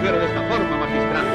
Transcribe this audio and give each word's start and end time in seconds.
mujer 0.00 0.18
de 0.18 0.24
esta 0.24 0.42
forma, 0.48 0.76
magistral. 0.78 1.26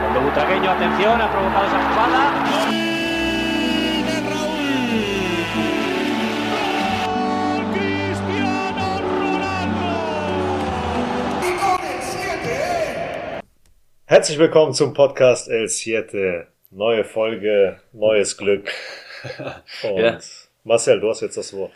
Cuando 0.00 0.20
Butragueño, 0.20 0.70
atención, 0.70 1.20
ha 1.20 1.32
provocado 1.32 1.66
esa 1.66 1.78
jugada. 1.88 2.20
Herzlich 14.06 14.38
willkommen 14.38 14.74
zum 14.74 14.92
Podcast 14.92 15.48
El 15.48 15.68
Siete. 15.68 16.48
Neue 16.70 17.04
Folge, 17.04 17.80
neues 17.92 18.36
Glück. 18.36 18.70
Und 19.82 19.98
Ja. 19.98 20.18
Marcel, 20.64 21.00
du 21.00 21.08
hast 21.08 21.22
jetzt 21.22 21.36
das 21.36 21.52
Wort. 21.54 21.72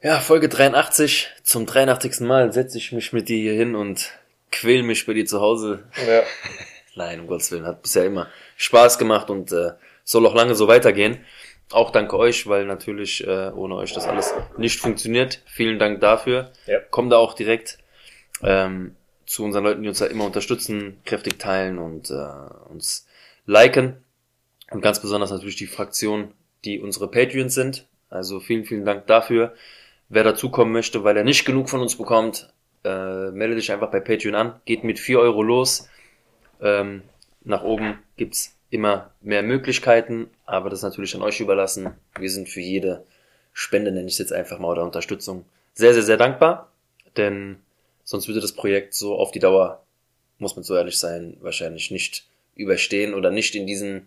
Ja, 0.00 0.20
Folge 0.20 0.48
83. 0.48 1.28
Zum 1.42 1.66
83. 1.66 2.20
Mal 2.20 2.52
setze 2.52 2.78
ich 2.78 2.92
mich 2.92 3.12
mit 3.12 3.28
dir 3.28 3.36
hier 3.36 3.54
hin 3.54 3.74
und 3.74 4.12
quäl 4.52 4.84
mich 4.84 5.06
bei 5.06 5.12
dir 5.12 5.26
zu 5.26 5.40
Hause. 5.40 5.82
Ja. 6.06 6.22
Nein, 6.94 7.18
um 7.20 7.26
Gottes 7.26 7.50
Willen, 7.50 7.66
hat 7.66 7.82
bisher 7.82 8.04
immer 8.04 8.28
Spaß 8.56 8.98
gemacht 8.98 9.28
und 9.28 9.50
äh, 9.50 9.72
soll 10.04 10.24
auch 10.26 10.36
lange 10.36 10.54
so 10.54 10.68
weitergehen. 10.68 11.18
Auch 11.70 11.90
danke 11.90 12.16
euch, 12.16 12.46
weil 12.46 12.64
natürlich 12.64 13.26
äh, 13.26 13.50
ohne 13.50 13.74
euch 13.74 13.92
das 13.92 14.06
alles 14.06 14.32
nicht 14.56 14.78
funktioniert. 14.78 15.42
Vielen 15.46 15.80
Dank 15.80 16.00
dafür. 16.00 16.52
Ja. 16.66 16.78
Kommen 16.78 17.10
da 17.10 17.16
auch 17.16 17.34
direkt 17.34 17.78
ähm, 18.40 18.94
zu 19.26 19.44
unseren 19.44 19.64
Leuten, 19.64 19.82
die 19.82 19.88
uns 19.88 19.98
da 19.98 20.06
immer 20.06 20.26
unterstützen, 20.26 21.00
kräftig 21.06 21.40
teilen 21.40 21.78
und 21.78 22.10
äh, 22.10 22.70
uns 22.70 23.08
liken. 23.46 23.96
Und 24.70 24.80
ganz 24.80 25.02
besonders 25.02 25.32
natürlich 25.32 25.56
die 25.56 25.66
Fraktion, 25.66 26.34
die 26.64 26.78
unsere 26.78 27.10
Patreons 27.10 27.54
sind. 27.54 27.86
Also 28.10 28.38
vielen, 28.38 28.64
vielen 28.64 28.84
Dank 28.84 29.08
dafür. 29.08 29.54
Wer 30.08 30.24
dazukommen 30.24 30.72
möchte, 30.72 31.04
weil 31.04 31.16
er 31.16 31.24
nicht 31.24 31.44
genug 31.44 31.68
von 31.68 31.80
uns 31.80 31.96
bekommt, 31.96 32.48
äh, 32.84 33.30
melde 33.30 33.56
dich 33.56 33.70
einfach 33.72 33.90
bei 33.90 34.00
Patreon 34.00 34.34
an. 34.34 34.60
Geht 34.64 34.84
mit 34.84 34.98
4 34.98 35.18
Euro 35.20 35.42
los. 35.42 35.88
Ähm, 36.60 37.02
nach 37.44 37.62
oben 37.62 37.98
gibt's 38.16 38.54
immer 38.70 39.10
mehr 39.20 39.42
Möglichkeiten, 39.42 40.28
aber 40.44 40.70
das 40.70 40.80
ist 40.80 40.84
natürlich 40.84 41.14
an 41.14 41.22
euch 41.22 41.40
überlassen. 41.40 41.94
Wir 42.18 42.30
sind 42.30 42.48
für 42.48 42.60
jede 42.60 43.04
Spende, 43.52 43.90
nenne 43.90 44.06
ich 44.06 44.14
es 44.14 44.18
jetzt 44.18 44.32
einfach 44.32 44.58
mal, 44.58 44.68
oder 44.68 44.84
Unterstützung, 44.84 45.44
sehr, 45.74 45.94
sehr, 45.94 46.02
sehr 46.02 46.16
dankbar. 46.16 46.70
Denn 47.16 47.56
sonst 48.04 48.28
würde 48.28 48.40
das 48.40 48.52
Projekt 48.52 48.94
so 48.94 49.16
auf 49.16 49.30
die 49.30 49.38
Dauer, 49.38 49.82
muss 50.38 50.56
man 50.56 50.62
so 50.62 50.76
ehrlich 50.76 50.98
sein, 50.98 51.36
wahrscheinlich 51.40 51.90
nicht 51.90 52.26
überstehen 52.54 53.14
oder 53.14 53.30
nicht 53.30 53.54
in 53.54 53.66
diesen, 53.66 54.06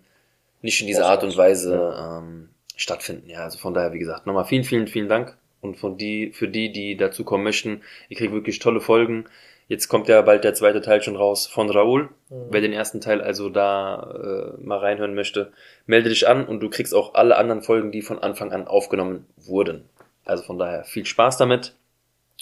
nicht 0.62 0.80
in 0.80 0.86
dieser 0.86 1.06
Art 1.06 1.24
und 1.24 1.36
Weise 1.36 1.94
ähm, 1.98 2.50
stattfinden. 2.76 3.28
Ja, 3.28 3.44
also 3.44 3.58
von 3.58 3.74
daher, 3.74 3.92
wie 3.92 3.98
gesagt, 3.98 4.26
nochmal 4.26 4.44
vielen, 4.44 4.64
vielen, 4.64 4.86
vielen 4.86 5.08
Dank. 5.08 5.36
Und 5.62 5.76
von 5.76 5.96
die, 5.96 6.32
für 6.32 6.48
die, 6.48 6.70
die 6.72 6.96
dazu 6.96 7.24
kommen 7.24 7.44
möchten, 7.44 7.80
ihr 8.08 8.16
kriegt 8.18 8.32
wirklich 8.32 8.58
tolle 8.58 8.80
Folgen. 8.80 9.24
Jetzt 9.68 9.88
kommt 9.88 10.08
ja 10.08 10.20
bald 10.20 10.44
der 10.44 10.54
zweite 10.54 10.82
Teil 10.82 11.02
schon 11.02 11.16
raus 11.16 11.46
von 11.46 11.70
Raoul. 11.70 12.10
Wer 12.28 12.60
den 12.60 12.72
ersten 12.72 13.00
Teil 13.00 13.22
also 13.22 13.48
da 13.48 14.54
äh, 14.58 14.60
mal 14.60 14.78
reinhören 14.78 15.14
möchte, 15.14 15.52
melde 15.86 16.10
dich 16.10 16.28
an 16.28 16.44
und 16.46 16.60
du 16.60 16.68
kriegst 16.68 16.94
auch 16.94 17.14
alle 17.14 17.36
anderen 17.36 17.62
Folgen, 17.62 17.92
die 17.92 18.02
von 18.02 18.18
Anfang 18.18 18.52
an 18.52 18.66
aufgenommen 18.66 19.24
wurden. 19.36 19.88
Also 20.24 20.42
von 20.42 20.58
daher 20.58 20.84
viel 20.84 21.06
Spaß 21.06 21.38
damit 21.38 21.74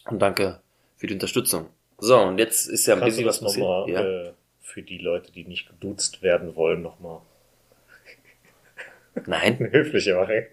und 0.09 0.21
danke 0.21 0.61
für 0.97 1.07
die 1.07 1.15
Unterstützung. 1.15 1.67
So, 1.99 2.19
und 2.19 2.39
jetzt 2.39 2.67
ist 2.67 2.87
ja 2.87 2.95
ein 2.95 3.01
Kannst 3.01 3.19
bisschen 3.19 3.29
was 3.29 3.41
passiert. 3.41 3.67
nochmal 3.67 3.91
Ja. 3.91 4.03
äh, 4.03 4.33
für 4.63 4.83
die 4.83 4.99
Leute, 4.99 5.31
die 5.31 5.45
nicht 5.45 5.69
geduzt 5.69 6.23
werden 6.23 6.57
wollen, 6.57 6.81
nochmal 6.83 7.21
Nein, 9.27 9.59
höfliche 9.73 10.15
machen? 10.15 10.47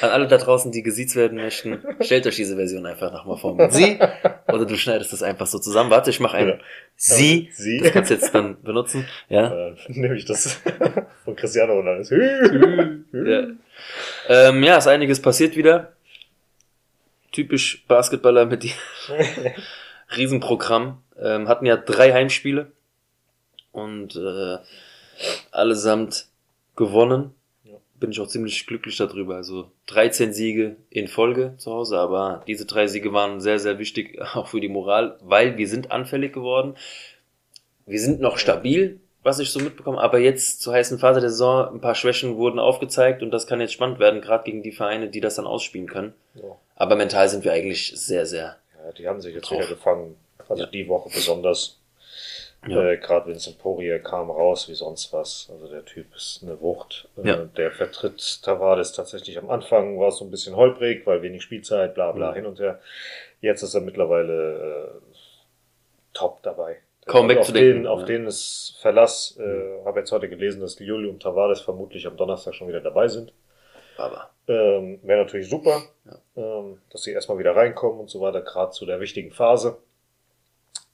An 0.00 0.10
alle 0.10 0.26
da 0.26 0.38
draußen, 0.38 0.72
die 0.72 0.82
gesiezt 0.82 1.16
werden 1.16 1.38
möchten, 1.38 1.84
stellt 2.00 2.26
euch 2.26 2.36
diese 2.36 2.56
Version 2.56 2.86
einfach 2.86 3.12
nochmal 3.12 3.36
vor 3.36 3.54
mit 3.54 3.72
Sie 3.72 3.98
oder 4.48 4.64
du 4.64 4.76
schneidest 4.76 5.12
das 5.12 5.22
einfach 5.22 5.46
so 5.46 5.58
zusammen. 5.58 5.90
Warte, 5.90 6.10
ich 6.10 6.20
mache 6.20 6.36
ein 6.36 6.48
Ja. 6.48 6.58
Sie. 6.96 7.50
Sie. 7.52 7.78
Das 7.78 7.92
kannst 7.92 8.10
du 8.10 8.14
jetzt 8.14 8.34
dann 8.34 8.62
benutzen. 8.62 9.06
Ja. 9.28 9.68
Äh, 9.68 9.74
nehme 9.88 10.16
ich 10.16 10.24
das 10.24 10.60
von 11.24 11.36
Cristiano 11.36 11.74
Ronaldo. 11.74 12.14
Ja. 13.12 13.46
Ähm, 14.28 14.62
ja, 14.62 14.78
ist 14.78 14.86
einiges 14.86 15.20
passiert 15.20 15.56
wieder. 15.56 15.92
Typisch 17.32 17.84
Basketballer 17.88 18.46
mit 18.46 18.62
die 18.62 18.72
Riesenprogramm. 20.16 21.02
Ähm, 21.20 21.48
hatten 21.48 21.66
ja 21.66 21.76
drei 21.76 22.12
Heimspiele 22.12 22.72
und 23.70 24.16
äh, 24.16 24.58
allesamt 25.50 26.26
gewonnen. 26.76 27.34
Bin 28.02 28.10
ich 28.10 28.18
auch 28.18 28.26
ziemlich 28.26 28.66
glücklich 28.66 28.96
darüber. 28.96 29.36
Also 29.36 29.70
13 29.86 30.32
Siege 30.32 30.74
in 30.90 31.06
Folge 31.06 31.54
zu 31.58 31.70
Hause, 31.70 31.98
aber 32.00 32.42
diese 32.48 32.66
drei 32.66 32.88
Siege 32.88 33.12
waren 33.12 33.40
sehr, 33.40 33.60
sehr 33.60 33.78
wichtig, 33.78 34.20
auch 34.34 34.48
für 34.48 34.60
die 34.60 34.68
Moral, 34.68 35.16
weil 35.22 35.56
wir 35.56 35.68
sind 35.68 35.92
anfällig 35.92 36.32
geworden. 36.32 36.74
Wir 37.86 38.00
sind 38.00 38.20
noch 38.20 38.38
stabil, 38.38 38.98
was 39.22 39.38
ich 39.38 39.50
so 39.50 39.60
mitbekomme, 39.60 40.00
aber 40.00 40.18
jetzt 40.18 40.62
zur 40.62 40.72
heißen 40.74 40.98
Phase 40.98 41.20
der 41.20 41.30
Saison 41.30 41.74
ein 41.76 41.80
paar 41.80 41.94
Schwächen 41.94 42.36
wurden 42.36 42.58
aufgezeigt 42.58 43.22
und 43.22 43.30
das 43.30 43.46
kann 43.46 43.60
jetzt 43.60 43.72
spannend 43.72 44.00
werden, 44.00 44.20
gerade 44.20 44.42
gegen 44.42 44.64
die 44.64 44.72
Vereine, 44.72 45.08
die 45.08 45.20
das 45.20 45.36
dann 45.36 45.46
ausspielen 45.46 45.86
können. 45.86 46.12
Ja. 46.34 46.56
Aber 46.74 46.96
mental 46.96 47.28
sind 47.28 47.44
wir 47.44 47.52
eigentlich 47.52 47.92
sehr, 47.94 48.26
sehr. 48.26 48.56
Ja, 48.84 48.92
die 48.98 49.06
haben 49.06 49.20
sich 49.20 49.32
jetzt 49.32 49.48
Drauf. 49.48 49.58
wieder 49.58 49.68
gefangen. 49.68 50.16
Also 50.48 50.64
Ja. 50.64 50.68
die 50.70 50.88
Woche 50.88 51.08
besonders. 51.14 51.78
Ja. 52.66 52.90
Äh, 52.90 52.96
Gerade 52.98 53.26
Vincent 53.26 53.58
Poirier 53.58 53.98
kam 53.98 54.30
raus 54.30 54.68
wie 54.68 54.74
sonst 54.74 55.12
was. 55.12 55.48
Also 55.50 55.68
der 55.68 55.84
Typ 55.84 56.14
ist 56.14 56.40
eine 56.42 56.60
Wucht. 56.60 57.08
Äh, 57.16 57.28
Ja. 57.28 57.36
Der 57.44 57.72
vertritt 57.72 58.42
Tavares 58.42 58.92
tatsächlich 58.92 59.36
am 59.38 59.50
Anfang, 59.50 59.98
war 59.98 60.08
es 60.08 60.18
so 60.18 60.24
ein 60.24 60.30
bisschen 60.30 60.54
holprig, 60.54 61.04
weil 61.06 61.22
wenig 61.22 61.42
Spielzeit, 61.42 61.94
bla 61.94 62.12
bla 62.12 62.30
Mhm. 62.30 62.34
hin 62.36 62.46
und 62.46 62.60
her. 62.60 62.80
Jetzt 63.40 63.62
ist 63.62 63.74
er 63.74 63.80
mittlerweile 63.80 64.92
äh, 65.02 65.14
top 66.14 66.42
dabei. 66.42 66.78
Kaum 67.06 67.28
Also 67.28 67.40
auf 67.40 67.46
wegzudenken, 67.48 67.82
den, 67.82 67.86
auf 67.88 68.00
ja. 68.00 68.06
den 68.06 68.26
ist 68.28 68.76
Verlass. 68.80 69.36
Äh, 69.40 69.84
Habe 69.84 69.98
jetzt 70.00 70.12
heute 70.12 70.28
gelesen, 70.28 70.60
dass 70.60 70.78
Juli 70.78 71.08
und 71.08 71.20
Tavares 71.20 71.60
vermutlich 71.60 72.06
am 72.06 72.16
Donnerstag 72.16 72.54
schon 72.54 72.68
wieder 72.68 72.80
dabei 72.80 73.08
sind. 73.08 73.32
Aber 73.96 74.30
Ähm, 74.48 75.00
Wäre 75.02 75.22
natürlich 75.24 75.48
super, 75.48 75.82
Ja. 76.04 76.18
ähm, 76.36 76.80
dass 76.90 77.02
sie 77.02 77.12
erstmal 77.12 77.38
wieder 77.38 77.54
reinkommen 77.56 77.98
und 78.00 78.10
so 78.10 78.20
weiter, 78.20 78.40
gerade 78.42 78.70
zu 78.72 78.86
der 78.86 79.00
wichtigen 79.00 79.32
Phase. 79.32 79.78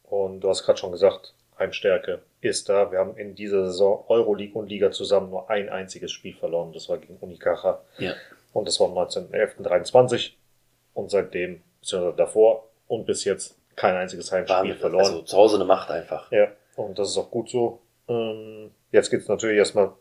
Und 0.04 0.40
du 0.40 0.48
hast 0.48 0.64
gerade 0.64 0.78
schon 0.78 0.92
gesagt, 0.92 1.34
Heimstärke 1.58 2.22
ist 2.40 2.68
da. 2.68 2.90
Wir 2.92 2.98
haben 2.98 3.16
in 3.16 3.34
dieser 3.34 3.66
Saison 3.66 4.04
Euroleague 4.08 4.54
und 4.58 4.68
Liga 4.68 4.90
zusammen 4.90 5.30
nur 5.30 5.50
ein 5.50 5.68
einziges 5.68 6.12
Spiel 6.12 6.34
verloren. 6.34 6.72
Das 6.72 6.88
war 6.88 6.98
gegen 6.98 7.16
Unicaja. 7.16 7.80
ja, 7.98 8.14
Und 8.52 8.68
das 8.68 8.78
war 8.80 8.88
am 8.88 8.94
19.11.23. 8.96 10.32
Und 10.94 11.10
seitdem, 11.10 11.62
beziehungsweise 11.80 12.16
davor 12.16 12.68
und 12.86 13.06
bis 13.06 13.24
jetzt 13.24 13.56
kein 13.76 13.94
einziges 13.94 14.32
Heimspiel 14.32 14.56
Wahnsinn. 14.56 14.76
verloren. 14.76 15.04
Also 15.04 15.22
zu 15.22 15.36
Hause 15.36 15.56
eine 15.56 15.64
Macht 15.64 15.90
einfach. 15.90 16.30
Ja, 16.32 16.48
und 16.76 16.98
das 16.98 17.10
ist 17.10 17.18
auch 17.18 17.30
gut 17.30 17.48
so. 17.50 17.80
Ähm, 18.08 18.70
jetzt 18.90 19.10
geht's 19.10 19.28
natürlich 19.28 19.58
erstmal 19.58 19.92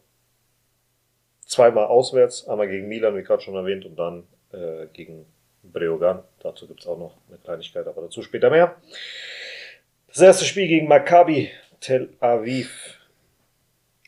zweimal 1.46 1.86
auswärts, 1.86 2.48
einmal 2.48 2.68
gegen 2.68 2.88
Milan, 2.88 3.16
wie 3.16 3.24
gerade 3.24 3.42
schon 3.42 3.56
erwähnt, 3.56 3.86
und 3.86 3.96
dann 3.98 4.28
äh, 4.52 4.88
gegen 4.94 5.26
Breogan. 5.64 6.24
Dazu 6.40 6.68
gibt's 6.68 6.88
auch 6.88 6.98
noch 6.98 7.16
eine 7.30 7.38
Kleinigkeit, 7.38 7.88
aber 7.88 8.02
dazu 8.02 8.22
später 8.22 8.50
mehr. 8.50 8.76
Das 10.18 10.24
erste 10.24 10.46
Spiel 10.46 10.68
gegen 10.68 10.88
Maccabi 10.88 11.52
Tel 11.80 12.10
Aviv. 12.22 12.98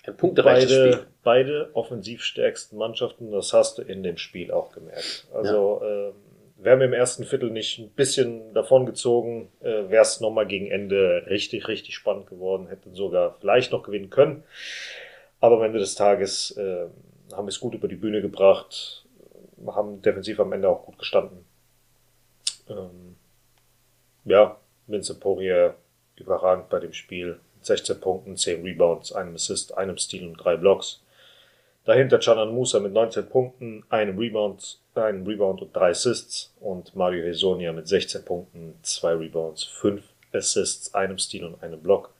Ein 0.07 0.17
punktereiches 0.17 0.71
Beide, 0.71 0.93
Spiel. 0.93 1.07
beide 1.21 1.69
offensivstärksten 1.73 2.79
Mannschaften, 2.79 3.29
das 3.29 3.53
hast 3.53 3.77
du 3.77 3.83
in 3.83 4.01
dem 4.01 4.17
Spiel 4.17 4.49
auch 4.49 4.71
gemerkt. 4.71 5.27
Also 5.31 5.83
ähm, 5.83 6.13
wären 6.57 6.79
wir 6.79 6.87
im 6.87 6.93
ersten 6.93 7.25
Viertel 7.25 7.51
nicht 7.51 7.77
ein 7.77 7.91
bisschen 7.91 8.55
davon 8.55 8.87
gezogen, 8.87 9.51
äh, 9.61 9.87
wäre 9.91 10.01
es 10.01 10.19
nochmal 10.19 10.47
gegen 10.47 10.65
Ende 10.71 11.27
richtig, 11.27 11.67
richtig 11.67 11.93
spannend 11.93 12.25
geworden, 12.25 12.69
hätten 12.69 12.95
sogar 12.95 13.37
vielleicht 13.39 13.71
noch 13.71 13.83
gewinnen 13.83 14.09
können. 14.09 14.43
Aber 15.39 15.57
am 15.57 15.61
Ende 15.63 15.77
des 15.77 15.93
Tages 15.93 16.57
äh, 16.57 16.87
haben 17.33 17.45
wir 17.45 17.49
es 17.49 17.59
gut 17.59 17.75
über 17.75 17.87
die 17.87 17.95
Bühne 17.95 18.23
gebracht, 18.23 19.05
haben 19.67 20.01
defensiv 20.01 20.39
am 20.39 20.53
Ende 20.53 20.69
auch 20.69 20.87
gut 20.87 20.97
gestanden. 20.97 21.45
Ähm, 22.67 23.15
ja, 24.25 24.57
Vincent 24.87 25.19
Poirier 25.19 25.75
überragend 26.19 26.69
bei 26.69 26.79
dem 26.79 26.93
Spiel. 26.93 27.39
16 27.61 27.99
Punkten, 27.99 28.37
10 28.37 28.63
Rebounds, 28.63 29.11
einem 29.11 29.35
Assist, 29.35 29.77
einem 29.77 29.97
Steal 29.97 30.27
und 30.27 30.37
drei 30.37 30.55
Blocks. 30.55 31.01
Dahinter 31.85 32.19
Canan 32.19 32.53
Musa 32.53 32.79
mit 32.79 32.93
19 32.93 33.27
Punkten, 33.27 33.83
einem 33.89 34.17
Rebound, 34.17 34.79
einem 34.95 35.25
Rebound 35.25 35.61
und 35.61 35.75
drei 35.75 35.89
Assists 35.89 36.53
und 36.59 36.95
Mario 36.95 37.23
Hesonia 37.25 37.73
mit 37.73 37.87
16 37.87 38.23
Punkten, 38.23 38.75
zwei 38.83 39.13
Rebounds, 39.13 39.63
fünf 39.63 40.03
Assists, 40.33 40.93
einem 40.93 41.17
Steal 41.17 41.45
und 41.45 41.63
einem 41.63 41.81
Block. 41.81 42.13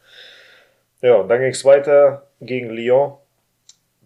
Ja, 1.02 1.16
und 1.16 1.30
dann 1.30 1.40
ging 1.40 1.52
es 1.52 1.64
weiter 1.64 2.28
gegen 2.42 2.70
Lyon. 2.70 3.18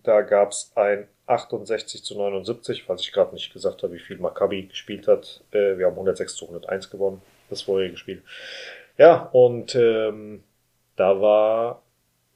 Da 0.03 0.21
gab 0.21 0.51
es 0.51 0.71
ein 0.75 1.07
68 1.27 2.03
zu 2.03 2.17
79, 2.17 2.83
falls 2.83 3.01
ich 3.01 3.11
gerade 3.11 3.33
nicht 3.33 3.53
gesagt 3.53 3.83
habe, 3.83 3.93
wie 3.93 3.99
viel 3.99 4.17
Maccabi 4.17 4.63
gespielt 4.63 5.07
hat. 5.07 5.41
Äh, 5.51 5.77
wir 5.77 5.85
haben 5.85 5.93
106 5.93 6.35
zu 6.35 6.45
101 6.45 6.89
gewonnen, 6.89 7.21
das 7.49 7.61
vorherige 7.61 7.97
Spiel. 7.97 8.21
Ja, 8.97 9.29
und 9.31 9.75
ähm, 9.75 10.43
da 10.95 11.19
war 11.19 11.81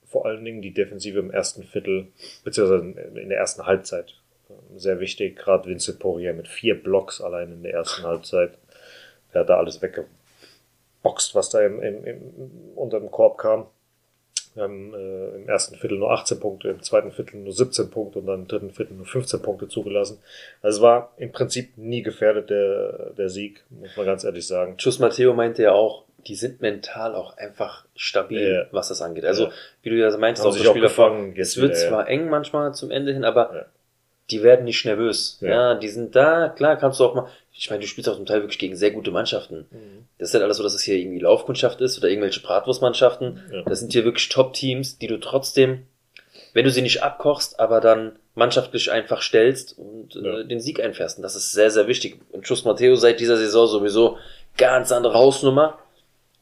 vor 0.06 0.26
allen 0.26 0.44
Dingen 0.44 0.62
die 0.62 0.74
Defensive 0.74 1.18
im 1.18 1.30
ersten 1.30 1.62
Viertel, 1.62 2.08
beziehungsweise 2.44 2.82
in 3.20 3.28
der 3.28 3.38
ersten 3.38 3.66
Halbzeit 3.66 4.14
ähm, 4.50 4.78
sehr 4.78 5.00
wichtig. 5.00 5.36
Gerade 5.36 5.68
Vincent 5.68 5.98
Poirier 5.98 6.32
mit 6.32 6.48
vier 6.48 6.82
Blocks 6.82 7.20
allein 7.20 7.52
in 7.52 7.62
der 7.62 7.74
ersten 7.74 8.04
Halbzeit. 8.04 8.58
Der 9.32 9.42
hat 9.42 9.50
da 9.50 9.58
alles 9.58 9.82
wegge 9.82 10.06
geboxt, 11.08 11.34
was 11.34 11.50
da 11.50 11.64
im, 11.64 11.82
im, 11.82 12.04
im, 12.04 12.20
unter 12.74 13.00
dem 13.00 13.10
Korb 13.10 13.38
kam. 13.38 13.66
Wir 14.54 14.64
haben 14.64 14.94
äh, 14.94 15.36
im 15.36 15.48
ersten 15.48 15.76
Viertel 15.76 15.98
nur 15.98 16.10
18 16.10 16.40
Punkte, 16.40 16.68
im 16.68 16.82
zweiten 16.82 17.12
Viertel 17.12 17.40
nur 17.40 17.52
17 17.52 17.90
Punkte 17.90 18.18
und 18.18 18.26
dann 18.26 18.40
im 18.40 18.48
dritten 18.48 18.70
Viertel 18.70 18.96
nur 18.96 19.06
15 19.06 19.40
Punkte 19.40 19.68
zugelassen. 19.68 20.18
Also 20.62 20.78
es 20.78 20.82
war 20.82 21.12
im 21.16 21.30
Prinzip 21.30 21.76
nie 21.76 22.02
gefährdet, 22.02 22.50
der, 22.50 23.12
der 23.16 23.28
Sieg, 23.28 23.64
muss 23.70 23.96
man 23.96 24.06
ganz 24.06 24.24
ehrlich 24.24 24.46
sagen. 24.46 24.76
Tschüss 24.76 24.98
Matteo 24.98 25.34
meinte 25.34 25.62
ja 25.62 25.72
auch, 25.72 26.04
die 26.28 26.34
sind 26.34 26.60
mental 26.60 27.14
auch 27.14 27.36
einfach 27.36 27.84
stabil, 27.96 28.52
Ja. 28.52 28.66
was 28.70 28.88
das 28.88 29.02
angeht. 29.02 29.24
Also, 29.24 29.44
Ja. 29.46 29.50
wie 29.82 29.90
du 29.90 29.96
ja 29.96 30.16
meintest, 30.16 30.46
auch 30.46 30.52
sich 30.52 30.60
das 30.62 30.68
auch 30.68 30.72
Spiel 30.72 30.82
davor, 30.82 31.10
gefangen, 31.10 31.34
es 31.36 31.56
wird 31.56 31.72
ja. 31.76 31.88
zwar 31.88 32.08
eng 32.08 32.28
manchmal 32.28 32.74
zum 32.74 32.90
Ende 32.90 33.12
hin, 33.12 33.24
aber 33.24 33.66
die 34.30 34.42
werden 34.42 34.64
nicht 34.66 34.84
nervös. 34.84 35.38
Ja. 35.40 35.74
Die 35.74 35.88
sind 35.88 36.14
da, 36.14 36.50
klar 36.50 36.76
kannst 36.76 37.00
du 37.00 37.04
auch 37.04 37.14
mal, 37.14 37.28
ich 37.54 37.70
meine, 37.70 37.80
du 37.80 37.86
spielst 37.88 38.08
auch 38.10 38.16
zum 38.16 38.26
Teil 38.26 38.42
wirklich 38.42 38.58
gegen 38.58 38.76
sehr 38.76 38.90
gute 38.90 39.10
Mannschaften. 39.10 39.66
Das 40.18 40.28
ist 40.28 40.34
halt 40.34 40.44
alles 40.44 40.58
so, 40.58 40.62
dass 40.62 40.74
es 40.74 40.82
hier 40.82 40.96
irgendwie 40.96 41.18
Laufkundschaft 41.20 41.80
ist 41.80 41.98
oder 41.98 42.08
irgendwelche 42.08 42.40
Bratwurstmannschaften. 42.40 43.64
Das 43.66 43.80
sind 43.80 43.92
hier 43.92 44.04
wirklich 44.04 44.28
Top-Teams, 44.28 44.98
die 44.98 45.06
du 45.06 45.18
trotzdem, 45.18 45.86
wenn 46.52 46.64
du 46.64 46.70
sie 46.70 46.82
nicht 46.82 47.02
abkochst, 47.02 47.58
aber 47.58 47.80
dann 47.80 48.16
mannschaftlich 48.34 48.92
einfach 48.92 49.22
stellst 49.22 49.76
und 49.78 50.14
Ja. 50.14 50.40
äh, 50.40 50.44
den 50.46 50.60
Sieg 50.60 50.80
einfährst. 50.80 51.18
Und 51.18 51.22
das 51.22 51.34
ist 51.34 51.50
sehr, 51.52 51.70
sehr 51.70 51.88
wichtig. 51.88 52.20
Und 52.30 52.46
Schuss 52.46 52.64
Matteo 52.64 52.94
seit 52.94 53.18
dieser 53.20 53.36
Saison 53.36 53.66
sowieso 53.66 54.18
ganz 54.56 54.92
andere 54.92 55.14
Hausnummer. 55.14 55.78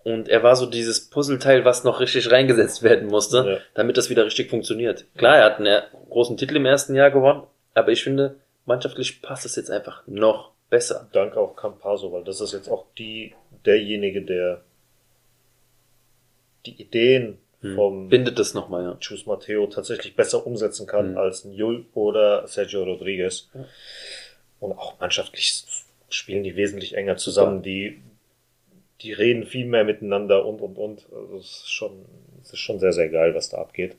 Und 0.06 0.29
er 0.29 0.44
war 0.44 0.55
so 0.55 0.67
dieses 0.67 1.11
Puzzleteil, 1.11 1.64
was 1.64 1.82
noch 1.82 1.99
richtig 1.99 2.31
reingesetzt 2.31 2.85
werden 2.85 3.08
musste, 3.08 3.38
Ja. 3.38 3.58
damit 3.75 3.97
das 3.97 4.08
wieder 4.08 4.25
richtig 4.25 4.50
funktioniert. 4.50 5.05
Klar, 5.17 5.38
er 5.38 5.44
hat 5.47 5.58
einen 5.58 5.82
großen 6.11 6.37
Titel 6.37 6.55
im 6.55 6.64
ersten 6.64 6.94
Jahr 6.94 7.11
gewonnen, 7.11 7.43
aber 7.75 7.91
ich 7.91 8.05
finde, 8.05 8.37
mannschaftlich 8.67 9.20
passt 9.20 9.44
es 9.47 9.56
jetzt 9.56 9.69
einfach 9.69 10.06
noch 10.06 10.53
besser. 10.70 11.08
Dank 11.12 11.37
auch 11.37 11.56
Campaso, 11.56 12.12
weil 12.12 12.23
das 12.23 12.41
ist 12.41 12.53
jetzt 12.53 12.69
auch 12.69 12.87
die, 12.97 13.35
derjenige, 13.64 14.23
der 14.23 14.62
die 16.67 16.81
Ideen 16.81 17.38
vom 17.75 18.09
Bindet 18.09 18.38
das 18.38 18.55
nochmal, 18.55 18.85
ja. 18.85 18.97
Chus 19.00 19.26
Matteo 19.26 19.67
tatsächlich 19.67 20.14
besser 20.14 20.47
umsetzen 20.47 20.87
kann 20.87 21.12
Mhm. 21.12 21.19
als 21.19 21.44
Jul 21.50 21.85
oder 21.94 22.47
Sergio 22.47 22.85
Rodriguez. 22.85 23.49
Ja. 23.55 23.64
Und 24.61 24.73
auch 24.79 25.00
mannschaftlich 25.00 25.64
spielen 26.09 26.44
die 26.44 26.55
wesentlich 26.55 26.94
enger 26.97 27.17
zusammen. 27.17 27.62
Die, 27.62 28.02
die 29.03 29.13
reden 29.13 29.45
viel 29.45 29.67
mehr 29.67 29.85
miteinander 29.85 30.45
und, 30.47 30.61
und, 30.61 30.77
und. 30.79 31.07
Also 31.13 31.37
es 31.39 31.47
ist 31.65 31.71
schon, 31.73 32.05
es 32.43 32.53
ist 32.53 32.59
schon 32.61 32.79
sehr, 32.79 32.93
sehr 32.93 33.09
geil, 33.09 33.35
was 33.35 33.49
da 33.49 33.59
abgeht. 33.59 33.97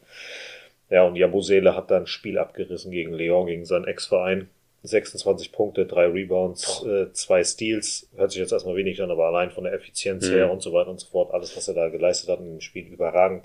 Ja, 0.89 1.03
und 1.03 1.15
Jabusele 1.15 1.75
hat 1.75 1.91
dann 1.91 2.03
ein 2.03 2.07
Spiel 2.07 2.37
abgerissen 2.37 2.91
gegen 2.91 3.13
Leon, 3.13 3.47
gegen 3.47 3.65
seinen 3.65 3.85
Ex-Verein. 3.85 4.49
26 4.83 5.51
Punkte, 5.51 5.85
drei 5.85 6.05
Rebounds, 6.05 6.83
äh, 6.85 7.11
zwei 7.11 7.43
Steals. 7.43 8.07
Hört 8.15 8.31
sich 8.31 8.39
jetzt 8.39 8.53
erstmal 8.53 8.75
wenig 8.77 9.01
an, 9.01 9.11
aber 9.11 9.25
allein 9.25 9.51
von 9.51 9.65
der 9.65 9.73
Effizienz 9.73 10.29
Mhm. 10.29 10.33
her 10.33 10.51
und 10.51 10.61
so 10.61 10.71
weiter 10.71 10.89
und 10.89 10.99
so 10.99 11.07
fort, 11.07 11.33
alles, 11.33 11.57
was 11.57 11.67
er 11.67 11.73
da 11.73 11.89
geleistet 11.89 12.29
hat 12.29 12.39
in 12.39 12.45
dem 12.45 12.61
Spiel, 12.61 12.87
überragend. 12.87 13.43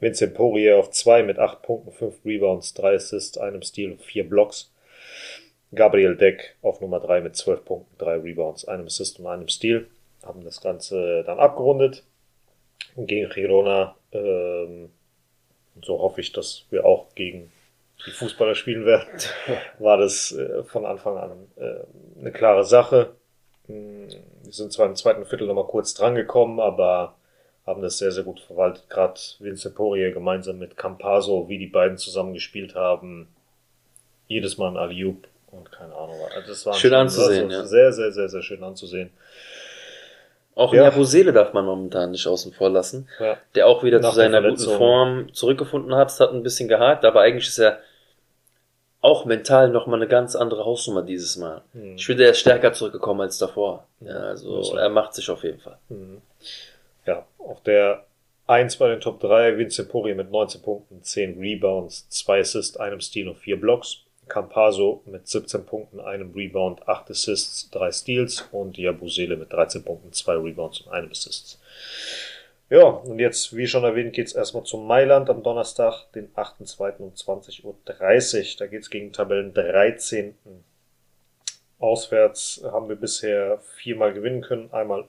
Vincent 0.00 0.34
Poirier 0.34 0.78
auf 0.78 0.90
zwei 0.90 1.22
mit 1.22 1.38
acht 1.38 1.62
Punkten, 1.62 1.92
fünf 1.92 2.14
Rebounds, 2.24 2.74
drei 2.74 2.94
Assists, 2.94 3.38
einem 3.38 3.62
Steal 3.62 3.92
und 3.92 4.02
vier 4.02 4.28
Blocks. 4.28 4.72
Gabriel 5.74 6.16
Deck 6.16 6.56
auf 6.62 6.80
Nummer 6.80 6.98
drei 6.98 7.20
mit 7.20 7.36
zwölf 7.36 7.64
Punkten, 7.64 7.94
drei 7.98 8.16
Rebounds, 8.16 8.66
einem 8.66 8.86
Assist 8.86 9.20
und 9.20 9.26
einem 9.26 9.48
Steal. 9.48 9.86
Haben 10.28 10.44
das 10.44 10.60
Ganze 10.60 11.24
dann 11.24 11.38
abgerundet. 11.38 12.04
Und 12.94 13.06
gegen 13.06 13.28
Girona, 13.30 13.96
ähm, 14.12 14.90
und 15.74 15.84
so 15.84 15.98
hoffe 15.98 16.20
ich, 16.20 16.32
dass 16.32 16.64
wir 16.70 16.84
auch 16.84 17.14
gegen 17.14 17.50
die 18.06 18.10
Fußballer 18.10 18.54
spielen 18.54 18.84
werden, 18.84 19.06
war 19.78 19.96
das 19.96 20.32
äh, 20.32 20.62
von 20.64 20.86
Anfang 20.86 21.16
an 21.18 21.32
äh, 21.56 22.20
eine 22.20 22.32
klare 22.32 22.64
Sache. 22.64 23.10
Hm, 23.66 24.08
Wir 24.44 24.52
sind 24.52 24.72
zwar 24.72 24.86
im 24.86 24.96
zweiten 24.96 25.24
Viertel 25.24 25.46
nochmal 25.46 25.66
kurz 25.66 25.94
drangekommen, 25.94 26.60
aber 26.60 27.14
haben 27.66 27.82
das 27.82 27.98
sehr, 27.98 28.12
sehr 28.12 28.24
gut 28.24 28.40
verwaltet. 28.40 28.88
Gerade 28.88 29.20
Vincent 29.40 29.74
Poirier 29.74 30.12
gemeinsam 30.12 30.58
mit 30.58 30.76
Campaso, 30.76 31.48
wie 31.48 31.58
die 31.58 31.66
beiden 31.66 31.98
zusammen 31.98 32.32
gespielt 32.32 32.74
haben. 32.74 33.28
Jedes 34.26 34.58
Mal 34.58 34.70
ein 34.70 34.76
Aliup 34.76 35.26
und 35.50 35.70
keine 35.70 35.94
Ahnung. 35.94 36.16
Also 36.34 36.48
Das 36.48 36.66
war 36.66 36.74
Schön 36.74 36.94
anzusehen, 36.94 37.48
war 37.48 37.58
ja. 37.58 37.64
Sehr, 37.64 37.92
sehr, 37.92 38.12
sehr, 38.12 38.28
sehr 38.28 38.42
schön 38.42 38.62
anzusehen. 38.62 39.10
Auch 40.58 40.74
Ja. 40.74 40.80
in 40.86 40.90
Jabusele 40.90 41.32
darf 41.32 41.52
man 41.52 41.64
momentan 41.64 42.10
nicht 42.10 42.26
außen 42.26 42.52
vor 42.52 42.68
lassen. 42.68 43.08
Ja. 43.20 43.36
Der 43.54 43.68
auch 43.68 43.84
wieder 43.84 44.00
Nach 44.00 44.10
zu 44.10 44.16
seiner 44.16 44.42
guten. 44.42 44.58
Form 44.58 45.32
zurückgefunden 45.32 45.94
hat. 45.94 46.08
Es 46.10 46.18
hat 46.18 46.32
ein 46.32 46.42
bisschen 46.42 46.68
gehakt, 46.68 47.04
aber 47.04 47.20
eigentlich 47.20 47.46
ist 47.46 47.58
er 47.58 47.78
auch 49.00 49.24
mental 49.24 49.70
nochmal 49.70 50.00
eine 50.00 50.08
ganz 50.08 50.34
andere 50.34 50.64
Hausnummer 50.64 51.02
dieses 51.02 51.36
Mal. 51.36 51.62
Hm. 51.74 51.94
Ich 51.94 52.04
finde, 52.04 52.24
er 52.24 52.30
ist 52.30 52.40
stärker 52.40 52.72
zurückgekommen 52.72 53.20
als 53.20 53.38
davor. 53.38 53.86
Ja, 54.00 54.08
Ja, 54.10 54.16
also 54.30 54.76
er 54.76 54.88
macht 54.88 55.14
sich 55.14 55.30
auf 55.30 55.44
jeden 55.44 55.60
Fall. 55.60 55.78
Mhm. 55.88 56.20
Ja, 57.06 57.24
auf 57.38 57.62
der 57.62 58.04
1 58.48 58.76
bei 58.78 58.88
den 58.88 59.00
Top 59.00 59.20
3, 59.20 59.56
Vincent 59.58 59.88
Poirier 59.90 60.16
mit 60.16 60.32
19 60.32 60.60
Punkten, 60.62 61.02
10 61.04 61.38
Rebounds, 61.38 62.08
2 62.08 62.40
Assists, 62.40 62.76
einem 62.76 63.00
Steal 63.00 63.28
und 63.28 63.36
4 63.38 63.60
Blocks. 63.60 63.98
Campaso 64.28 65.02
mit 65.06 65.26
17 65.26 65.64
Punkten, 65.66 66.00
einem 66.00 66.32
Rebound, 66.32 66.88
8 66.88 67.10
Assists, 67.10 67.70
3 67.70 67.92
Steals 67.92 68.48
und 68.52 68.76
Jabusele 68.76 69.36
mit 69.36 69.52
13 69.52 69.84
Punkten, 69.84 70.12
2 70.12 70.36
Rebounds 70.36 70.80
und 70.82 70.92
einem 70.92 71.10
Assist. 71.10 71.58
Ja, 72.70 72.84
und 72.84 73.18
jetzt, 73.18 73.56
wie 73.56 73.66
schon 73.66 73.84
erwähnt, 73.84 74.12
geht's 74.12 74.34
erstmal 74.34 74.64
zum 74.64 74.86
Mailand 74.86 75.30
am 75.30 75.42
Donnerstag, 75.42 76.12
den 76.12 76.32
8.2. 76.34 76.98
um 76.98 77.12
20.30 77.14 77.64
Uhr. 77.64 78.56
Da 78.58 78.66
geht's 78.66 78.90
gegen 78.90 79.12
Tabellen 79.12 79.54
13. 79.54 80.34
Auswärts 81.78 82.62
haben 82.64 82.88
wir 82.88 82.96
bisher 82.96 83.58
viermal 83.76 84.12
gewinnen 84.12 84.42
können, 84.42 84.70
einmal 84.72 85.06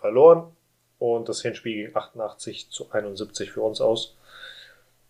verloren 0.00 0.56
und 0.98 1.28
das 1.28 1.42
Hinspiel 1.42 1.86
ging 1.86 1.96
88 1.96 2.70
zu 2.70 2.90
71 2.90 3.52
für 3.52 3.62
uns 3.62 3.80
aus. 3.80 4.16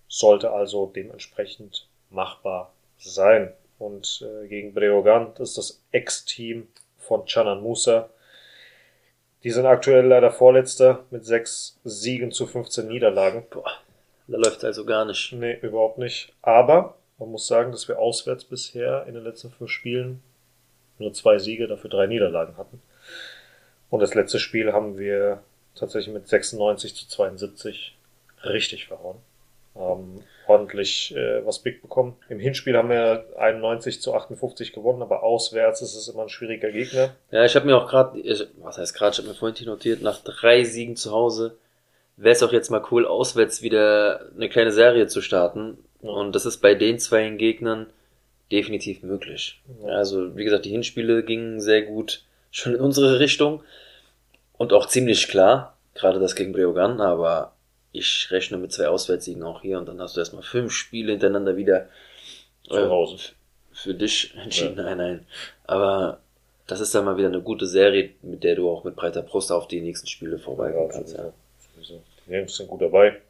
Sollte 0.08 0.50
also 0.50 0.90
dementsprechend 0.94 1.86
machbar 2.10 2.72
sein. 2.98 3.52
Und 3.78 4.24
äh, 4.26 4.48
gegen 4.48 4.74
Breogan, 4.74 5.32
das 5.36 5.50
ist 5.50 5.58
das 5.58 5.82
Ex-Team 5.92 6.66
von 6.98 7.24
Canan 7.24 7.62
Musa. 7.62 8.10
Die 9.44 9.50
sind 9.50 9.66
aktuell 9.66 10.06
leider 10.06 10.32
Vorletzter 10.32 11.04
mit 11.10 11.24
sechs 11.24 11.78
Siegen 11.84 12.32
zu 12.32 12.46
15 12.46 12.88
Niederlagen. 12.88 13.46
Boah, 13.50 13.70
da 14.26 14.36
läuft 14.36 14.64
also 14.64 14.84
gar 14.84 15.04
nicht. 15.04 15.32
Nee, 15.32 15.58
überhaupt 15.62 15.98
nicht. 15.98 16.32
Aber 16.42 16.96
man 17.18 17.30
muss 17.30 17.46
sagen, 17.46 17.70
dass 17.70 17.86
wir 17.86 17.98
auswärts 17.98 18.44
bisher 18.44 19.06
in 19.06 19.14
den 19.14 19.22
letzten 19.22 19.50
fünf 19.50 19.70
Spielen 19.70 20.22
nur 20.98 21.12
zwei 21.12 21.38
Siege, 21.38 21.68
dafür 21.68 21.90
drei 21.90 22.06
Niederlagen 22.06 22.56
hatten. 22.56 22.82
Und 23.90 24.00
das 24.00 24.14
letzte 24.14 24.40
Spiel 24.40 24.72
haben 24.72 24.98
wir 24.98 25.42
tatsächlich 25.74 26.12
mit 26.12 26.28
96 26.28 26.94
zu 26.94 27.08
72 27.08 27.96
richtig 28.44 28.86
verhauen. 28.88 29.18
Haben 29.74 30.24
ordentlich 30.48 31.14
äh, 31.14 31.44
was 31.46 31.60
big 31.60 31.82
bekommen. 31.82 32.16
Im 32.28 32.40
Hinspiel 32.40 32.76
haben 32.76 32.90
wir 32.90 33.26
91 33.38 34.00
zu 34.00 34.14
58 34.14 34.72
gewonnen, 34.72 35.02
aber 35.02 35.22
auswärts 35.22 35.82
ist 35.82 35.94
es 35.94 36.08
immer 36.08 36.22
ein 36.22 36.28
schwieriger 36.28 36.70
Gegner. 36.70 37.10
Ja, 37.30 37.44
ich 37.44 37.54
habe 37.54 37.66
mir 37.66 37.76
auch 37.76 37.88
gerade, 37.88 38.18
was 38.62 38.78
heißt 38.78 38.94
gerade, 38.94 39.12
ich 39.12 39.18
habe 39.18 39.28
mir 39.28 39.34
vorhin 39.34 39.56
hier 39.56 39.66
notiert, 39.66 40.02
nach 40.02 40.18
drei 40.22 40.64
Siegen 40.64 40.96
zu 40.96 41.12
Hause 41.12 41.56
wäre 42.18 42.34
es 42.34 42.42
auch 42.42 42.52
jetzt 42.52 42.70
mal 42.70 42.82
cool, 42.90 43.06
auswärts 43.06 43.62
wieder 43.62 44.26
eine 44.34 44.48
kleine 44.48 44.72
Serie 44.72 45.06
zu 45.06 45.22
starten. 45.22 45.78
Ja. 46.02 46.10
Und 46.10 46.34
das 46.34 46.46
ist 46.46 46.58
bei 46.58 46.74
den 46.74 46.98
zwei 46.98 47.28
Gegnern 47.30 47.86
definitiv 48.52 49.02
möglich. 49.02 49.60
Ja. 49.82 49.90
Also, 49.94 50.36
wie 50.36 50.44
gesagt, 50.44 50.64
die 50.64 50.70
Hinspiele 50.70 51.22
gingen 51.22 51.60
sehr 51.60 51.82
gut 51.82 52.24
schon 52.50 52.74
in 52.74 52.80
unsere 52.80 53.20
Richtung. 53.20 53.62
Und 54.56 54.72
auch 54.72 54.86
ziemlich 54.86 55.28
klar, 55.28 55.76
gerade 55.94 56.18
das 56.18 56.34
gegen 56.34 56.52
Breogan, 56.52 57.00
aber 57.00 57.52
ich 57.98 58.28
rechne 58.30 58.56
mit 58.58 58.72
zwei 58.72 58.88
Auswärtssiegen 58.88 59.42
auch 59.42 59.62
hier 59.62 59.78
und 59.78 59.86
dann 59.86 60.00
hast 60.00 60.16
du 60.16 60.20
erstmal 60.20 60.42
fünf 60.42 60.72
Spiele 60.72 61.12
hintereinander 61.12 61.56
wieder 61.56 61.88
Zu 62.68 62.76
äh, 62.76 62.88
Hause. 62.88 63.18
für 63.72 63.94
dich 63.94 64.34
entschieden. 64.36 64.76
Nein, 64.76 64.98
nein. 64.98 65.26
Aber 65.64 66.20
das 66.66 66.80
ist 66.80 66.94
dann 66.94 67.04
mal 67.04 67.16
wieder 67.16 67.28
eine 67.28 67.40
gute 67.42 67.66
Serie, 67.66 68.10
mit 68.22 68.44
der 68.44 68.54
du 68.56 68.68
auch 68.70 68.84
mit 68.84 68.94
breiter 68.96 69.22
Brust 69.22 69.50
auf 69.50 69.68
die 69.68 69.80
nächsten 69.80 70.06
Spiele 70.06 70.38
vorbeikommen 70.38 70.90
kannst. 70.90 71.16
Ja. 71.16 71.32
sowieso. 71.74 72.02
Die 72.26 72.32
Jungs 72.32 72.56
sind 72.56 72.68
gut 72.68 72.82
dabei. 72.82 73.20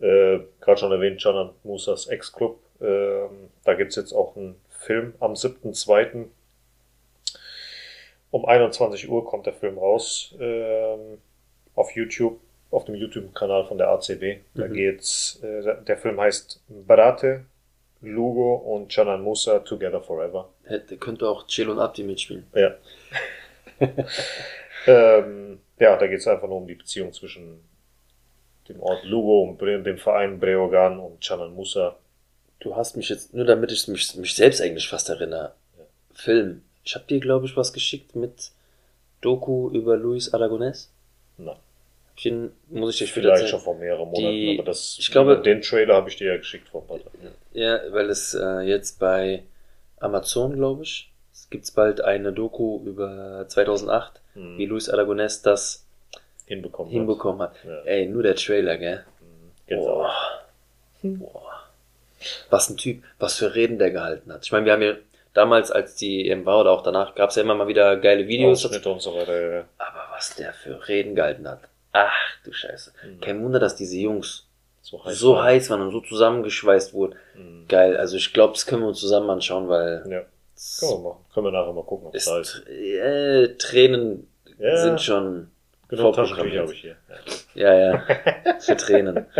Äh, 0.00 0.40
Gerade 0.60 0.78
schon 0.78 0.92
erwähnt, 0.92 1.22
Canan 1.22 1.50
Musas 1.62 2.06
Ex-Club. 2.06 2.58
Ähm, 2.80 3.50
da 3.64 3.74
gibt's 3.74 3.96
jetzt 3.96 4.12
auch 4.12 4.36
einen 4.36 4.56
Film 4.68 5.14
am 5.20 5.32
7.2. 5.34 6.26
Um 8.30 8.44
21 8.44 9.08
Uhr 9.08 9.24
kommt 9.24 9.46
der 9.46 9.54
Film 9.54 9.78
raus. 9.78 10.34
Ähm, 10.40 11.18
auf 11.74 11.90
YouTube, 11.96 12.40
auf 12.74 12.84
dem 12.84 12.94
YouTube-Kanal 12.94 13.64
von 13.66 13.78
der 13.78 13.88
ACB. 13.88 14.40
Da 14.54 14.66
Mhm. 14.66 14.72
geht's, 14.72 15.40
äh, 15.42 15.82
der 15.84 15.96
Film 15.96 16.20
heißt 16.20 16.60
Brate, 16.86 17.44
Lugo 18.00 18.54
und 18.56 18.92
Canan 18.92 19.22
Musa 19.22 19.60
Together 19.60 20.00
Forever. 20.00 20.50
Hätte, 20.64 20.96
könnte 20.96 21.28
auch 21.28 21.46
Chill 21.46 21.68
und 21.70 21.78
Abdi 21.78 22.02
mitspielen. 22.02 22.46
Ja. 22.54 22.74
ähm, 24.86 25.60
ja, 25.78 25.96
da 25.96 26.06
geht 26.06 26.18
es 26.20 26.28
einfach 26.28 26.48
nur 26.48 26.58
um 26.58 26.66
die 26.66 26.74
Beziehung 26.74 27.12
zwischen 27.12 27.60
dem 28.68 28.80
Ort 28.80 29.04
Lugo 29.04 29.42
und 29.42 29.60
dem 29.60 29.98
Verein 29.98 30.38
Breogan 30.40 30.98
und 30.98 31.22
Canan 31.24 31.54
Musa. 31.54 31.96
Du 32.60 32.74
hast 32.76 32.96
mich 32.96 33.08
jetzt, 33.08 33.34
nur 33.34 33.44
damit 33.44 33.72
ich 33.72 33.86
mich, 33.88 34.14
mich 34.16 34.34
selbst 34.34 34.60
eigentlich 34.60 34.88
fast 34.88 35.08
erinnere, 35.10 35.54
Film. 36.14 36.62
Ich 36.84 36.94
habe 36.94 37.04
dir, 37.06 37.20
glaube 37.20 37.46
ich, 37.46 37.56
was 37.56 37.72
geschickt 37.72 38.14
mit 38.14 38.52
Doku 39.20 39.70
über 39.70 39.96
Luis 39.96 40.32
Aragonés. 40.32 40.88
Na, 41.36 41.56
Spielchen, 42.16 42.52
muss 42.68 42.92
ich 42.94 42.98
dir 42.98 43.06
später 43.08 43.34
Vielleicht 43.34 43.48
schon 43.50 43.60
vor 43.60 43.74
mehreren 43.76 44.08
Monaten, 44.08 44.30
Die- 44.32 44.56
aber 44.58 44.66
das, 44.66 44.96
ich 45.00 45.10
glaube- 45.10 45.38
den 45.42 45.62
Trailer 45.62 45.94
habe 45.94 46.08
ich 46.08 46.16
dir 46.16 46.32
ja 46.32 46.36
geschickt 46.36 46.68
vor 46.68 46.82
ein 46.82 46.86
paar 46.86 46.98
Tagen. 46.98 47.34
Ja, 47.52 47.80
weil 47.90 48.08
es 48.10 48.34
äh, 48.34 48.60
jetzt 48.60 48.98
bei 49.00 49.42
Amazon, 50.00 50.54
glaube 50.54 50.82
ich, 50.84 51.10
es 51.32 51.50
gibt's 51.50 51.70
bald 51.72 52.00
eine 52.00 52.32
Doku 52.32 52.80
über 52.86 53.44
2008, 53.48 54.20
Hm. 54.34 54.58
wie 54.58 54.66
Luis 54.66 54.88
Aragonés 54.92 55.42
das 55.42 55.84
hinbekommen. 56.46 56.90
hat. 56.90 56.94
hinbekommen 56.96 57.42
hat. 57.42 57.54
Ja. 57.64 57.82
Ey, 57.84 58.06
nur 58.06 58.22
der 58.22 58.36
Trailer, 58.36 58.76
gell? 58.76 59.04
Gänsehaut. 59.66 59.96
Boah. 59.96 60.12
Boah. 61.02 61.50
Was 62.50 62.70
ein 62.70 62.76
Typ, 62.76 63.02
was 63.18 63.36
für 63.36 63.54
Reden 63.54 63.78
der 63.78 63.90
gehalten 63.90 64.32
hat. 64.32 64.44
Ich 64.44 64.52
meine, 64.52 64.64
wir 64.66 64.72
haben 64.72 64.82
ja 64.82 64.94
damals, 65.34 65.70
als 65.70 65.94
die 65.96 66.28
EM 66.28 66.46
war 66.46 66.60
oder 66.60 66.70
auch 66.70 66.82
danach, 66.82 67.14
gab's 67.14 67.36
ja 67.36 67.42
immer 67.42 67.54
mal 67.54 67.68
wieder 67.68 67.96
geile 67.96 68.26
Videos. 68.28 68.64
Ausschnitte 68.64 68.88
und 68.90 69.00
so 69.02 69.14
weiter. 69.14 69.56
Ja. 69.56 69.64
Aber 69.78 70.04
was 70.14 70.34
der 70.36 70.52
für 70.52 70.86
Reden 70.88 71.14
gehalten 71.14 71.46
hat. 71.48 71.60
Ach 71.96 72.12
du 72.44 72.52
Scheiße. 72.52 72.92
Mhm. 73.06 73.20
Kein 73.20 73.42
Wunder, 73.42 73.58
dass 73.60 73.76
diese 73.76 73.96
Jungs 73.96 74.46
So 74.82 75.02
heiß. 75.04 75.18
so 75.18 75.34
war. 75.36 75.44
heiß 75.44 75.70
waren 75.70 75.80
und 75.82 75.92
so 75.92 76.00
zusammengeschweißt 76.00 76.92
wurden. 76.92 77.14
Mhm. 77.36 77.66
Geil. 77.68 77.96
Also 77.96 78.16
ich 78.16 78.32
glaube, 78.34 78.52
das 78.54 78.66
können 78.66 78.82
wir 78.82 78.88
uns 78.88 79.00
zusammen 79.00 79.30
anschauen, 79.30 79.68
weil 79.68 80.04
Ja, 80.10 80.22
es 80.56 80.78
können 80.80 80.92
wir 81.02 81.08
machen. 81.10 81.24
Können 81.32 81.46
wir 81.46 81.52
nachher 81.52 81.72
mal 81.72 81.84
gucken, 81.84 82.08
ob 82.08 82.14
es 82.14 82.24
da 82.26 82.38
ist. 82.40 82.66
äh, 82.68 83.54
Tränen 83.56 84.26
Ja, 84.58 84.76
sind 84.76 85.00
schon 85.00 85.50
genug 85.88 86.14
vorprogrammiert. 86.14 86.56
Taschentücher 86.56 86.62
habe 86.62 86.72
ich 86.74 86.80
hier. 86.80 86.96
Ja. 87.54 87.72
Ja, 87.72 87.94
ja. 88.44 88.58
Für 88.60 88.76
Tränen. 88.76 89.26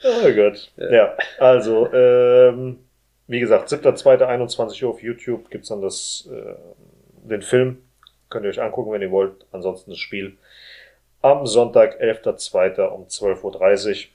Oh 0.05 0.31
Gott. 0.35 0.69
Ja, 0.75 1.15
also, 1.39 1.87
ähm, 1.93 2.79
wie 3.27 3.39
gesagt, 3.39 3.69
7.2.21 3.69 4.83
Uhr 4.83 4.89
auf 4.89 5.01
YouTube 5.01 5.49
gibt's 5.49 5.69
dann 5.69 5.81
das, 5.81 6.27
äh, 6.29 6.55
den 7.25 7.41
Film. 7.41 7.81
Könnt 8.33 8.45
ihr 8.45 8.49
euch 8.49 8.61
angucken, 8.61 8.91
wenn 8.91 9.03
ihr 9.03 9.11
wollt. 9.11 9.45
Ansonsten 9.51 9.91
das 9.91 9.99
Spiel 9.99 10.37
am 11.21 11.45
Sonntag, 11.45 12.01
11.2. 12.01 12.81
um 12.87 13.05
12.30 13.05 14.07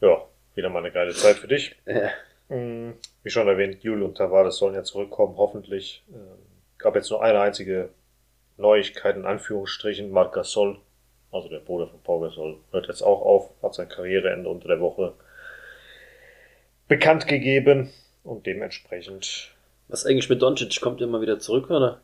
Uhr. 0.00 0.08
Ja, 0.08 0.24
wieder 0.54 0.70
mal 0.70 0.78
eine 0.78 0.92
geile 0.92 1.12
Zeit 1.12 1.36
für 1.36 1.48
dich. 1.48 1.74
Ja. 1.84 2.10
Mm, 2.48 2.92
Wie 3.24 3.30
schon 3.30 3.48
erwähnt, 3.48 3.82
Jule 3.82 4.04
und 4.04 4.16
Tavares 4.16 4.56
sollen 4.58 4.74
ja 4.74 4.84
zurückkommen, 4.84 5.36
hoffentlich. 5.36 6.04
Ähm, 6.12 6.20
gab 6.78 6.94
jetzt 6.94 7.10
nur 7.10 7.22
eine 7.24 7.40
einzige 7.40 7.88
Neuigkeit, 8.56 9.16
in 9.16 9.26
Anführungsstrichen. 9.26 10.12
Marc 10.12 10.32
Gasol, 10.34 10.78
also 11.32 11.48
der 11.48 11.58
Bruder 11.58 11.88
von 11.88 12.00
Paul 12.02 12.28
Gasol, 12.28 12.58
hört 12.70 12.86
jetzt 12.86 13.02
auch 13.02 13.20
auf, 13.22 13.50
hat 13.62 13.74
sein 13.74 13.88
Karriereende 13.88 14.48
unter 14.48 14.68
der 14.68 14.80
Woche 14.80 15.14
bekannt 16.86 17.26
gegeben 17.26 17.90
und 18.22 18.46
dementsprechend, 18.46 19.50
Was 19.88 20.06
eigentlich 20.06 20.28
mit 20.28 20.40
Doncic? 20.40 20.80
Kommt 20.80 21.00
der 21.00 21.08
mal 21.08 21.20
wieder 21.20 21.38
zurück, 21.38 21.68
oder? 21.70 22.00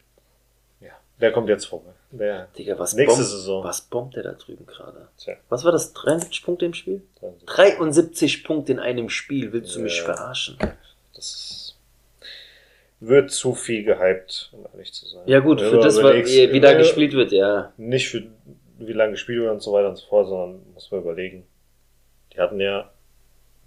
Der 1.20 1.32
kommt 1.32 1.48
jetzt 1.48 1.66
vorbei. 1.66 1.90
Der, 2.10 2.46
Digga, 2.56 2.78
was 2.78 2.94
Nächste 2.94 3.16
bombt, 3.18 3.28
Saison. 3.30 3.64
was 3.64 3.80
bombt 3.82 4.16
der 4.16 4.22
da 4.22 4.32
drüben 4.32 4.64
gerade? 4.66 5.08
tja, 5.18 5.34
Was 5.48 5.64
war 5.64 5.72
das? 5.72 5.92
73 5.92 6.42
Punkte 6.42 6.64
im 6.66 6.74
Spiel? 6.74 7.02
73. 7.20 7.46
73 7.46 8.44
Punkte 8.44 8.72
in 8.72 8.78
einem 8.78 9.08
Spiel. 9.10 9.52
Willst 9.52 9.74
du 9.76 9.80
mich 9.80 9.98
Ja. 9.98 10.04
verarschen? 10.04 10.56
das 11.14 11.76
wird 13.00 13.30
zu 13.30 13.54
viel 13.54 13.84
gehypt, 13.84 14.50
um 14.52 14.66
ehrlich 14.72 14.92
zu 14.92 15.06
sein. 15.06 15.22
Ja 15.26 15.38
gut, 15.40 15.60
Wenn 15.60 15.70
für 15.70 15.78
das, 15.78 16.02
was, 16.02 16.14
wie, 16.26 16.60
da 16.60 16.72
äh, 16.72 16.78
gespielt 16.78 17.12
wird, 17.12 17.30
ja. 17.32 17.72
nicht 17.76 18.08
für 18.08 18.24
wie 18.78 18.92
lange 18.92 19.12
gespielt 19.12 19.40
wird 19.40 19.50
und 19.52 19.62
so 19.62 19.72
weiter 19.72 19.88
und 19.88 19.96
so 19.96 20.06
fort, 20.06 20.28
sondern 20.28 20.62
muss 20.74 20.90
man 20.90 21.00
überlegen. 21.00 21.46
Die 22.32 22.38
hatten 22.40 22.60
ja 22.60 22.90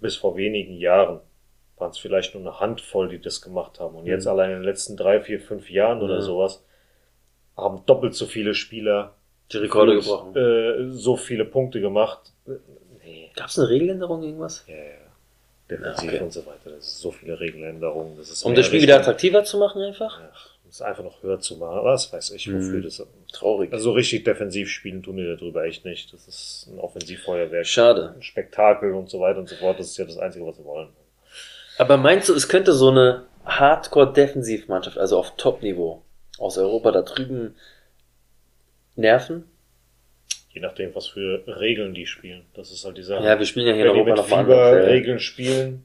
bis 0.00 0.16
vor 0.16 0.36
wenigen 0.36 0.74
Jahren 0.74 1.20
waren 1.78 1.90
es 1.90 1.98
vielleicht 1.98 2.34
nur 2.34 2.42
eine 2.42 2.60
Handvoll, 2.60 3.08
die 3.08 3.20
das 3.20 3.40
gemacht 3.42 3.80
haben. 3.80 3.96
Und 3.96 4.06
jetzt 4.06 4.24
Mhm. 4.24 4.30
allein 4.30 4.50
in 4.50 4.56
den 4.56 4.64
letzten 4.64 4.96
drei, 4.96 5.20
vier, 5.20 5.40
fünf 5.40 5.68
Jahren 5.70 6.00
oder 6.02 6.16
Ja. 6.16 6.20
sowas 6.22 6.62
haben 7.56 7.82
doppelt 7.86 8.14
so 8.14 8.26
viele 8.26 8.54
Spieler 8.54 9.14
Die 9.52 9.58
Rekorde 9.58 9.96
gefühlt, 9.96 10.34
gebrochen. 10.34 10.88
Äh, 10.88 10.92
so 10.92 11.16
viele 11.16 11.44
Punkte 11.44 11.80
gemacht. 11.80 12.32
Äh, 12.46 12.52
Nee, 13.04 13.30
Gab 13.34 13.48
es 13.48 13.58
eine 13.58 13.68
Regeländerung, 13.68 14.22
irgendwas? 14.22 14.64
ja, 14.68 14.74
ja. 14.76 14.82
Defensiv 15.68 16.04
Ja, 16.04 16.12
okay. 16.16 16.24
und 16.24 16.32
so 16.32 16.46
weiter. 16.46 16.70
Das 16.76 16.86
ist 16.86 16.98
so 17.00 17.10
viele 17.10 17.38
Regeländerungen. 17.40 18.16
Das 18.16 18.30
ist 18.30 18.42
Um 18.44 18.54
das 18.54 18.66
Spiel 18.66 18.80
wieder 18.82 18.96
attraktiver 18.96 19.42
zu 19.44 19.58
machen 19.58 19.82
einfach? 19.82 20.20
Ach, 20.32 20.50
um 20.64 20.70
es 20.70 20.80
einfach 20.82 21.02
noch 21.02 21.22
höher 21.22 21.40
zu 21.40 21.56
machen. 21.56 21.80
Was 21.84 22.12
weiß 22.12 22.30
ich, 22.32 22.46
wofür 22.52 22.78
Mhm. 22.78 22.82
das. 22.82 23.02
Traurig. 23.32 23.72
Also 23.72 23.84
so 23.84 23.92
richtig 23.92 24.24
defensiv 24.24 24.68
spielen 24.70 25.02
tun 25.02 25.16
die 25.16 25.24
darüber 25.24 25.64
echt 25.64 25.84
nicht. 25.84 26.12
Das 26.12 26.28
ist 26.28 26.68
ein 26.70 26.78
Offensivfeuerwerk. 26.78 27.66
Schade. 27.66 28.12
ein 28.14 28.22
Spektakel 28.22 28.92
und 28.92 29.08
so 29.10 29.18
weiter 29.20 29.38
und 29.40 29.48
so 29.48 29.56
fort. 29.56 29.78
Das 29.80 29.86
ist 29.86 29.96
ja 29.96 30.04
das 30.04 30.18
Einzige, 30.18 30.46
was 30.46 30.56
sie 30.56 30.64
wollen. 30.64 30.88
Aber 31.78 31.96
meinst 31.96 32.28
du, 32.28 32.34
es 32.34 32.48
könnte 32.48 32.72
so 32.72 32.90
eine 32.90 33.24
Hardcore-Defensivmannschaft, 33.46 34.98
also 34.98 35.18
auf 35.18 35.32
Top-Niveau, 35.36 36.02
aus 36.42 36.58
Europa 36.58 36.90
da 36.92 37.02
drüben 37.02 37.54
nerven? 38.96 39.44
Je 40.50 40.60
nachdem, 40.60 40.94
was 40.94 41.06
für 41.08 41.42
Regeln 41.46 41.94
die 41.94 42.06
spielen. 42.06 42.44
Das 42.54 42.70
ist 42.72 42.84
halt 42.84 42.98
die 42.98 43.02
Sache. 43.02 43.24
Ja, 43.24 43.38
wir 43.38 43.46
spielen 43.46 43.66
ja 43.66 43.72
hier 43.72 43.86
in 43.86 43.88
Wenn 43.88 43.94
die 43.94 44.00
Europa 44.10 44.22
mit 44.22 44.22
noch 44.22 44.28
mal 44.28 44.38
anders. 44.40 44.58
ja. 44.58 44.80
Fieberregeln 44.80 45.18
spielen, 45.18 45.84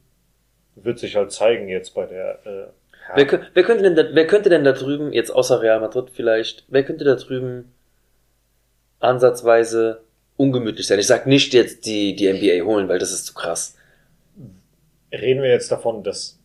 wird 0.76 1.00
sich 1.00 1.16
halt 1.16 1.32
zeigen 1.32 1.70
jetzt 1.70 1.94
bei 1.94 2.06
der. 2.06 2.40
Äh, 2.46 2.50
ja, 2.60 2.70
Wer, 3.16 3.42
wer, 3.54 3.64
könnte 3.64 3.84
denn 3.84 3.96
da, 3.96 4.04
wer 4.12 4.28
könnte 4.28 4.50
denn 4.50 4.66
da 4.66 4.74
drüben, 4.74 5.14
jetzt 5.14 5.30
außer 5.30 5.62
Real 5.62 5.80
Madrid 5.80 6.10
vielleicht, 6.12 6.66
wer 6.68 6.84
könnte 6.84 7.06
da 7.06 7.16
drüben 7.16 7.72
ansatzweise 9.00 10.02
ungemütlich 10.36 10.88
sein? 10.88 11.00
Ich 11.00 11.08
sag 11.08 11.26
nicht 11.28 11.54
jetzt 11.54 11.86
die, 11.86 12.16
die 12.16 12.28
NBA 12.32 12.66
holen, 12.66 12.90
weil 12.90 13.00
das 13.00 13.12
ist 13.14 13.26
zu 13.26 13.34
krass. 13.34 13.78
reden 15.14 15.42
wir 15.42 15.50
jetzt 15.50 15.72
davon, 15.72 16.04
dass 16.04 16.38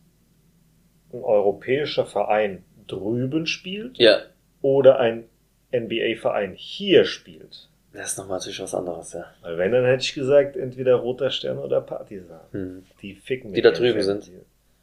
ein 1.11 1.21
europäischer 1.21 2.05
Verein 2.05 2.63
drüben 2.87 3.45
spielt 3.47 3.97
Ja, 3.97 4.21
oder 4.61 4.99
ein 4.99 5.25
NBA-Verein 5.73 6.53
hier 6.55 7.05
spielt? 7.05 7.67
das 7.93 8.11
ist 8.13 8.17
nochmal 8.17 8.39
natürlich 8.39 8.59
was 8.59 8.73
anderes, 8.73 9.13
ja. 9.13 9.25
Weil 9.41 9.57
wenn, 9.59 9.71
dann 9.71 9.85
hätte 9.85 10.03
ich 10.03 10.13
gesagt, 10.13 10.57
entweder 10.57 10.95
Roter 10.95 11.29
Stern 11.29 11.59
oder 11.59 11.79
Partisan. 11.81 12.39
Hm. 12.51 12.83
Die 13.01 13.13
ficken 13.13 13.53
Die 13.53 13.57
mit 13.61 13.65
da 13.65 13.69
ihren 13.69 13.77
drüben 13.79 14.01
Fans. 14.03 14.25
sind. 14.25 14.37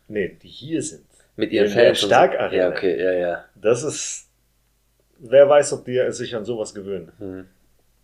Nee, 0.08 0.36
die 0.42 0.48
hier 0.48 0.80
sind. 0.82 1.04
Mit 1.36 1.50
ihren 1.52 1.66
In 1.66 1.74
der 1.74 1.84
Fans. 1.86 1.98
und 2.02 2.08
so. 2.08 2.14
Starkarena. 2.14 2.62
Ja, 2.62 2.70
okay, 2.70 3.02
ja, 3.02 3.12
ja. 3.12 3.44
Das 3.56 3.82
ist. 3.82 4.28
Wer 5.18 5.48
weiß, 5.48 5.72
ob 5.74 5.84
die 5.84 6.00
sich 6.12 6.34
an 6.36 6.44
sowas 6.44 6.72
gewöhnen. 6.74 7.10
Hm. 7.18 7.46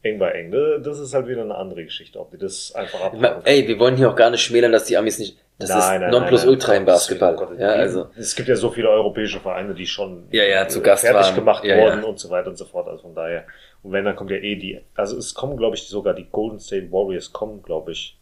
Eng 0.06 0.18
bei 0.18 0.30
eng. 0.30 0.50
Das 0.82 0.98
ist 0.98 1.14
halt 1.14 1.26
wieder 1.28 1.42
eine 1.42 1.54
andere 1.54 1.84
Geschichte, 1.84 2.18
ob 2.20 2.30
die 2.30 2.38
das 2.38 2.74
einfach 2.74 3.00
abhaken. 3.00 3.42
ey, 3.44 3.66
wir 3.68 3.78
wollen 3.78 3.96
hier 3.96 4.10
auch 4.10 4.16
gar 4.16 4.30
nicht 4.30 4.42
schmälern, 4.42 4.72
dass 4.72 4.84
die 4.84 4.96
Amis 4.96 5.18
nicht. 5.18 5.36
Das 5.58 5.70
ist 5.70 6.10
Nonplusultra 6.10 6.74
im 6.74 6.84
Basketball. 6.84 7.34
Gott, 7.34 7.58
Ja, 7.58 7.68
also. 7.68 8.08
Es 8.16 8.34
gibt 8.36 8.48
ja 8.48 8.56
so 8.56 8.70
viele 8.70 8.90
europäische 8.90 9.40
Vereine, 9.40 9.74
die 9.74 9.86
schon 9.86 10.28
Ja, 10.30 10.44
ja, 10.44 10.68
zu 10.68 10.80
äh, 10.80 10.82
Gast 10.82 11.04
fertig 11.06 11.28
waren. 11.28 11.34
gemacht 11.34 11.64
Ja, 11.64 11.78
wurden 11.78 12.02
ja. 12.02 12.06
und 12.06 12.18
so 12.18 12.28
weiter 12.28 12.50
und 12.50 12.56
so 12.56 12.66
fort. 12.66 12.88
Also 12.88 13.02
von 13.02 13.14
daher. 13.14 13.44
Und 13.82 13.92
wenn, 13.92 14.04
dann 14.04 14.16
kommt 14.16 14.30
ja 14.30 14.36
eh 14.36 14.56
die. 14.56 14.80
Also 14.94 15.16
es 15.16 15.32
kommen, 15.34 15.56
glaube 15.56 15.76
ich, 15.76 15.88
sogar 15.88 16.12
die 16.12 16.26
Golden 16.30 16.58
State 16.58 16.92
Warriors 16.92 17.32
kommen, 17.32 17.62
glaube 17.62 17.92
ich. 17.92 18.18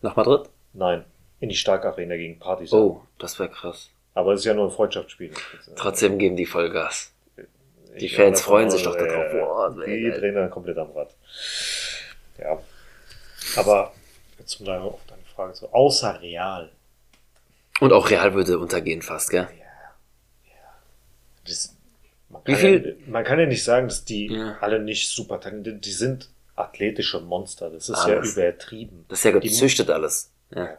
Nach 0.00 0.16
Madrid? 0.16 0.48
Nein, 0.72 1.04
in 1.38 1.50
die 1.50 1.54
Starkarena 1.54 2.16
gegen 2.16 2.38
Partisan. 2.40 2.80
Oh, 2.80 3.02
das 3.18 3.38
wäre 3.38 3.50
krass. 3.50 3.90
Aber 4.14 4.32
es 4.32 4.40
ist 4.40 4.46
ja 4.46 4.54
nur 4.54 4.64
ein 4.64 4.70
Freundschaftsspiel. 4.72 5.30
Trotzdem 5.76 6.18
geben 6.18 6.34
die 6.36 6.46
Vollgas. 6.46 7.11
Die 7.98 8.06
Ich 8.06 8.16
Fans 8.16 8.40
freuen 8.40 8.70
sich 8.70 8.82
doch 8.82 8.96
da 8.96 9.04
drauf. 9.04 9.32
äh, 9.32 9.38
Boah, 9.38 9.70
die 9.86 10.02
geil. 10.02 10.12
drehen 10.20 10.34
dann 10.34 10.50
komplett 10.50 10.78
am 10.78 10.90
Rad. 10.92 11.14
Ja. 12.38 12.58
Aber 13.56 13.92
jetzt 14.38 14.58
um 14.60 14.66
deine, 14.66 14.82
auf 14.82 15.00
deine 15.06 15.22
Frage 15.34 15.52
zu. 15.54 15.72
Außer 15.72 16.20
Real. 16.20 16.70
Und 17.80 17.92
auch 17.92 18.10
Real 18.10 18.34
würde 18.34 18.58
untergehen 18.58 19.02
fast, 19.02 19.30
gell? 19.30 19.48
Das, 21.46 21.74
man, 22.28 22.42
Wie 22.44 22.52
kann 22.52 22.60
viel- 22.60 22.98
Ja, 23.04 23.10
man 23.10 23.24
kann 23.24 23.38
ja 23.40 23.46
nicht 23.46 23.64
sagen, 23.64 23.88
dass 23.88 24.04
die 24.04 24.26
Ja. 24.28 24.56
alle 24.60 24.78
nicht 24.80 25.08
super 25.08 25.40
talentiert 25.40 25.84
Die 25.84 25.92
sind 25.92 26.28
athletische 26.54 27.20
Monster. 27.20 27.70
Das 27.70 27.88
ist 27.88 27.96
Alles. 27.96 28.36
ja 28.36 28.42
übertrieben. 28.44 29.04
Das 29.08 29.18
ist 29.18 29.24
ja 29.24 29.32
Die- 29.38 29.48
gezüchtet 29.48 29.90
alles. 29.90 30.30
Ja. 30.54 30.78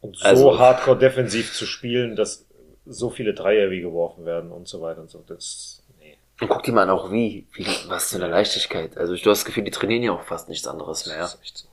Und 0.00 0.16
so 0.16 0.24
Also- 0.24 0.58
hardcore 0.58 0.98
defensiv 0.98 1.52
zu 1.54 1.66
spielen, 1.66 2.16
dass 2.16 2.44
so 2.88 3.10
viele 3.10 3.34
Dreier 3.34 3.70
wie 3.70 3.80
geworfen 3.80 4.24
werden 4.24 4.50
und 4.50 4.68
so 4.68 4.80
weiter 4.80 5.00
und 5.00 5.10
so. 5.10 5.22
Das, 5.26 5.82
nee. 5.98 6.16
Und 6.40 6.48
guck 6.48 6.62
dir 6.62 6.72
mal 6.72 6.82
an, 6.82 6.90
auch 6.90 7.10
wie, 7.10 7.46
wie, 7.52 7.66
was 7.88 8.10
für 8.10 8.16
eine 8.16 8.28
Leichtigkeit. 8.28 8.96
Also 8.96 9.14
du 9.14 9.30
hast 9.30 9.40
das 9.40 9.44
Gefühl, 9.44 9.64
die 9.64 9.70
trainieren 9.70 10.02
ja 10.02 10.12
auch 10.12 10.22
fast 10.22 10.48
nichts 10.48 10.66
anderes 10.66 11.06
mehr. 11.06 11.18
Das 11.18 11.34
ist 11.34 11.42
echt 11.42 11.58
so. 11.58 11.68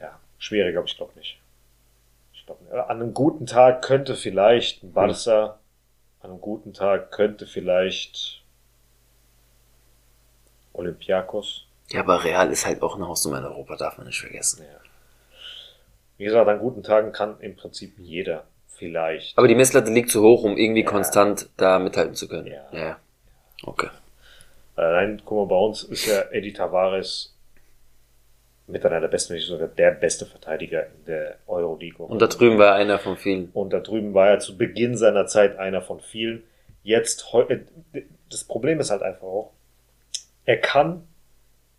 Ja, 0.00 0.18
schwierig, 0.38 0.76
aber 0.76 0.86
ich 0.86 0.96
glaube 0.96 1.12
nicht. 1.16 1.38
Ich 2.32 2.44
glaube 2.46 2.64
nicht. 2.64 2.72
An 2.72 3.02
einem 3.02 3.14
guten 3.14 3.46
Tag 3.46 3.82
könnte 3.82 4.14
vielleicht 4.14 4.82
ein 4.82 4.92
Barca, 4.92 5.58
an 6.20 6.30
einem 6.30 6.40
guten 6.40 6.74
Tag 6.74 7.10
könnte 7.12 7.46
vielleicht 7.46 8.42
Olympiakos. 10.72 11.66
Ja, 11.90 12.00
aber 12.00 12.22
Real 12.24 12.50
ist 12.50 12.66
halt 12.66 12.82
auch 12.82 12.96
eine 12.96 13.08
Hausnummer 13.08 13.38
in 13.38 13.44
Europa, 13.44 13.76
darf 13.76 13.96
man 13.96 14.06
nicht 14.06 14.20
vergessen. 14.20 14.62
Ja. 14.62 14.80
Wie 16.18 16.24
gesagt, 16.24 16.48
an 16.48 16.58
guten 16.58 16.82
Tagen 16.82 17.12
kann 17.12 17.40
im 17.40 17.56
Prinzip 17.56 17.98
jeder 17.98 18.44
vielleicht. 18.78 19.36
Aber 19.36 19.48
die 19.48 19.54
Messlatte 19.54 19.90
liegt 19.92 20.10
zu 20.10 20.22
hoch, 20.22 20.44
um 20.44 20.56
irgendwie 20.56 20.82
Ja. 20.82 20.86
konstant 20.90 21.48
da 21.56 21.78
mithalten 21.78 22.14
zu 22.14 22.28
können. 22.28 22.46
Ja. 22.46 22.66
ja. 22.72 22.98
Okay. 23.64 23.88
Allein, 24.76 25.20
guck 25.24 25.38
mal, 25.38 25.46
bei 25.46 25.60
uns 25.60 25.82
ist 25.82 26.06
ja 26.06 26.20
Eddie 26.30 26.52
Tavares 26.52 27.34
mit 28.68 28.84
einer 28.84 29.00
der 29.00 29.08
besten, 29.08 29.30
wenn 29.30 29.38
nicht 29.38 29.48
sogar 29.48 29.68
der 29.68 29.90
beste 29.92 30.26
Verteidiger 30.26 30.86
in 30.86 31.04
der 31.06 31.38
Euroleague. 31.46 32.04
Und 32.06 32.20
da 32.20 32.26
drüben 32.26 32.58
war 32.58 32.74
einer 32.74 32.98
von 32.98 33.16
vielen. 33.16 33.50
Und 33.54 33.72
da 33.72 33.80
drüben 33.80 34.14
war 34.14 34.28
er 34.28 34.38
zu 34.38 34.56
Beginn 34.56 34.96
seiner 34.96 35.26
Zeit 35.26 35.58
einer 35.58 35.82
von 35.82 36.00
vielen. 36.00 36.44
Jetzt, 36.82 37.26
äh, 37.48 37.58
das 38.30 38.44
Problem 38.44 38.78
ist 38.78 38.90
halt 38.90 39.02
einfach 39.02 39.26
auch, 39.26 39.52
er 40.44 40.58
kann 40.58 41.06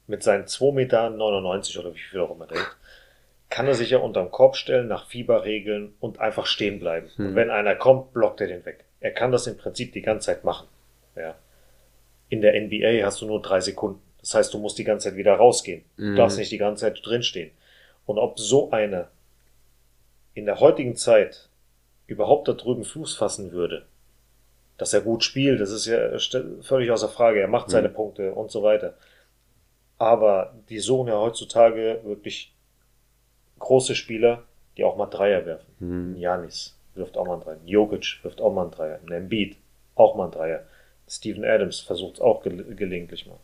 mit 0.08 0.24
seinen 0.24 0.46
2,99 0.46 0.74
Meter 0.74 1.80
oder 1.80 1.96
wie 1.96 2.00
viel 2.00 2.20
auch 2.20 2.32
immer 2.36 2.48
der 2.48 2.58
ist, 2.58 2.78
kann 3.50 3.68
er 3.68 3.74
sich 3.74 3.90
ja 3.90 3.98
unterm 4.00 4.32
Korb 4.32 4.56
stellen, 4.56 4.88
nach 4.88 5.08
Fieberregeln 5.08 5.94
und 6.00 6.20
einfach 6.20 6.46
stehen 6.46 6.80
bleiben. 6.80 7.10
Hm. 7.16 7.28
Und 7.28 7.36
wenn 7.36 7.50
einer 7.50 7.76
kommt, 7.76 8.14
blockt 8.14 8.42
er 8.42 8.48
den 8.48 8.66
weg. 8.66 8.86
Er 9.00 9.12
kann 9.12 9.32
das 9.32 9.48
im 9.48 9.58
Prinzip 9.58 9.94
die 9.94 10.02
ganze 10.02 10.28
Zeit 10.28 10.44
machen. 10.44 10.68
Ja. 11.16 11.36
In 12.30 12.42
der 12.42 12.54
NBA 12.62 13.04
hast 13.06 13.22
du 13.22 13.26
nur 13.26 13.42
drei 13.42 13.60
Sekunden. 13.60 14.02
Das 14.20 14.36
heißt, 14.36 14.54
du 14.54 14.60
musst 14.60 14.78
die 14.78 14.84
ganze 14.84 15.10
Zeit 15.10 15.18
wieder 15.18 15.34
rausgehen. 15.36 15.84
Du 15.98 16.04
Mhm. 16.04 16.16
darfst 16.16 16.38
nicht 16.38 16.52
die 16.52 16.58
ganze 16.58 16.82
Zeit 16.86 17.00
drinstehen. 17.04 17.52
Und 18.06 18.18
ob 18.20 18.40
so 18.40 18.72
einer 18.72 19.08
in 20.36 20.46
der 20.46 20.60
heutigen 20.60 20.96
Zeit 20.96 21.50
überhaupt 22.08 22.48
da 22.48 22.54
drüben 22.54 22.84
Fuß 22.84 23.16
fassen 23.18 23.52
würde, 23.52 23.86
dass 24.78 24.94
er 24.94 25.02
gut 25.02 25.24
spielt, 25.24 25.60
das 25.60 25.72
ist 25.72 25.86
ja 25.88 26.18
völlig 26.62 26.92
außer 26.92 27.10
Frage. 27.10 27.40
Er 27.42 27.48
macht 27.48 27.70
seine 27.70 27.90
Mhm. 27.90 27.94
Punkte 27.94 28.34
und 28.34 28.52
so 28.52 28.62
weiter. 28.64 28.96
Aber 29.98 30.54
die 30.70 30.80
suchen 30.80 31.08
ja 31.08 31.18
heutzutage 31.20 32.00
wirklich 32.04 32.54
große 33.60 33.96
Spieler, 33.96 34.44
die 34.78 34.84
auch 34.84 34.96
mal 34.96 35.06
Dreier 35.08 35.46
werfen. 35.46 35.68
Hm. 35.80 36.14
Ein 36.14 36.18
Janis 36.18 36.76
wirft 36.96 37.18
auch 37.18 37.26
mal 37.26 37.34
einen 37.34 37.42
Dreier. 37.44 37.58
Jokic 37.66 38.20
wirft 38.24 38.42
auch 38.42 38.54
mal 38.54 38.64
einen 38.64 38.72
Dreier. 38.72 39.00
Ein 39.06 39.12
Embiid 39.12 39.58
auch 39.96 40.16
mal 40.16 40.24
einen 40.24 40.32
Dreier. 40.34 40.64
Steven 41.08 41.44
Adams 41.44 41.80
versucht 41.80 42.16
es 42.16 42.22
auch 42.22 42.44
gel 42.44 42.64
gelegentlich 42.76 43.26
mal. 43.26 43.38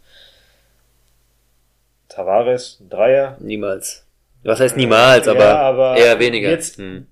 Tavares, 2.09 2.79
ein 2.81 2.89
Dreier. 2.89 3.37
Niemals. 3.39 4.05
Was 4.43 4.59
heißt 4.59 4.77
niemals, 4.77 5.25
Ja, 5.25 5.31
aber, 5.33 5.59
aber 5.59 5.97
eher 5.97 6.19
weniger. 6.19 6.49
jetzt- 6.49 6.77
Hm. 6.77 7.07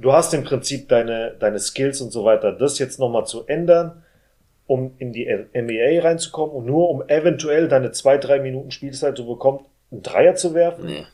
Du 0.00 0.12
hast 0.12 0.32
im 0.32 0.44
Prinzip 0.44 0.88
deine, 0.88 1.34
deine 1.40 1.58
Skills 1.58 2.00
und 2.00 2.12
so 2.12 2.24
weiter. 2.24 2.52
Das 2.52 2.78
jetzt 2.78 3.00
nochmal 3.00 3.26
zu 3.26 3.46
ändern, 3.48 4.04
um 4.68 4.94
in 4.98 5.12
die 5.12 5.26
NBA 5.26 6.00
reinzukommen 6.02 6.54
und 6.54 6.66
nur 6.66 6.88
um 6.88 7.02
eventuell 7.08 7.66
deine 7.66 7.90
zwei, 7.90 8.16
drei 8.16 8.38
Minuten 8.38 8.70
Spielzeit 8.70 9.16
zu 9.16 9.26
bekommen, 9.26 9.64
einen 9.90 10.02
Dreier 10.04 10.36
zu 10.36 10.54
werfen. 10.54 10.86
Nee. 10.86 11.04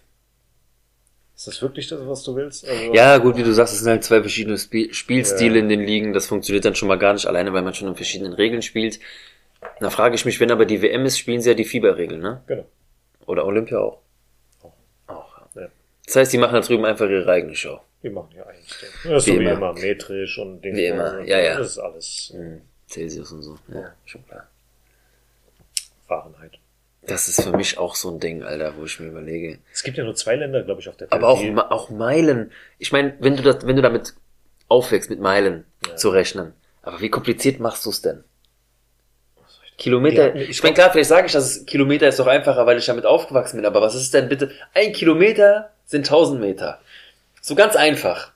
Ist 1.37 1.49
das 1.49 1.61
wirklich 1.63 1.89
das, 1.89 2.01
was 2.07 2.23
du 2.23 2.37
willst? 2.37 2.67
Also, 2.69 2.95
Ja, 2.95 3.19
gut, 3.19 3.37
wie 3.37 3.43
du 3.43 3.53
sagst, 3.53 3.75
es 3.75 3.81
sind 3.81 3.91
halt 3.91 4.05
zwei 4.05 4.21
verschiedene 4.21 4.57
Spiel 4.57 4.95
Spielstile 4.95 5.55
Ja. 5.57 5.61
in 5.61 5.69
den 5.69 5.81
Ligen. 5.85 6.13
Das 6.13 6.27
funktioniert 6.27 6.65
dann 6.65 6.75
schon 6.77 6.87
mal 6.89 6.99
gar 6.99 7.13
nicht 7.13 7.27
alleine, 7.27 7.53
weil 7.53 7.63
man 7.63 7.75
schon 7.75 7.89
in 7.89 7.97
verschiedenen 7.97 8.33
Regeln 8.35 8.63
spielt. 8.63 9.01
Da 9.81 9.91
frage 9.91 10.15
ich 10.15 10.25
mich, 10.25 10.39
wenn 10.41 10.51
aber 10.53 10.65
die 10.65 10.81
WM 10.83 11.05
ist, 11.07 11.19
spielen 11.19 11.41
sie 11.41 11.49
ja 11.51 11.55
die 11.55 11.65
Fieberregeln, 11.65 12.21
ne? 12.21 12.43
Genau. 12.47 12.65
Oder 13.27 13.47
Olympia 13.47 13.79
auch. 13.79 13.99
Auch. 14.63 14.73
Auch, 15.09 15.39
ja. 15.57 15.63
Ja. 15.63 15.69
Das 16.07 16.17
heißt, 16.17 16.33
die 16.33 16.39
machen 16.39 16.55
da 16.55 16.61
drüben 16.61 16.85
einfach 16.85 17.09
ihre 17.09 17.29
eigene 17.31 17.55
Show. 17.57 17.81
Wir 18.03 18.11
machen 18.13 18.31
ja 18.37 18.45
eigentlich 18.45 18.69
das. 18.69 19.05
Ja, 19.05 19.19
so 19.19 19.33
Wie 19.41 19.45
immer. 19.45 19.73
metrisch 19.73 20.39
und 20.39 20.61
Dings. 20.63 20.77
Wie 20.77 20.85
immer, 20.87 21.19
und 21.19 21.27
ja, 21.27 21.41
ja. 21.41 21.57
Das 21.59 21.69
ist 21.69 21.79
alles 21.79 22.33
Hm. 22.37 22.61
Celsius 22.89 23.33
und 23.33 23.43
so. 23.43 23.59
Ja, 23.73 23.93
schon 24.05 24.25
klar. 24.27 24.47
Fahrenheit. 26.07 26.59
Das 27.07 27.29
ist 27.29 27.43
für 27.43 27.55
mich 27.57 27.77
auch 27.79 27.95
so 27.95 28.11
ein 28.11 28.19
Ding, 28.21 28.43
Alter, 28.43 28.75
wo 28.79 28.85
ich 28.85 28.99
mir 28.99 29.09
überlege. 29.09 29.59
Es 29.73 29.83
gibt 29.83 29.99
ja 29.99 30.05
nur 30.05 30.15
zwei 30.15 30.37
Länder, 30.37 30.63
glaube 30.63 30.81
ich, 30.81 30.89
auf 30.89 30.97
der 30.97 31.11
Welt. 31.11 31.13
Aber 31.13 31.29
auch, 31.29 31.43
auch 31.71 31.91
Meilen. 31.91 32.51
Ich 32.79 32.93
meine, 32.93 33.15
wenn 33.21 33.37
du 33.37 33.43
das, 33.43 33.67
wenn 33.67 33.77
du 33.77 33.83
damit 33.83 34.15
aufwächst, 34.69 35.11
mit 35.11 35.21
Meilen 35.21 35.65
Ja. 35.87 35.97
zu 35.97 36.09
rechnen. 36.11 36.55
Aber 36.83 37.01
wie 37.01 37.11
kompliziert 37.11 37.61
machst 37.61 37.85
du 37.85 37.91
es 37.91 38.01
denn? 38.03 38.25
Kilometer. 39.77 40.35
Ja, 40.35 40.41
ich 40.43 40.51
ich 40.51 40.63
meine, 40.63 40.75
klar, 40.75 40.91
vielleicht 40.93 41.09
sage 41.09 41.27
ich, 41.27 41.33
dass 41.33 41.45
es 41.57 41.67
Kilometer 41.67 42.09
ist 42.09 42.19
doch 42.19 42.27
einfacher, 42.27 42.65
weil 42.67 42.79
ich 42.79 42.87
damit 42.87 43.07
aufgewachsen 43.07 43.57
bin. 43.57 43.67
Aber 43.67 43.81
was 43.83 43.95
ist 43.95 44.15
denn 44.15 44.29
bitte? 44.29 44.51
Ein 44.73 44.93
Kilometer 44.93 45.71
sind 45.85 46.07
1000 46.07 46.41
Meter. 46.41 46.81
So 47.41 47.55
ganz 47.55 47.77
einfach. 47.77 48.33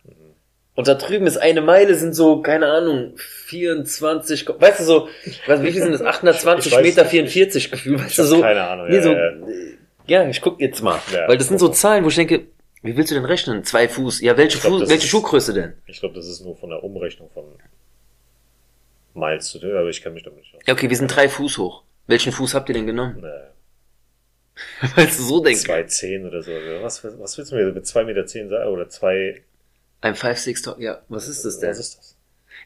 Und 0.78 0.87
da 0.87 0.94
drüben 0.94 1.26
ist 1.26 1.38
eine 1.38 1.61
Meile, 1.61 1.97
sind 1.97 2.14
so, 2.14 2.40
keine 2.40 2.68
Ahnung, 2.68 3.14
24, 3.17 4.47
Ko- 4.47 4.60
weißt 4.60 4.78
du 4.78 4.84
so, 4.84 5.08
was, 5.49 5.60
wie 5.60 5.73
viel 5.73 5.82
sind 5.82 5.91
das? 5.91 6.02
820 6.02 6.67
Ich 6.73 6.78
weiß 6.78 6.84
Meter 6.84 7.02
nicht. 7.02 7.10
44 7.10 7.71
Gefühl, 7.73 7.99
weißt 7.99 8.10
Ich 8.10 8.17
du 8.17 8.23
so. 8.23 8.41
keine 8.43 8.62
Ahnung, 8.62 8.86
Nee, 8.88 8.95
ja, 8.95 9.02
so, 9.02 9.12
ja. 9.12 9.28
äh, 9.28 9.76
ja, 10.06 10.28
ich 10.28 10.41
guck 10.41 10.60
jetzt 10.60 10.80
mal. 10.80 11.00
Ja, 11.12 11.26
weil 11.26 11.36
das 11.36 11.49
sind 11.49 11.58
so. 11.58 11.67
Zahlen, 11.67 12.04
wo 12.04 12.08
ich 12.10 12.14
denke, 12.14 12.47
wie 12.82 12.97
willst 12.97 13.10
du 13.10 13.17
denn 13.17 13.25
rechnen? 13.25 13.64
Zwei 13.64 13.88
Fuß. 13.88 14.21
Ja, 14.21 14.36
welche, 14.36 14.58
glaub, 14.60 14.75
Fuß, 14.75 14.82
welche 14.88 15.02
ist- 15.02 15.08
Schuhgröße 15.08 15.52
denn? 15.52 15.73
Ich 15.86 15.99
glaube, 15.99 16.14
das 16.14 16.28
ist 16.28 16.43
nur 16.45 16.54
von 16.56 16.71
der 16.71 16.84
Umrechnung 16.84 17.28
von 17.34 17.43
Miles 19.14 19.49
zu 19.49 19.58
aber 19.58 19.88
ich 19.88 20.00
kann 20.00 20.14
mich 20.14 20.23
damit 20.23 20.38
nicht 20.38 20.54
aus. 20.54 20.62
Ja, 20.64 20.75
okay, 20.75 20.88
wir 20.88 20.97
sind 20.97 21.08
drei 21.08 21.28
Fuß 21.28 21.58
hoch. 21.58 21.82
Welchen 22.06 22.30
Fuß 22.30 22.54
habt 22.54 22.69
ihr 22.69 22.75
denn 22.75 22.86
genommen? 22.86 23.19
Naja, 23.21 23.50
Weil 24.95 25.06
du 25.06 25.12
so 25.12 25.43
denkst. 25.43 25.62
2,10 25.64 26.25
oder 26.28 26.41
so. 26.41 26.52
Was, 26.82 27.02
was 27.04 27.36
willst 27.36 27.50
du 27.50 27.56
mir 27.56 27.73
mit 27.73 27.84
2,10 27.84 28.04
Meter 28.04 28.26
sagen? 28.49 28.71
Oder 28.71 28.88
2, 28.88 29.43
Ein 30.00 30.15
5-6 30.15 30.65
Talk. 30.65 30.78
Ja, 30.80 31.02
was 31.08 31.28
ist 31.28 31.45
das 31.45 31.58
denn? 31.58 31.71
was 31.71 31.78
ist 31.78 31.99
das? 31.99 32.17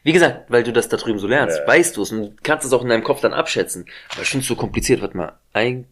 Wie 0.03 0.11
gesagt, 0.11 0.49
weil 0.51 0.63
du 0.63 0.73
das 0.73 0.89
da 0.89 0.97
drüben 0.97 1.19
so 1.19 1.27
lernst, 1.27 1.59
Ja. 1.59 1.67
weißt 1.67 1.95
du 1.97 2.01
es 2.01 2.11
und 2.11 2.43
kannst 2.43 2.65
es 2.65 2.73
auch 2.73 2.81
in 2.83 2.89
deinem 2.89 3.03
Kopf 3.03 3.21
dann 3.21 3.33
abschätzen. 3.33 3.85
Aber 4.11 4.21
es 4.21 4.27
so 4.47 4.55
kompliziert. 4.55 5.01
Warte 5.01 5.15
mal. 5.15 5.39
Ein 5.53 5.87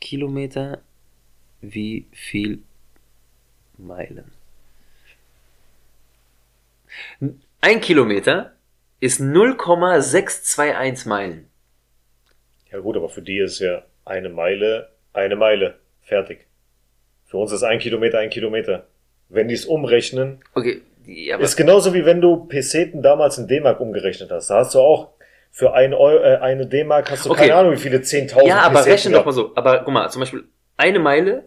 Kilometer, 0.00 0.80
wie 1.60 2.06
viel 2.12 2.62
Meilen? 3.78 4.32
Ein 7.60 7.80
Kilometer 7.80 8.52
ist 9.00 9.20
0,621 9.20 11.06
Meilen. 11.06 11.48
Ja 12.70 12.78
gut, 12.80 12.96
aber 12.96 13.08
für 13.08 13.22
die 13.22 13.38
ist 13.38 13.60
ja 13.60 13.82
eine 14.04 14.28
Meile, 14.28 14.90
eine 15.12 15.36
Meile. 15.36 15.78
Fertig. 16.02 16.46
Für 17.26 17.38
uns 17.38 17.52
ist 17.52 17.62
ein 17.62 17.78
Kilometer 17.78 18.18
ein 18.18 18.30
Kilometer. 18.30 18.86
Wenn 19.34 19.48
die 19.48 19.54
es 19.54 19.64
umrechnen, 19.66 20.40
Okay, 20.54 20.82
ja, 21.06 21.36
ist 21.38 21.56
genauso 21.56 21.92
wie 21.94 22.04
wenn 22.06 22.20
du 22.20 22.46
Peseten 22.46 23.02
damals 23.02 23.36
in 23.38 23.46
D-Mark 23.46 23.80
umgerechnet 23.80 24.30
hast. 24.30 24.48
Da 24.48 24.58
hast 24.60 24.74
du 24.74 24.80
auch 24.80 25.10
für 25.50 25.74
ein 25.74 25.92
Eu 25.94 26.16
äh, 26.18 26.36
eine 26.36 26.66
D-Mark 26.66 27.10
hast 27.10 27.26
du 27.26 27.30
Okay. 27.30 27.40
keine 27.42 27.54
Ahnung, 27.56 27.72
wie 27.72 27.76
viele 27.78 27.98
10.000 27.98 28.46
Ja, 28.46 28.60
aber 28.60 28.76
Peseten 28.76 28.90
rechne 28.92 29.10
doch 29.12 29.24
gehabt. 29.24 29.26
mal 29.26 29.32
so. 29.32 29.52
Aber 29.54 29.78
guck 29.84 29.92
mal, 29.94 30.08
zum 30.10 30.20
Beispiel 30.20 30.44
eine 30.76 30.98
Meile 30.98 31.44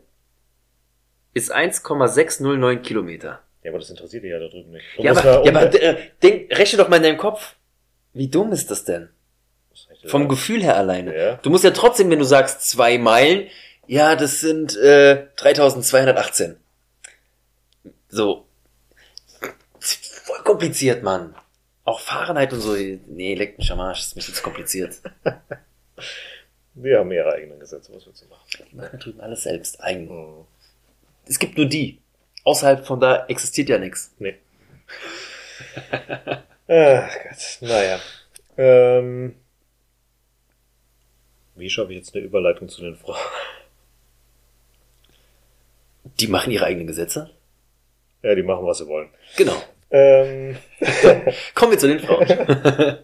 ist 1.34 1.52
1,609 1.52 2.82
Kilometer. 2.82 3.40
Ja, 3.64 3.72
aber 3.72 3.80
das 3.80 3.90
interessiert 3.90 4.24
dich 4.24 4.32
ja 4.32 4.40
da 4.40 4.48
drüben 4.48 4.72
nicht. 4.72 4.86
Du 4.96 5.04
Ja, 5.04 5.12
aber, 5.12 5.44
ja, 5.46 5.52
aber 5.52 5.82
äh, 5.82 5.96
denk, 6.24 6.58
rechne 6.58 6.78
doch 6.78 6.90
mal 6.90 6.98
in 6.98 7.04
deinem 7.04 7.18
Kopf. 7.18 7.56
Wie 8.14 8.28
dumm 8.30 8.52
ist 8.52 8.72
das 8.72 8.86
denn? 8.86 9.10
Vom 10.06 10.28
Gefühl 10.30 10.64
her 10.64 10.78
alleine. 10.78 11.16
Ja. 11.18 11.40
Du 11.42 11.50
musst 11.50 11.64
ja 11.64 11.72
trotzdem, 11.72 12.10
wenn 12.10 12.20
du 12.20 12.26
sagst 12.26 12.68
zwei 12.70 12.98
Meilen, 12.98 13.48
ja, 13.88 14.16
das 14.16 14.40
sind 14.40 14.76
äh, 14.78 15.26
3218. 15.36 16.56
So. 18.10 18.46
Voll 19.80 20.44
kompliziert, 20.44 21.04
Mann. 21.04 21.36
Auch 21.84 22.00
Fahrenheit 22.00 22.52
und 22.54 22.62
so. 22.62 22.74
Nee, 22.74 23.36
leck 23.36 23.58
mich 23.58 23.72
am 23.72 23.80
Arsch, 23.80 24.00
das 24.00 24.08
ist 24.08 24.16
mir 24.16 24.22
zu 24.22 24.42
kompliziert. 24.42 25.02
Die 26.74 26.96
haben 26.96 27.12
ihre 27.12 27.34
eigenen 27.34 27.60
Gesetze, 27.60 27.92
was 27.94 28.06
willst 28.06 28.22
du 28.22 28.28
machen? 28.28 28.68
Die 28.72 28.76
machen 28.76 29.00
drüben 29.00 29.20
alles 29.20 29.44
selbst, 29.44 29.82
eigen. 29.82 30.10
Hm. 30.10 30.46
Es 31.26 31.40
gibt 31.40 31.58
nur 31.58 31.66
die. 31.66 32.00
Außerhalb 32.44 32.86
von 32.86 33.00
da 33.00 33.26
existiert 33.26 33.70
ja 33.70 33.80
nichts. 33.80 34.14
Nee. 34.20 34.38
Ach 36.68 37.18
Gott, 37.24 37.58
naja. 37.62 38.00
Ähm, 38.58 39.36
wie 41.56 41.70
schaffe 41.70 41.92
ich 41.92 41.98
jetzt 41.98 42.16
eine 42.16 42.24
Überleitung 42.26 42.70
zu 42.70 42.82
den 42.82 42.96
Frauen? 42.96 43.18
Die 46.20 46.28
machen 46.28 46.52
ihre 46.52 46.66
eigenen 46.66 46.88
Gesetze? 46.88 47.32
Ja, 48.24 48.36
die 48.36 48.44
machen, 48.44 48.66
was 48.66 48.80
sie 48.80 48.88
wollen. 48.88 49.10
Genau. 49.36 49.56
Ähm, 49.90 50.58
Kommen 51.56 51.72
wir 51.72 51.80
zu 51.80 51.88
den 51.88 52.00
Frauen. 52.00 52.28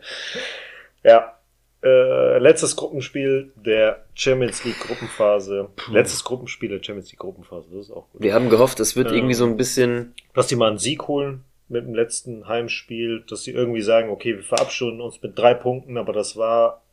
ja. 1.03 1.37
Äh, 1.83 2.37
letztes 2.39 2.77
Gruppenspiel 2.77 3.51
der 3.55 4.05
Champions 4.13 4.63
League 4.63 4.79
Gruppenphase. 4.79 5.67
Letztes 5.91 6.23
Gruppenspiel 6.23 6.69
der 6.69 6.81
Champions 6.81 7.11
League 7.11 7.19
Gruppenphase, 7.19 7.67
das 7.71 7.87
ist 7.87 7.91
auch 7.91 8.09
gut. 8.09 8.21
Wir 8.21 8.33
haben 8.33 8.49
gehofft, 8.49 8.79
es 8.79 8.95
wird 8.95 9.09
Ähm. 9.09 9.15
irgendwie 9.15 9.33
so 9.33 9.45
ein 9.45 9.57
bisschen 9.57 10.13
Dass 10.33 10.47
die 10.47 10.55
mal 10.55 10.69
einen 10.69 10.77
Sieg 10.77 11.07
holen 11.09 11.43
mit 11.67 11.85
dem 11.85 11.93
letzten 11.93 12.47
Heimspiel, 12.47 13.23
dass 13.27 13.43
sie 13.43 13.51
irgendwie 13.51 13.81
sagen, 13.81 14.09
okay, 14.09 14.35
wir 14.35 14.43
verabschieden 14.43 15.01
uns 15.01 15.21
mit 15.21 15.37
drei 15.37 15.53
Punkten, 15.53 15.97
aber 15.97 16.13
das 16.13 16.37
war 16.37 16.83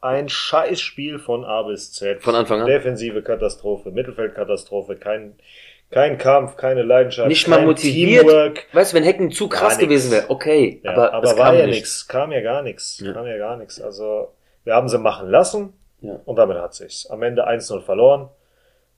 ein 0.00 0.28
Scheißspiel 0.28 1.18
von 1.18 1.44
A 1.44 1.62
bis 1.62 1.92
Z. 1.92 2.22
Von 2.22 2.34
Anfang 2.34 2.60
an. 2.60 2.66
Defensive 2.66 3.22
Katastrophe, 3.22 3.90
Mittelfeldkatastrophe, 3.90 4.96
kein, 4.96 5.34
kein 5.90 6.18
Kampf, 6.18 6.56
keine 6.56 6.82
Leidenschaft, 6.82 7.28
nicht 7.28 7.48
mal 7.48 7.64
motiviert. 7.64 8.22
Teamwork. 8.26 8.66
Weißt 8.72 8.92
du, 8.92 8.96
wenn 8.96 9.04
Hecken 9.04 9.30
zu 9.30 9.48
krass 9.48 9.76
gewesen 9.78 10.10
wäre, 10.12 10.30
okay, 10.30 10.80
Ja, 10.84 10.92
aber, 10.92 11.12
aber, 11.14 11.24
es 11.28 11.36
war 11.38 11.46
kam 11.46 11.56
ja 11.58 11.66
nicht. 11.66 11.74
nichts, 11.76 12.06
kam 12.08 12.32
ja 12.32 12.40
gar 12.42 12.62
nichts, 12.62 13.00
Ja. 13.00 13.12
kam 13.12 13.26
ja 13.26 13.36
gar 13.38 13.56
nichts. 13.56 13.80
Also 13.80 14.32
wir 14.64 14.74
haben 14.74 14.88
sie 14.88 14.98
machen 14.98 15.28
lassen 15.30 15.72
Ja. 16.00 16.20
und 16.24 16.36
damit 16.36 16.56
hat 16.58 16.74
sich's. 16.74 17.06
Am 17.06 17.22
Ende 17.22 17.46
1-0 17.46 17.80
verloren, 17.80 18.28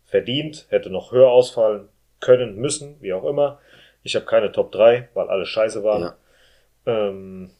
verdient, 0.05 0.67
hätte 0.69 0.91
noch 0.91 1.13
höher 1.13 1.29
ausfallen 1.31 1.89
können, 2.21 2.57
müssen, 2.57 2.97
wie 3.01 3.13
auch 3.15 3.25
immer. 3.25 3.59
Ich 4.03 4.15
habe 4.15 4.27
keine 4.27 4.53
Top 4.53 4.71
3, 4.73 5.09
weil 5.15 5.29
alle 5.29 5.47
scheiße 5.47 5.83
waren. 5.85 6.03
Ja. 6.03 6.15
Ähm, 6.87 7.51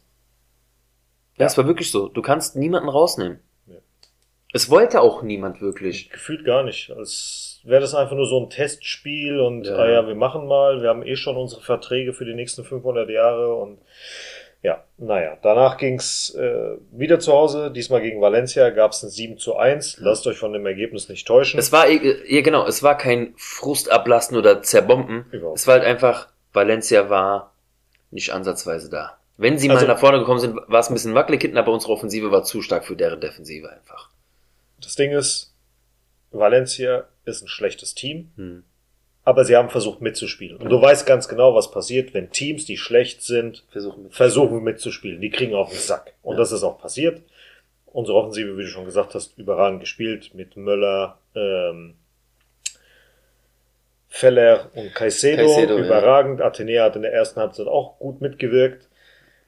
Ja, 1.37 1.47
es 1.47 1.57
war 1.57 1.65
wirklich 1.65 1.89
so. 1.89 2.07
Du 2.09 2.21
kannst 2.21 2.55
niemanden 2.55 2.89
rausnehmen. 2.89 3.39
Es 4.53 4.69
wollte 4.69 5.01
auch 5.01 5.21
niemand 5.23 5.61
wirklich. 5.61 6.09
gefühlt 6.09 6.45
gar 6.45 6.63
nicht. 6.63 6.91
Als 6.91 7.59
wäre 7.63 7.81
das 7.81 7.95
einfach 7.95 8.15
nur 8.15 8.27
so 8.27 8.39
ein 8.39 8.49
Testspiel 8.49 9.39
und 9.39 9.65
Ja. 9.65 9.75
ah 9.75 9.89
ja, 9.89 10.07
wir 10.07 10.15
machen 10.15 10.47
mal, 10.47 10.81
wir 10.81 10.89
haben 10.89 11.03
eh 11.03 11.15
schon 11.15 11.35
unsere 11.37 11.61
Verträge 11.61 12.13
für 12.13 12.23
die 12.25 12.33
nächsten 12.35 12.63
500 12.63 13.09
Jahre 13.09 13.55
und 13.55 13.79
Ja, 14.61 14.81
naja, 14.97 15.37
danach 15.41 15.75
ging's 15.77 16.29
äh, 16.35 16.77
wieder 16.91 17.19
zu 17.19 17.33
Hause, 17.33 17.69
diesmal 17.69 17.99
gegen 18.01 18.21
Valencia, 18.21 18.69
gab's 18.69 19.03
ein 19.03 19.09
7 19.09 19.37
zu 19.37 19.57
1. 19.57 19.97
Lasst 19.99 20.25
euch 20.25 20.37
von 20.37 20.53
dem 20.53 20.65
Ergebnis 20.65 21.09
nicht 21.09 21.27
täuschen. 21.27 21.59
Es 21.59 21.73
war, 21.73 21.89
ja 21.89 22.41
genau, 22.41 22.65
es 22.65 22.81
war 22.81 22.97
kein 22.97 23.33
Frustablassen 23.35 24.37
oder 24.37 24.61
Zerbomben. 24.61 25.25
Überhaupt. 25.33 25.57
Es 25.57 25.67
war 25.67 25.73
halt 25.73 25.83
einfach, 25.83 26.29
Valencia 26.53 27.09
war 27.09 27.53
nicht 28.09 28.31
ansatzweise 28.31 28.89
da. 28.89 29.17
Wenn 29.35 29.57
sie 29.57 29.67
mal 29.67 29.75
Also- 29.75 29.87
nach 29.87 29.99
vorne 29.99 30.19
gekommen 30.19 30.39
sind, 30.39 30.55
war 30.67 30.79
es 30.79 30.89
ein 30.89 30.93
bisschen 30.93 31.13
wackelig 31.15 31.41
hinten, 31.41 31.57
aber 31.57 31.73
unsere 31.73 31.91
Offensive 31.91 32.31
war 32.31 32.43
zu 32.43 32.61
stark 32.61 32.85
für 32.85 32.95
deren 32.95 33.19
Defensive 33.19 33.69
einfach. 33.69 34.11
Das 34.83 34.95
Ding 34.95 35.11
ist, 35.11 35.53
Valencia 36.31 37.07
ist 37.25 37.41
ein 37.41 37.47
schlechtes 37.47 37.93
Team, 37.95 38.31
Hm. 38.35 38.63
aber 39.23 39.45
sie 39.45 39.55
haben 39.55 39.69
versucht 39.69 40.01
mitzuspielen. 40.01 40.57
Und 40.57 40.69
du 40.69 40.81
weißt 40.81 41.05
ganz 41.05 41.27
genau, 41.27 41.55
was 41.55 41.71
passiert, 41.71 42.13
wenn 42.13 42.31
Teams, 42.31 42.65
die 42.65 42.77
schlecht 42.77 43.21
sind, 43.21 43.63
Versuchen 43.71 44.03
mit. 44.03 44.13
versuchen 44.15 44.63
mitzuspielen. 44.63 45.21
Die 45.21 45.29
kriegen 45.29 45.53
auf 45.55 45.69
den 45.69 45.79
Sack. 45.79 46.13
Und 46.21 46.33
Ja. 46.33 46.39
das 46.39 46.51
ist 46.51 46.63
auch 46.63 46.79
passiert. 46.79 47.21
Unsere 47.85 48.17
Offensive, 48.17 48.57
wie 48.57 48.63
du 48.63 48.67
schon 48.69 48.85
gesagt 48.85 49.13
hast, 49.15 49.37
überragend 49.37 49.79
gespielt 49.79 50.33
mit 50.33 50.57
Möller, 50.57 51.19
ähm, 51.35 51.95
Feller 54.09 54.69
und 54.75 54.93
Caicedo. 54.93 55.37
Caicedo, 55.43 55.77
ja. 55.77 55.85
überragend. 55.85 56.41
Atenea 56.41 56.83
hat 56.85 56.95
in 56.95 57.01
der 57.01 57.13
ersten 57.13 57.39
Halbzeit 57.39 57.67
auch 57.67 57.97
gut 57.99 58.21
mitgewirkt. 58.21 58.87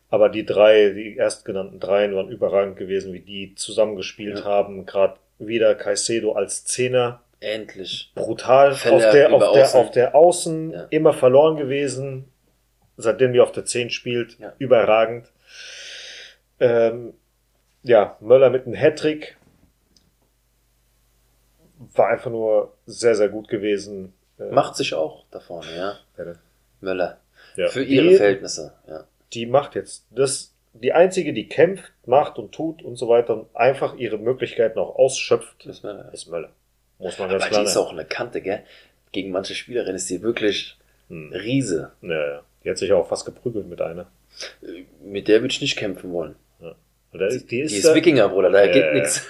Aber 0.09 0.29
die 0.29 0.45
drei, 0.45 0.89
die 0.91 1.17
erstgenannten 1.17 1.79
dreien 1.79 2.15
waren 2.15 2.29
überragend 2.29 2.77
gewesen, 2.77 3.13
wie 3.13 3.19
die 3.19 3.55
zusammengespielt 3.55 4.39
Ja. 4.39 4.45
haben. 4.45 4.85
Gerade 4.85 5.15
wieder 5.39 5.75
Caicedo 5.75 6.33
als 6.33 6.65
Zehner. 6.65 7.21
Endlich. 7.39 8.11
Brutal. 8.15 8.71
Auf 8.71 8.83
der, 8.83 9.33
auf 9.33 9.41
der, 9.51 9.63
Außen. 9.63 9.79
auf 9.79 9.91
der 9.91 10.15
Außen 10.15 10.71
Ja. 10.71 10.87
immer 10.89 11.13
verloren 11.13 11.57
gewesen. 11.57 12.31
Seitdem 12.97 13.33
wir 13.33 13.43
auf 13.43 13.51
der 13.51 13.65
10 13.65 13.89
spielt. 13.89 14.39
Ja. 14.39 14.53
Überragend. 14.57 15.31
Ähm, 16.59 17.13
ja, 17.83 18.17
Möller 18.21 18.49
mit 18.49 18.65
einem 18.65 18.75
Hattrick. 18.75 19.37
War 21.93 22.07
einfach 22.07 22.31
nur 22.31 22.73
sehr, 22.85 23.15
sehr 23.15 23.29
gut 23.29 23.47
gewesen. 23.49 24.13
Äh, 24.39 24.45
Macht 24.45 24.75
sich 24.77 24.93
auch 24.93 25.25
da 25.29 25.39
vorne, 25.41 25.67
ja. 25.75 25.97
Ja, 26.17 26.33
Möller. 26.79 27.19
ja. 27.57 27.67
Für 27.67 27.83
ihre 27.83 28.09
die, 28.09 28.15
Verhältnisse, 28.15 28.73
ja. 28.87 29.03
die 29.33 29.45
macht 29.45 29.75
jetzt 29.75 30.05
das, 30.11 30.54
die 30.81 30.93
einzige, 30.93 31.33
die 31.33 31.47
kämpft, 31.47 31.91
macht 32.05 32.37
und 32.37 32.51
tut 32.53 32.81
und 32.83 32.95
so 32.97 33.07
weiter 33.09 33.33
und 33.35 33.55
einfach 33.55 33.95
ihre 33.97 34.17
Möglichkeiten 34.17 34.77
auch 34.79 34.95
ausschöpft, 34.97 35.65
ist 35.65 35.83
Möller. 35.83 36.11
ist 36.13 36.27
Möller. 36.27 36.49
Muss 36.99 37.17
man 37.19 37.29
ganz 37.29 37.43
Aber 37.43 37.49
klar 37.49 37.61
die 37.63 37.67
ist 37.69 37.77
auch 37.77 37.91
eine 37.91 38.05
Kante, 38.05 38.41
gell? 38.41 38.63
Gegen 39.11 39.31
manche 39.31 39.55
Spielerinnen 39.55 39.95
ist 39.95 40.09
die 40.09 40.21
wirklich 40.21 40.77
Hm. 41.09 41.31
Riese. 41.33 41.91
Ja, 42.01 42.27
ja. 42.27 42.41
Die 42.63 42.69
hat 42.69 42.77
sich 42.77 42.91
auch 42.91 43.07
fast 43.07 43.25
geprügelt 43.25 43.67
mit 43.67 43.79
einer. 43.81 44.07
Mit 45.03 45.27
der 45.27 45.41
würde 45.41 45.51
ich 45.51 45.61
nicht 45.61 45.77
kämpfen 45.77 46.11
wollen. 46.11 46.35
Und 46.59 47.19
da 47.19 47.27
ist, 47.27 47.49
die 47.51 47.59
ist, 47.61 47.71
Die 47.73 47.77
ist 47.77 47.85
da- 47.85 47.95
Wikinger, 47.95 48.27
Bruder, 48.29 48.49
da 48.49 48.65
Ja, 48.65 48.71
geht 48.73 48.83
ja. 48.83 48.93
nichts. 48.93 49.25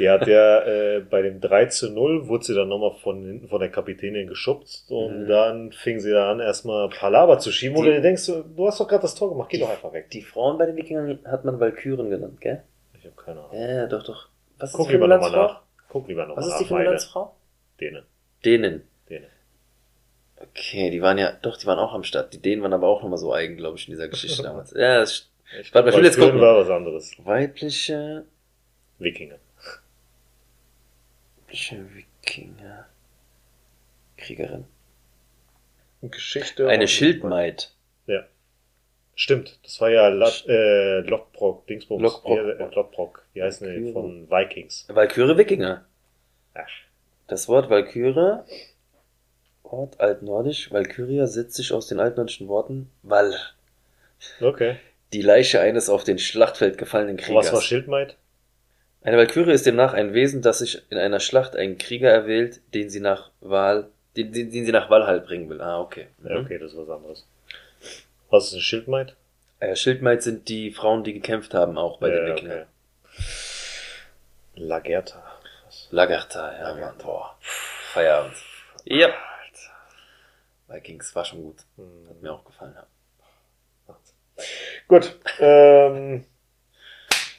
Die 0.00 0.08
hat 0.08 0.26
ja 0.26 0.60
äh, 0.62 1.00
bei 1.00 1.22
dem 1.22 1.40
3 1.40 1.66
zu 1.66 1.90
0 1.92 2.26
wurde 2.26 2.44
sie 2.44 2.54
dann 2.54 2.68
nochmal 2.68 2.94
von 3.02 3.24
hinten 3.24 3.48
von 3.48 3.60
der 3.60 3.68
Kapitänin 3.70 4.26
geschubst 4.26 4.90
und 4.90 5.24
Mhm. 5.24 5.28
dann 5.28 5.72
fing 5.72 6.00
sie 6.00 6.10
da 6.10 6.32
an, 6.32 6.40
erstmal 6.40 6.88
Palaver 6.88 7.38
zu 7.38 7.52
schieben, 7.52 7.76
wo 7.76 7.82
Die- 7.84 7.90
du 7.90 8.00
denkst, 8.00 8.26
du 8.26 8.66
hast 8.66 8.80
doch 8.80 8.88
gerade 8.88 9.02
das 9.02 9.14
Tor 9.14 9.28
gemacht, 9.28 9.50
geh 9.50 9.58
doch 9.58 9.70
einfach 9.70 9.92
weg. 9.92 10.10
Die 10.10 10.22
Frauen 10.22 10.58
bei 10.58 10.66
den 10.66 10.74
Wikingern 10.76 11.20
hat 11.24 11.44
man 11.44 11.60
Valkyren 11.60 12.10
genannt, 12.10 12.40
gell? 12.40 12.62
Ich 12.98 13.04
habe 13.04 13.14
keine 13.16 13.40
Ahnung. 13.40 13.56
Ja, 13.56 13.86
doch, 13.86 14.02
doch. 14.02 14.28
Was 14.58 14.72
Guck 14.72 14.80
ist 14.80 14.86
die 14.88 14.92
lieber 14.94 15.06
nochmal 15.08 15.30
nach. 15.30 15.62
Guck 15.88 16.08
lieber 16.08 16.22
nochmal 16.26 16.38
Was 16.38 16.46
nach. 16.48 16.54
ist 16.54 16.60
die 16.60 16.64
für 16.66 16.74
eine 16.74 16.78
meine. 16.84 16.90
Landsfrau? 16.90 17.34
Däne. 17.80 18.02
Dänen. 18.44 18.82
Däne. 19.08 19.26
Okay, 20.42 20.88
die 20.90 21.02
waren 21.02 21.18
ja, 21.18 21.32
doch, 21.42 21.56
die 21.58 21.66
waren 21.66 21.78
auch 21.78 21.92
am 21.92 22.02
Start. 22.04 22.32
Die 22.32 22.40
Dänen 22.40 22.62
waren 22.62 22.72
aber 22.72 22.88
auch 22.88 23.02
nochmal 23.02 23.18
so 23.18 23.32
eigen, 23.32 23.56
glaube 23.56 23.76
ich, 23.76 23.86
in 23.88 23.92
dieser 23.92 24.08
Geschichte 24.08 24.42
damals. 24.42 24.72
Ja, 24.72 25.00
das 25.00 25.12
ist 25.12 25.30
Ich 25.60 25.74
Warte 25.74 25.90
ich 25.90 25.96
will 25.96 26.04
jetzt 26.04 26.18
gucken. 26.18 26.40
war 26.40 26.56
was 26.56 26.70
anderes. 26.70 27.12
weibliche, 27.24 28.24
Wikinger. 28.98 29.36
Weibliche 31.50 31.84
Wikinger. 31.94 32.86
Kriegerin. 34.16 34.64
Geschichte. 36.02 36.68
Eine 36.68 36.86
Schildmaid. 36.88 37.74
Ja. 38.06 38.24
Stimmt, 39.14 39.58
das 39.64 39.80
war 39.80 39.90
ja 39.90 40.08
Lat, 40.08 40.44
äh, 40.48 41.00
Lockbrock, 41.00 41.66
Dingsbums. 41.66 42.02
Lockbrock. 42.02 42.38
Wie, 42.38 42.62
äh, 42.62 42.74
Lockbrock. 42.74 43.26
Wie 43.34 43.42
heißen 43.42 43.84
die? 43.86 43.92
Von 43.92 44.30
Vikings. 44.30 44.86
Valkyrie 44.88 45.36
Wikinger. 45.36 45.84
Ach. 46.54 46.68
Das 47.26 47.48
Wort 47.48 47.68
Valkyrie, 47.68 48.38
Wort 49.62 50.00
altnordisch, 50.00 50.72
Valkyria 50.72 51.26
setzt 51.26 51.54
sich 51.56 51.72
aus 51.72 51.86
den 51.88 52.00
altnordischen 52.00 52.48
Worten 52.48 52.90
Val, 53.02 53.34
Okay. 54.40 54.76
die 55.12 55.22
Leiche 55.22 55.60
eines 55.60 55.88
auf 55.90 56.02
den 56.04 56.18
Schlachtfeld 56.18 56.78
gefallenen 56.78 57.16
Kriegers. 57.18 57.46
was 57.46 57.52
war 57.52 57.60
Schildmaid? 57.62 58.16
Eine 59.02 59.16
Valkyrie 59.16 59.52
ist 59.52 59.64
demnach 59.64 59.94
ein 59.94 60.12
Wesen, 60.12 60.42
das 60.42 60.58
sich 60.58 60.82
in 60.90 60.98
einer 60.98 61.20
Schlacht 61.20 61.56
einen 61.56 61.78
Krieger 61.78 62.10
erwählt, 62.10 62.60
den 62.74 62.90
sie 62.90 63.00
nach 63.00 63.30
Wahl, 63.40 63.88
den, 64.16 64.32
den, 64.32 64.50
den 64.50 64.66
sie 64.66 64.72
nach 64.72 64.90
Valhall 64.90 65.20
bringen 65.20 65.48
will. 65.48 65.60
Ah, 65.62 65.80
okay. 65.80 66.08
Ja, 66.22 66.38
okay, 66.38 66.58
das 66.58 66.72
ist 66.72 66.78
was 66.78 66.90
anderes. 66.90 67.26
Was 68.28 68.46
ist 68.48 68.52
eine 68.52 68.62
Schildmaid? 68.62 69.16
Äh, 69.58 69.74
Schildmaid 69.74 70.22
sind 70.22 70.48
die 70.48 70.70
Frauen, 70.70 71.02
die 71.02 71.14
gekämpft 71.14 71.54
haben, 71.54 71.78
auch 71.78 71.98
bei 71.98 72.10
den 72.10 72.26
Ja, 72.26 72.34
Wikingern. 72.34 72.66
Lagerta. 74.54 75.22
Was? 75.66 75.88
Lagertha, 75.90 76.52
ja, 76.52 76.62
Lagertha. 76.68 76.86
Mann, 76.86 76.98
boah. 76.98 77.36
Feierabend. 77.92 78.36
Ja. 78.84 79.08
Vikings 80.68 81.14
war 81.14 81.24
schon 81.24 81.42
gut. 81.42 81.56
Hm. 81.76 82.06
Hat 82.08 82.22
mir 82.22 82.32
auch 82.32 82.44
gefallen. 82.44 82.74
Gut. 84.86 85.18
Ähm, 85.40 86.24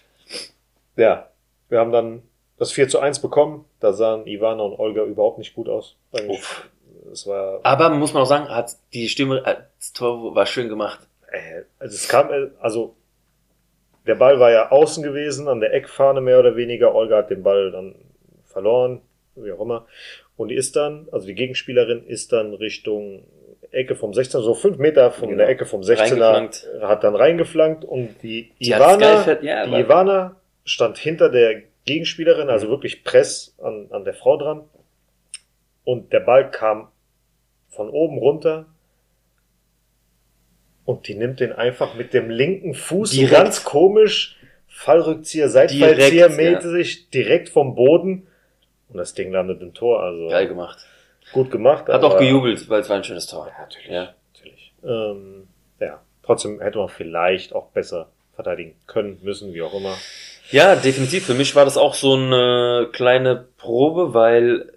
ja, 0.95 1.30
wir 1.71 1.79
haben 1.79 1.91
dann 1.91 2.21
das 2.57 2.71
4 2.73 2.87
zu 2.89 2.99
1 2.99 3.19
bekommen. 3.21 3.65
Da 3.79 3.93
sahen 3.93 4.27
Ivana 4.27 4.61
und 4.61 4.77
Olga 4.77 5.03
überhaupt 5.03 5.39
nicht 5.39 5.55
gut 5.55 5.67
aus. 5.69 5.95
Es 7.11 7.25
war, 7.25 7.59
Aber 7.63 7.89
muss 7.89 8.13
man 8.13 8.23
auch 8.23 8.27
sagen, 8.27 8.47
hat 8.49 8.75
die 8.93 9.09
Stimme, 9.09 9.41
das 9.79 9.93
Tor 9.93 10.35
war 10.35 10.45
schön 10.45 10.69
gemacht. 10.69 10.99
äh, 11.31 11.63
also 11.79 11.95
es 11.95 12.07
kam, 12.07 12.29
äh, 12.31 12.49
also 12.59 12.93
der 14.05 14.15
Ball 14.15 14.39
war 14.39 14.51
ja 14.51 14.69
außen 14.71 15.03
gewesen, 15.03 15.47
an 15.47 15.59
der 15.59 15.73
Eckfahne 15.73 16.21
mehr 16.21 16.39
oder 16.39 16.55
weniger. 16.55 16.93
Olga 16.93 17.17
hat 17.17 17.29
den 17.29 17.43
Ball 17.43 17.71
dann 17.71 17.95
verloren, 18.45 19.01
wie 19.35 19.51
auch 19.51 19.61
immer. 19.61 19.85
Und 20.37 20.49
die 20.49 20.55
ist 20.55 20.75
dann, 20.75 21.07
also 21.11 21.27
die 21.27 21.35
Gegenspielerin 21.35 22.05
ist 22.05 22.31
dann 22.33 22.53
Richtung 22.53 23.23
Ecke 23.71 23.95
vom 23.95 24.13
16, 24.13 24.41
so 24.41 24.53
fünf 24.53 24.77
Meter 24.77 25.11
von 25.11 25.29
Genau. 25.29 25.37
der 25.39 25.49
Ecke 25.49 25.65
vom 25.65 25.81
16er, 25.81 25.99
Reingeflankt. 25.99 26.67
hat 26.81 27.03
dann 27.03 27.15
reingeflankt 27.15 27.85
und 27.85 28.15
die 28.21 28.51
Die 28.59 28.71
Ivana, 28.71 29.23
die 29.35 29.47
Ivana 29.81 30.35
stand 30.65 30.97
hinter 30.97 31.29
der 31.29 31.63
Gegenspielerin, 31.85 32.49
also 32.49 32.67
Mhm. 32.67 32.71
wirklich 32.71 33.03
Press 33.03 33.55
an, 33.61 33.87
an 33.91 34.03
der 34.05 34.13
Frau 34.13 34.37
dran. 34.37 34.63
Und 35.83 36.13
der 36.13 36.19
Ball 36.19 36.51
kam 36.51 36.89
von 37.69 37.89
oben 37.89 38.17
runter 38.19 38.67
und 40.85 41.07
die 41.07 41.15
nimmt 41.15 41.39
den 41.39 41.53
einfach 41.53 41.95
mit 41.95 42.13
dem 42.13 42.29
linken 42.29 42.73
Fuß 42.73 43.11
Direkt. 43.11 43.31
ganz 43.33 43.63
komisch, 43.63 44.37
Fallrückzieher, 44.67 45.49
Seitfallzieher 45.49 46.29
Direkt, 46.29 46.39
ja. 46.39 46.51
mäßig 46.61 47.09
direkt 47.09 47.49
vom 47.49 47.75
Boden 47.75 48.27
und 48.89 48.97
das 48.97 49.13
Ding 49.13 49.31
landet 49.31 49.61
im 49.61 49.73
Tor. 49.73 50.01
Also 50.03 50.27
Geil 50.29 50.47
gemacht. 50.47 50.85
gut 51.33 51.51
gemacht. 51.51 51.87
Hat 51.87 52.03
auch 52.03 52.17
gejubelt, 52.17 52.69
weil 52.69 52.81
es 52.81 52.89
war 52.89 52.97
ein 52.97 53.03
schönes 53.03 53.27
Tor. 53.27 53.47
Ja, 53.47 53.59
natürlich. 53.61 53.89
Ja. 53.89 54.13
natürlich. 54.33 54.73
Ähm, 54.83 55.47
ja, 55.79 56.01
trotzdem 56.23 56.59
hätte 56.61 56.77
man 56.79 56.89
vielleicht 56.89 57.53
auch 57.53 57.67
besser 57.69 58.09
verteidigen 58.35 58.75
können, 58.87 59.19
müssen, 59.21 59.53
wie 59.53 59.61
auch 59.61 59.73
immer. 59.73 59.95
Ja, 60.51 60.75
definitiv. 60.75 61.25
Für 61.25 61.33
mich 61.33 61.55
war 61.55 61.65
das 61.65 61.77
auch 61.77 61.93
so 61.93 62.13
eine 62.13 62.89
kleine 62.91 63.47
Probe, 63.57 64.13
weil 64.13 64.71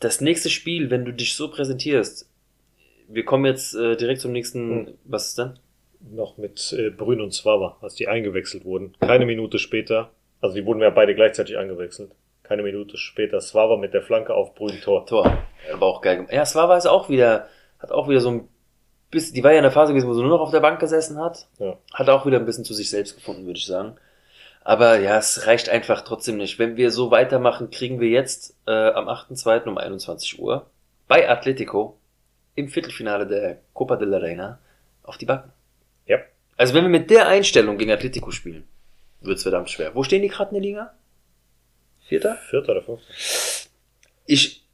das 0.00 0.20
nächste 0.20 0.50
Spiel, 0.50 0.90
wenn 0.90 1.04
du 1.04 1.12
dich 1.12 1.34
so 1.36 1.50
präsentierst, 1.50 2.28
wir 3.08 3.24
kommen 3.24 3.44
jetzt 3.44 3.74
äh, 3.74 3.96
direkt 3.96 4.20
zum 4.20 4.32
nächsten, 4.32 4.86
Hm. 4.86 4.94
was 5.04 5.28
ist 5.28 5.38
denn? 5.38 5.58
Noch 6.12 6.38
mit 6.38 6.72
äh, 6.78 6.90
Brün 6.90 7.20
und 7.20 7.32
Zwaba, 7.34 7.76
als 7.82 7.94
die 7.94 8.08
eingewechselt 8.08 8.64
wurden. 8.64 8.94
Keine 9.00 9.26
Minute 9.26 9.58
später, 9.58 10.10
also 10.40 10.54
die 10.56 10.64
wurden 10.64 10.80
ja 10.80 10.90
beide 10.90 11.14
gleichzeitig 11.14 11.58
eingewechselt. 11.58 12.12
Keine 12.42 12.62
Minute 12.62 12.96
später 12.96 13.40
Swava 13.40 13.76
mit 13.76 13.94
der 13.94 14.02
Flanke 14.02 14.34
auf 14.34 14.54
Brün 14.54 14.80
Tor. 14.80 15.06
Tor. 15.06 15.38
Aber 15.72 15.86
auch 15.86 16.00
geil 16.00 16.16
gemacht. 16.16 16.32
Ja, 16.32 16.42
war 16.54 16.76
es 16.76 16.86
auch 16.86 17.08
wieder, 17.08 17.48
hat 17.78 17.92
auch 17.92 18.08
wieder 18.08 18.20
so 18.20 18.30
ein 18.30 18.48
bisschen, 19.10 19.34
die 19.34 19.44
war 19.44 19.52
ja 19.52 19.58
in 19.58 19.62
der 19.62 19.70
Phase 19.70 19.92
gewesen, 19.92 20.08
wo 20.08 20.14
sie 20.14 20.20
nur 20.22 20.30
noch 20.30 20.40
auf 20.40 20.50
der 20.50 20.60
Bank 20.60 20.80
gesessen 20.80 21.18
hat. 21.18 21.46
Ja. 21.58 21.76
Hat 21.92 22.08
auch 22.08 22.26
wieder 22.26 22.38
ein 22.38 22.46
bisschen 22.46 22.64
zu 22.64 22.74
sich 22.74 22.90
selbst 22.90 23.14
gefunden, 23.14 23.44
würde 23.46 23.58
ich 23.58 23.66
sagen. 23.66 23.96
Aber 24.70 25.00
ja, 25.00 25.18
es 25.18 25.48
reicht 25.48 25.68
einfach 25.68 26.02
trotzdem 26.02 26.36
nicht. 26.36 26.60
Wenn 26.60 26.76
wir 26.76 26.92
so 26.92 27.10
weitermachen, 27.10 27.72
kriegen 27.72 27.98
wir 27.98 28.08
jetzt 28.08 28.56
äh, 28.68 28.70
am 28.70 29.08
8.2. 29.08 29.64
um 29.64 29.76
21 29.76 30.38
Uhr 30.38 30.70
bei 31.08 31.28
Atletico 31.28 31.98
im 32.54 32.68
Viertelfinale 32.68 33.26
der 33.26 33.62
Copa 33.72 33.96
de 33.96 34.06
la 34.06 34.18
Reina 34.18 34.60
auf 35.02 35.18
die 35.18 35.26
Backen. 35.26 35.50
Ja. 36.06 36.18
Also 36.56 36.72
wenn 36.72 36.84
wir 36.84 36.88
mit 36.88 37.10
der 37.10 37.26
Einstellung 37.26 37.78
gegen 37.78 37.90
Atletico 37.90 38.30
spielen, 38.30 38.62
wird's 39.22 39.42
verdammt 39.42 39.70
schwer. 39.70 39.96
Wo 39.96 40.04
stehen 40.04 40.22
die 40.22 40.28
gerade 40.28 40.54
in 40.54 40.62
der 40.62 40.70
Liga? 40.70 40.94
Vierter? 42.06 42.36
Vierter 42.36 42.70
oder 42.70 42.82
fünfter? 42.82 43.12
Ich, 44.26 44.64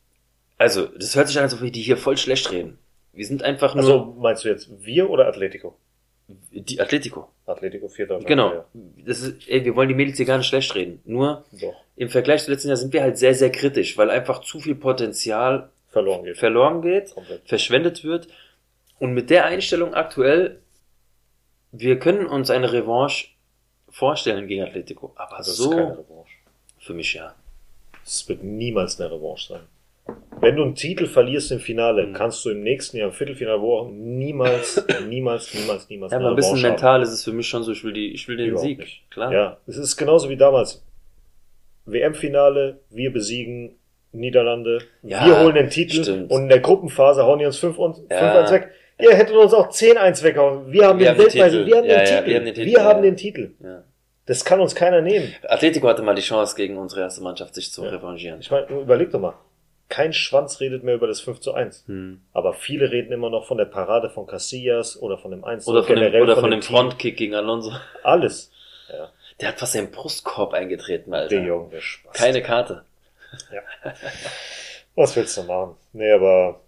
also, 0.58 0.84
das 0.84 1.16
hört 1.16 1.28
sich 1.28 1.38
an, 1.38 1.44
als 1.44 1.54
ob 1.54 1.62
wir 1.62 1.72
die 1.72 1.80
hier 1.80 1.96
voll 1.96 2.18
schlecht 2.18 2.52
reden. 2.52 2.78
Wir 3.14 3.24
sind 3.24 3.42
einfach 3.42 3.74
nur, 3.74 3.82
Also 3.82 4.14
meinst 4.18 4.44
du 4.44 4.50
jetzt 4.50 4.68
wir 4.84 5.08
oder 5.08 5.26
Atletico? 5.26 5.78
Die 6.28 6.80
Atletico. 6.80 7.28
Atletico 7.46 7.88
vierter. 7.88 8.18
Genau. 8.20 8.52
Ja, 8.52 8.64
Das 9.04 9.20
ist, 9.20 9.48
ey, 9.48 9.64
wir 9.64 9.76
wollen 9.76 9.88
die 9.88 9.94
Mädels 9.94 10.16
hier 10.16 10.26
gar 10.26 10.38
nicht 10.38 10.48
schlecht 10.48 10.74
reden. 10.74 11.00
Nur 11.04 11.44
doch. 11.52 11.74
im 11.94 12.08
Vergleich 12.08 12.42
zu 12.44 12.50
letzten 12.50 12.68
Jahr 12.68 12.76
sind 12.76 12.92
wir 12.92 13.02
halt 13.02 13.16
sehr, 13.18 13.34
sehr 13.34 13.50
kritisch, 13.50 13.96
weil 13.96 14.10
einfach 14.10 14.40
zu 14.42 14.58
viel 14.60 14.74
Potenzial 14.74 15.70
Verloren 15.88 16.24
geht. 16.24 16.36
verloren 16.38 16.82
geht, 16.82 17.14
Komplett. 17.14 17.48
verschwendet 17.48 18.02
wird. 18.04 18.28
Und 18.98 19.14
mit 19.14 19.30
der 19.30 19.44
Einstellung 19.46 19.94
aktuell, 19.94 20.60
wir 21.72 21.98
können 21.98 22.26
uns 22.26 22.50
eine 22.50 22.72
Revanche 22.72 23.28
vorstellen 23.88 24.48
gegen 24.48 24.62
Atletico. 24.64 25.12
Aber 25.16 25.36
Das 25.38 25.56
so, 25.56 25.70
keine 25.70 25.92
Revanche. 25.98 26.36
für 26.78 26.94
mich 26.94 27.14
ja. 27.14 27.34
Es 28.04 28.28
wird 28.28 28.42
niemals 28.42 29.00
eine 29.00 29.10
Revanche 29.12 29.54
sein. 29.54 29.60
Wenn 30.40 30.54
du 30.56 30.62
einen 30.64 30.74
Titel 30.74 31.06
verlierst 31.06 31.50
im 31.50 31.60
Finale, 31.60 32.06
Mhm. 32.06 32.12
kannst 32.12 32.44
du 32.44 32.50
im 32.50 32.62
nächsten 32.62 32.98
Jahr, 32.98 33.08
im 33.08 33.14
Viertelfinale, 33.14 33.60
wo 33.60 33.78
auch, 33.78 33.90
niemals, 33.90 34.84
niemals, 35.08 35.52
niemals, 35.54 35.88
niemals 35.88 36.12
Ja, 36.12 36.18
aber 36.18 36.28
ein 36.30 36.36
bisschen 36.36 36.56
haben. 36.58 36.62
mental 36.62 37.02
ist 37.02 37.10
es 37.10 37.24
für 37.24 37.32
mich 37.32 37.48
schon 37.48 37.62
so, 37.62 37.72
ich 37.72 37.82
will, 37.84 37.92
die, 37.94 38.12
ich 38.12 38.28
will 38.28 38.36
den 38.36 38.48
Überhaupt 38.50 38.66
Sieg. 38.68 38.78
nicht. 38.78 39.10
Klar. 39.10 39.32
Ja, 39.32 39.56
es 39.66 39.76
ist 39.78 39.96
genauso 39.96 40.28
wie 40.28 40.36
damals. 40.36 40.84
WM-Finale, 41.86 42.80
wir 42.90 43.12
besiegen 43.12 43.76
Niederlande, 44.12 44.78
Ja, 45.02 45.26
wir 45.26 45.40
holen 45.40 45.54
den 45.54 45.68
Titel 45.70 46.02
stimmt. 46.02 46.30
und 46.30 46.42
in 46.44 46.48
der 46.48 46.60
Gruppenphase 46.60 47.24
hauen 47.24 47.38
die 47.38 47.46
uns 47.46 47.58
5 47.58 47.78
und 47.78 47.96
5 47.96 48.10
Ja. 48.10 48.40
1 48.40 48.50
weg. 48.52 48.70
Ihr 48.98 49.14
hättet 49.14 49.36
uns 49.36 49.52
auch 49.52 49.68
10-1 49.68 50.22
weghauen. 50.22 50.72
Wir 50.72 50.86
haben 50.86 50.98
Wir 50.98 51.12
den 51.12 51.18
Weltmeister, 51.18 51.66
wir 51.66 51.76
haben 51.76 51.86
den 51.88 52.04
Titel. 52.04 52.26
wir 52.26 52.36
haben 52.36 52.44
den 52.46 52.54
Titel, 52.54 52.66
Wir 52.70 52.84
haben 52.84 53.02
den 53.02 53.16
Titel. 53.16 53.50
Ja. 53.62 53.84
Das 54.24 54.44
kann 54.44 54.60
uns 54.60 54.74
keiner 54.74 55.02
nehmen. 55.02 55.32
Atletico 55.46 55.86
hatte 55.86 56.02
mal 56.02 56.14
die 56.14 56.22
Chance, 56.22 56.56
gegen 56.56 56.76
unsere 56.78 57.02
erste 57.02 57.22
Mannschaft 57.22 57.54
sich 57.54 57.70
zu 57.72 57.84
Ja. 57.84 57.90
revanchieren. 57.90 58.40
Ich 58.40 58.50
meine, 58.50 58.66
überleg 58.68 59.10
doch 59.10 59.20
mal. 59.20 59.34
Kein 59.88 60.12
Schwanz 60.12 60.60
redet 60.60 60.82
mehr 60.82 60.96
über 60.96 61.06
das 61.06 61.20
5 61.20 61.40
zu 61.40 61.54
1. 61.54 61.84
Hm. 61.86 62.20
Aber 62.32 62.54
viele 62.54 62.90
reden 62.90 63.12
immer 63.12 63.30
noch 63.30 63.46
von 63.46 63.56
der 63.56 63.66
Parade 63.66 64.10
von 64.10 64.26
Casillas 64.26 65.00
oder 65.00 65.16
von 65.16 65.30
dem 65.30 65.44
1 65.44 65.66
Oder 65.68 65.84
von 65.84 65.96
dem, 65.96 66.22
oder 66.22 66.36
von 66.36 66.50
dem 66.50 66.60
Team. 66.60 66.76
Frontkick 66.76 67.16
gegen 67.16 67.34
Alonso. 67.34 67.72
Alles. 68.02 68.50
Ja, 68.88 69.10
Der 69.40 69.48
hat 69.48 69.58
fast 69.60 69.74
seinen 69.74 69.90
Brustkorb 69.90 70.52
eingetreten, 70.54 71.14
Alter. 71.14 71.36
der 71.36 71.44
Jungen, 71.44 71.70
der 71.70 71.80
Spaß. 71.80 72.12
Keine 72.14 72.42
Karte. 72.42 72.84
Was 74.94 75.14
willst 75.14 75.36
du 75.36 75.42
machen? 75.44 75.76
Nee, 75.92 76.12
aber 76.12 76.60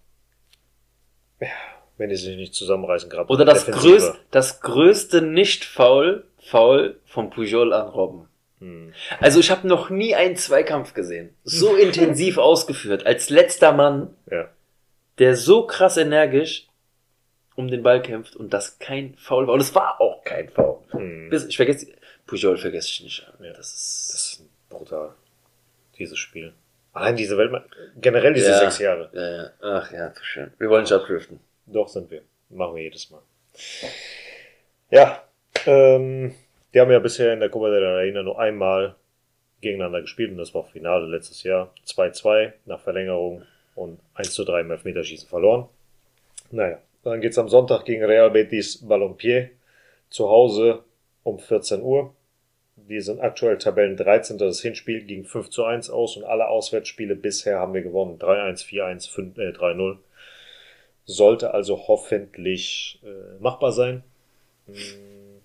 ja, 1.41 1.49
wenn 1.97 2.11
die 2.11 2.17
sich 2.17 2.37
nicht 2.37 2.55
zusammenreißen, 2.55 3.09
gerade 3.11 3.31
Oder 3.33 3.45
das, 3.45 3.67
größ, 3.67 4.13
das 4.31 4.61
größte 4.61 5.23
Nicht-Foul, 5.23 6.25
Foul 6.39 7.01
von 7.07 7.31
Pujol 7.31 7.73
an 7.73 7.89
Robben. 7.89 8.28
Hm. 8.61 8.93
Also 9.21 9.41
ich 9.41 9.51
habe 9.51 9.67
noch 9.69 9.91
nie 9.91 10.15
einen 10.15 10.37
Zweikampf 10.37 10.95
gesehen. 10.95 11.35
So 11.45 11.77
intensiv 11.87 12.39
ausgeführt, 12.39 13.07
als 13.07 13.31
letzter 13.31 13.73
Mann, 13.73 14.15
Ja. 14.31 14.49
der 15.19 15.37
so 15.37 15.67
krass 15.67 15.97
energisch 15.97 16.67
um 17.57 17.69
den 17.69 17.83
Ball 17.83 18.01
kämpft 18.03 18.37
und 18.37 18.53
das 18.55 18.79
kein 18.79 19.15
Foul 19.17 19.47
war. 19.47 19.55
Und 19.55 19.61
es 19.61 19.75
war 19.75 20.01
auch 20.01 20.23
kein 20.25 20.49
Foul. 20.49 20.79
Hm. 20.91 21.29
Bis, 21.31 21.45
ich 21.47 21.57
vergesse, 21.57 21.89
Pujol 22.27 22.57
vergesse 22.59 22.89
ich 22.89 23.03
nicht. 23.03 23.33
Ja. 23.41 23.53
Das 23.53 23.73
ist, 23.75 24.11
Das 24.13 24.21
ist 24.25 24.43
brutal, 24.69 25.15
dieses 25.99 26.19
Spiel. 26.19 26.53
Allein 26.93 27.17
diese 27.17 27.37
Welt, 27.39 27.53
generell 28.01 28.33
diese 28.35 28.51
Ja. 28.51 28.59
sechs 28.59 28.79
Jahre. 28.79 29.11
ja, 29.13 29.43
ja. 29.43 29.51
Ach 29.61 29.93
ja, 29.93 30.13
zu 30.15 30.25
schön. 30.25 30.53
Wir 30.59 30.69
wollen 30.69 30.83
nicht 30.83 30.93
abdriften. 30.93 31.39
Doch 31.67 31.89
sind 31.89 32.11
wir. 32.11 32.23
Machen 32.51 32.75
wir 32.77 32.83
jedes 32.83 33.11
Mal. 33.11 33.21
Ja, 34.91 35.23
ähm, 35.67 36.35
die 36.79 36.83
haben 36.83 36.93
ja 36.93 37.01
bisher 37.01 37.33
in 37.33 37.41
der 37.41 37.49
Copa 37.49 37.71
de 37.71 37.81
la 37.81 37.97
Reina 37.97 38.23
nur 38.23 38.39
einmal 38.39 38.95
gegeneinander 39.61 40.01
gespielt 40.01 40.31
und 40.31 40.39
das 40.39 40.55
war 40.55 40.63
Finale 40.63 41.07
letztes 41.07 41.43
Jahr. 41.43 41.75
2-2 41.85 42.53
nach 42.67 42.79
Verlängerung 42.79 43.43
und 43.75 43.99
1-3 44.15 44.61
im 44.61 44.71
Elfmeterschießen 44.71 45.29
verloren. 45.29 45.69
Naja, 46.53 46.79
dann 47.03 47.21
geht's 47.21 47.37
am 47.37 47.49
Sonntag 47.49 47.85
gegen 47.85 48.05
Real 48.05 48.31
Betis 48.31 48.87
Ballonpied 48.87 49.51
zu 50.09 50.29
Hause 50.29 50.85
um 51.25 51.41
14 51.41 51.83
Uhr. 51.83 52.15
Die 52.77 53.01
sind 53.01 53.19
aktuell 53.19 53.59
Tabellen 53.59 53.97
13. 53.97 54.39
Das 54.39 54.61
Hinspiel 54.61 55.03
ging 55.03 55.25
5 55.25 55.51
zu 55.51 55.65
1 55.65 55.91
aus 55.91 56.17
und 56.17 56.23
alle 56.23 56.47
Auswärtsspiele 56.47 57.17
bisher 57.17 57.59
haben 57.59 57.75
wir 57.75 57.83
gewonnen. 57.83 58.21
3-1, 58.21 58.65
4-1, 58.65 59.11
5, 59.11 59.37
äh, 59.39 59.51
3-0. 59.51 59.97
Sollte 61.07 61.53
also 61.55 61.89
hoffentlich 61.89 63.01
äh, 63.03 63.43
machbar 63.43 63.73
sein. 63.73 64.05
Mm, 64.69 65.41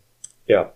Ja, 0.45 0.73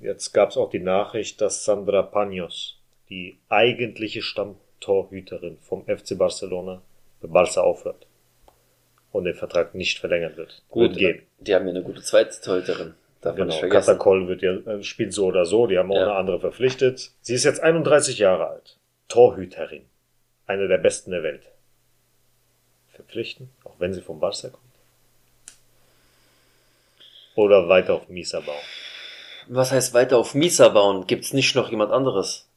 jetzt 0.00 0.32
gab 0.32 0.50
es 0.50 0.56
auch 0.56 0.70
die 0.70 0.78
Nachricht, 0.80 1.40
dass 1.40 1.64
Sandra 1.64 2.02
Panos, 2.02 2.78
die 3.08 3.38
eigentliche 3.48 4.22
Stammtorhüterin 4.22 5.58
vom 5.62 5.84
FC 5.86 6.16
Barcelona, 6.18 6.82
bei 7.20 7.28
Barca 7.28 7.60
aufhört 7.62 8.06
und 9.12 9.24
den 9.24 9.34
Vertrag 9.34 9.74
nicht 9.74 9.98
verlängern 9.98 10.36
wird. 10.36 10.62
Gut, 10.68 10.90
wird 10.90 10.98
gehen. 10.98 11.22
die 11.38 11.54
haben 11.54 11.64
ja 11.66 11.70
eine 11.70 11.82
gute 11.82 12.02
zweite 12.02 12.40
Torhüterin. 12.40 12.94
Darf 13.22 13.36
Genau. 13.36 13.58
Katakol 13.68 14.28
wird 14.28 14.42
ja, 14.42 14.52
äh, 14.52 14.82
spielt 14.82 15.12
so 15.12 15.26
oder 15.26 15.46
so, 15.46 15.66
die 15.66 15.78
haben 15.78 15.90
auch 15.90 15.96
Ja. 15.96 16.02
eine 16.02 16.14
andere 16.14 16.40
verpflichtet. 16.40 17.10
Sie 17.22 17.34
ist 17.34 17.44
jetzt 17.44 17.60
31 17.60 18.18
Jahre 18.18 18.48
alt. 18.48 18.76
Torhüterin. 19.08 19.86
Eine 20.46 20.68
der 20.68 20.78
besten 20.78 21.10
der 21.12 21.22
Welt. 21.22 21.42
Verpflichten, 22.92 23.50
auch 23.64 23.74
wenn 23.78 23.92
sie 23.94 24.00
vom 24.02 24.20
Barca 24.20 24.48
kommt. 24.48 24.62
Oder 27.34 27.68
weiter 27.68 27.94
auf 27.94 28.08
Mieser 28.08 28.40
bauen. 28.42 28.56
Was 29.48 29.72
heißt 29.72 29.94
weiter 29.94 30.18
auf 30.18 30.34
Misa 30.34 30.68
bauen? 30.68 31.06
Gibt's 31.06 31.32
nicht 31.32 31.54
noch 31.54 31.70
jemand 31.70 31.92
anderes? 31.92 32.48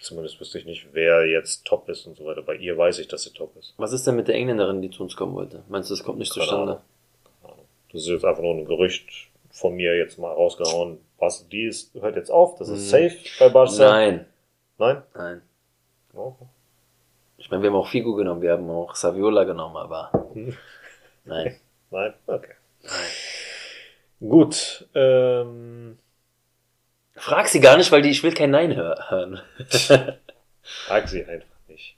Zumindest 0.00 0.38
wüsste 0.40 0.58
ich 0.58 0.66
nicht, 0.66 0.88
wer 0.92 1.26
jetzt 1.26 1.64
top 1.64 1.88
ist 1.88 2.06
und 2.06 2.16
so 2.16 2.26
weiter. 2.26 2.42
Bei 2.42 2.56
ihr 2.56 2.76
weiß 2.76 2.98
ich, 2.98 3.08
dass 3.08 3.22
sie 3.22 3.30
top 3.32 3.56
ist. 3.56 3.72
Was 3.78 3.92
ist 3.92 4.06
denn 4.06 4.16
mit 4.16 4.28
der 4.28 4.34
Engländerin, 4.34 4.82
die 4.82 4.90
zu 4.90 5.02
uns 5.02 5.16
kommen 5.16 5.34
wollte? 5.34 5.62
Meinst 5.68 5.88
du, 5.90 5.94
das 5.94 6.04
kommt 6.04 6.18
nicht 6.18 6.32
Keine 6.34 6.44
zustande? 6.44 6.80
Ahnung. 7.42 7.58
Das 7.92 8.02
ist 8.02 8.08
jetzt 8.08 8.24
einfach 8.24 8.42
nur 8.42 8.54
ein 8.54 8.64
Gerücht 8.66 9.08
von 9.50 9.74
mir 9.74 9.96
jetzt 9.96 10.18
mal 10.18 10.32
rausgehauen. 10.32 10.98
Was, 11.18 11.48
die 11.48 11.64
ist, 11.66 11.94
hört 11.94 12.16
jetzt 12.16 12.30
auf, 12.30 12.56
das 12.58 12.68
ist 12.68 12.86
Mhm. 12.86 13.08
safe 13.08 13.16
bei 13.38 13.48
Barca. 13.48 13.72
Nein, 13.78 14.26
Nein? 14.78 15.02
nein. 15.14 15.42
Oh. 16.12 16.34
Ich 17.38 17.50
meine, 17.50 17.62
wir 17.62 17.70
haben 17.70 17.76
auch 17.76 17.86
Figo 17.88 18.14
genommen, 18.14 18.42
wir 18.42 18.52
haben 18.52 18.68
auch 18.68 18.94
Saviola 18.96 19.44
genommen, 19.44 19.76
aber 19.76 20.10
Hm. 20.34 20.56
nein. 21.24 21.56
Nein? 21.90 22.12
Okay. 22.26 22.54
Gut. 24.20 24.88
Ähm, 24.94 25.98
Frag 27.16 27.48
sie 27.48 27.60
gar 27.60 27.76
nicht, 27.76 27.92
weil 27.92 28.02
die, 28.02 28.10
ich 28.10 28.22
will 28.22 28.34
kein 28.34 28.50
Nein 28.50 28.74
hör- 28.74 29.10
hören. 29.10 29.40
frag 30.62 31.08
sie 31.08 31.24
einfach 31.24 31.46
nicht. 31.68 31.96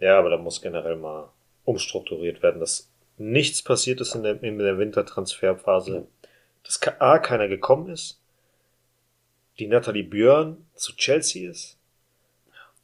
Ja, 0.00 0.18
aber 0.18 0.30
da 0.30 0.36
muss 0.36 0.60
generell 0.62 0.96
mal 0.96 1.30
umstrukturiert 1.64 2.42
werden, 2.42 2.60
dass 2.60 2.90
nichts 3.18 3.62
passiert 3.62 4.00
ist 4.00 4.14
in 4.14 4.22
der, 4.22 4.42
in 4.42 4.58
der 4.58 4.78
Wintertransferphase. 4.78 6.06
Dass 6.64 6.80
A, 7.00 7.18
keiner 7.18 7.48
gekommen 7.48 7.88
ist. 7.90 8.20
Die 9.58 9.66
Nathalie 9.66 10.04
Björn 10.04 10.66
zu 10.74 10.94
Chelsea 10.96 11.48
ist. 11.50 11.76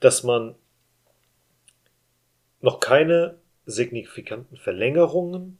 Dass 0.00 0.22
man 0.22 0.54
noch 2.60 2.80
keine 2.80 3.36
signifikanten 3.66 4.56
Verlängerungen. 4.56 5.58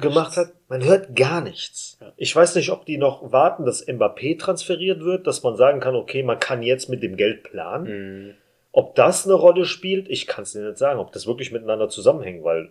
Gemacht 0.00 0.36
hat. 0.36 0.52
Man 0.68 0.84
hört 0.84 1.14
gar 1.14 1.40
nichts. 1.40 1.98
Ja. 2.00 2.12
Ich 2.16 2.34
weiß 2.34 2.54
nicht, 2.56 2.70
ob 2.70 2.84
die 2.86 2.98
noch 2.98 3.32
warten, 3.32 3.64
dass 3.64 3.86
Mbappé 3.86 4.38
transferiert 4.38 5.00
wird, 5.00 5.26
dass 5.26 5.42
man 5.42 5.56
sagen 5.56 5.80
kann, 5.80 5.94
okay, 5.94 6.22
man 6.22 6.38
kann 6.40 6.62
jetzt 6.62 6.88
mit 6.88 7.02
dem 7.02 7.16
Geld 7.16 7.42
planen. 7.44 7.84
Mhm. 8.28 8.34
Ob 8.72 8.94
das 8.94 9.24
eine 9.24 9.34
Rolle 9.34 9.64
spielt, 9.64 10.08
ich 10.08 10.26
kann 10.26 10.42
es 10.42 10.52
dir 10.52 10.62
nicht 10.62 10.78
sagen, 10.78 11.00
ob 11.00 11.12
das 11.12 11.26
wirklich 11.26 11.52
miteinander 11.52 11.88
zusammenhängt, 11.88 12.44
weil, 12.44 12.68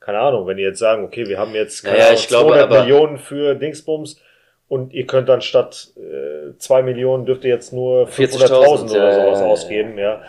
keine 0.00 0.18
Ahnung, 0.18 0.46
wenn 0.46 0.56
die 0.56 0.62
jetzt 0.62 0.78
sagen, 0.78 1.04
okay, 1.04 1.28
wir 1.28 1.38
haben 1.38 1.54
jetzt 1.54 1.82
keine 1.82 1.96
Naja, 1.98 2.06
Ahnung, 2.08 2.18
ich 2.20 2.28
glaube 2.28 2.48
200 2.50 2.64
aber- 2.70 2.80
Millionen 2.80 3.18
für 3.18 3.54
Dingsbums 3.54 4.20
und 4.68 4.92
ihr 4.92 5.06
könnt 5.06 5.28
dann 5.28 5.40
statt 5.40 5.88
äh, 5.96 6.56
2 6.58 6.82
Millionen 6.82 7.26
dürft 7.26 7.44
ihr 7.44 7.50
jetzt 7.50 7.72
nur 7.72 8.06
40.000, 8.08 8.48
500.000 8.48 8.90
oder 8.90 9.04
ja, 9.04 9.12
sowas 9.14 9.38
ja, 9.40 9.44
ja, 9.44 9.50
ausgeben, 9.50 9.98
ja. 9.98 10.22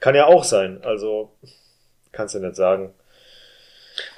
Kann 0.00 0.14
ja 0.14 0.26
auch 0.26 0.44
sein, 0.44 0.80
also 0.82 1.30
kannst 2.12 2.34
du 2.34 2.40
nicht 2.40 2.56
sagen. 2.56 2.92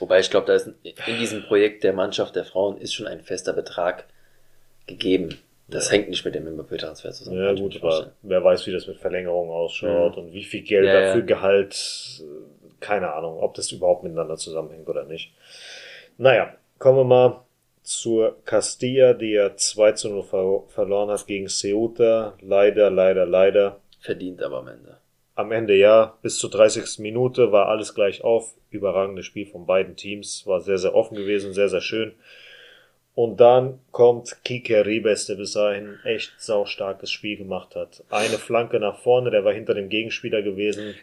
Wobei 0.04 0.20
ich 0.20 0.28
glaube, 0.28 0.46
da 0.46 0.52
ist 0.52 0.66
in 0.84 1.16
diesem 1.18 1.44
Projekt 1.44 1.82
der 1.82 1.94
Mannschaft 1.94 2.36
der 2.36 2.44
Frauen 2.44 2.76
ist 2.76 2.92
schon 2.92 3.06
ein 3.06 3.22
fester 3.22 3.54
Betrag 3.54 4.04
gegeben. 4.86 5.38
Das 5.66 5.86
Ja. 5.86 5.92
hängt 5.92 6.10
nicht 6.10 6.22
mit 6.26 6.34
dem 6.34 6.44
Mbappé-Transfer 6.46 7.10
zusammen. 7.12 7.42
Ja 7.42 7.54
gut, 7.54 7.82
aber 7.82 8.12
wer 8.20 8.44
weiß, 8.44 8.66
wie 8.66 8.72
das 8.72 8.86
mit 8.86 8.98
Verlängerung 8.98 9.48
ausschaut 9.48 10.18
Mhm. 10.18 10.24
und 10.24 10.32
wie 10.34 10.44
viel 10.44 10.60
Geld 10.60 10.84
Ja, 10.84 10.92
dafür 11.00 11.20
ja. 11.20 11.26
Gehalt, 11.26 11.74
äh, 12.20 12.24
keine 12.80 13.14
Ahnung, 13.14 13.38
ob 13.40 13.54
das 13.54 13.72
überhaupt 13.72 14.02
miteinander 14.02 14.36
zusammenhängt 14.36 14.86
oder 14.90 15.04
nicht. 15.04 15.32
Naja, 16.18 16.54
kommen 16.78 16.98
wir 16.98 17.04
mal 17.04 17.40
zur 17.82 18.36
Castilla, 18.44 19.14
die 19.14 19.30
ja 19.32 19.56
2 19.56 19.92
zu 19.92 20.10
0 20.10 20.22
ver 20.22 20.64
verloren 20.68 21.08
hat 21.08 21.26
gegen 21.26 21.48
Ceuta. 21.48 22.34
Leider, 22.42 22.90
leider, 22.90 23.24
leider. 23.24 23.80
Verdient 24.00 24.42
aber 24.42 24.58
am 24.58 24.68
Ende. 24.68 24.98
Am 25.36 25.50
Ende 25.50 25.74
ja, 25.74 26.16
bis 26.22 26.38
zur 26.38 26.50
30. 26.50 27.00
Minute 27.00 27.50
war 27.50 27.68
alles 27.68 27.94
gleich 27.94 28.22
auf. 28.22 28.54
Überragendes 28.70 29.26
Spiel 29.26 29.46
von 29.46 29.66
beiden 29.66 29.96
Teams. 29.96 30.46
War 30.46 30.60
sehr, 30.60 30.78
sehr 30.78 30.94
offen 30.94 31.16
gewesen, 31.16 31.52
sehr, 31.52 31.68
sehr 31.68 31.80
schön. 31.80 32.14
Und 33.14 33.40
dann 33.40 33.78
kommt 33.92 34.42
Kike 34.44 34.84
Ribes, 34.84 35.26
der 35.26 35.36
bis 35.36 35.52
dahin 35.52 35.98
echt 36.04 36.32
saustarkes 36.38 37.12
Spiel 37.12 37.36
gemacht 37.36 37.76
hat. 37.76 38.02
Eine 38.10 38.38
Flanke 38.38 38.80
nach 38.80 38.98
vorne, 38.98 39.30
der 39.30 39.44
war 39.44 39.52
hinter 39.52 39.74
dem 39.74 39.88
Gegenspieler 39.88 40.42
gewesen. 40.42 40.94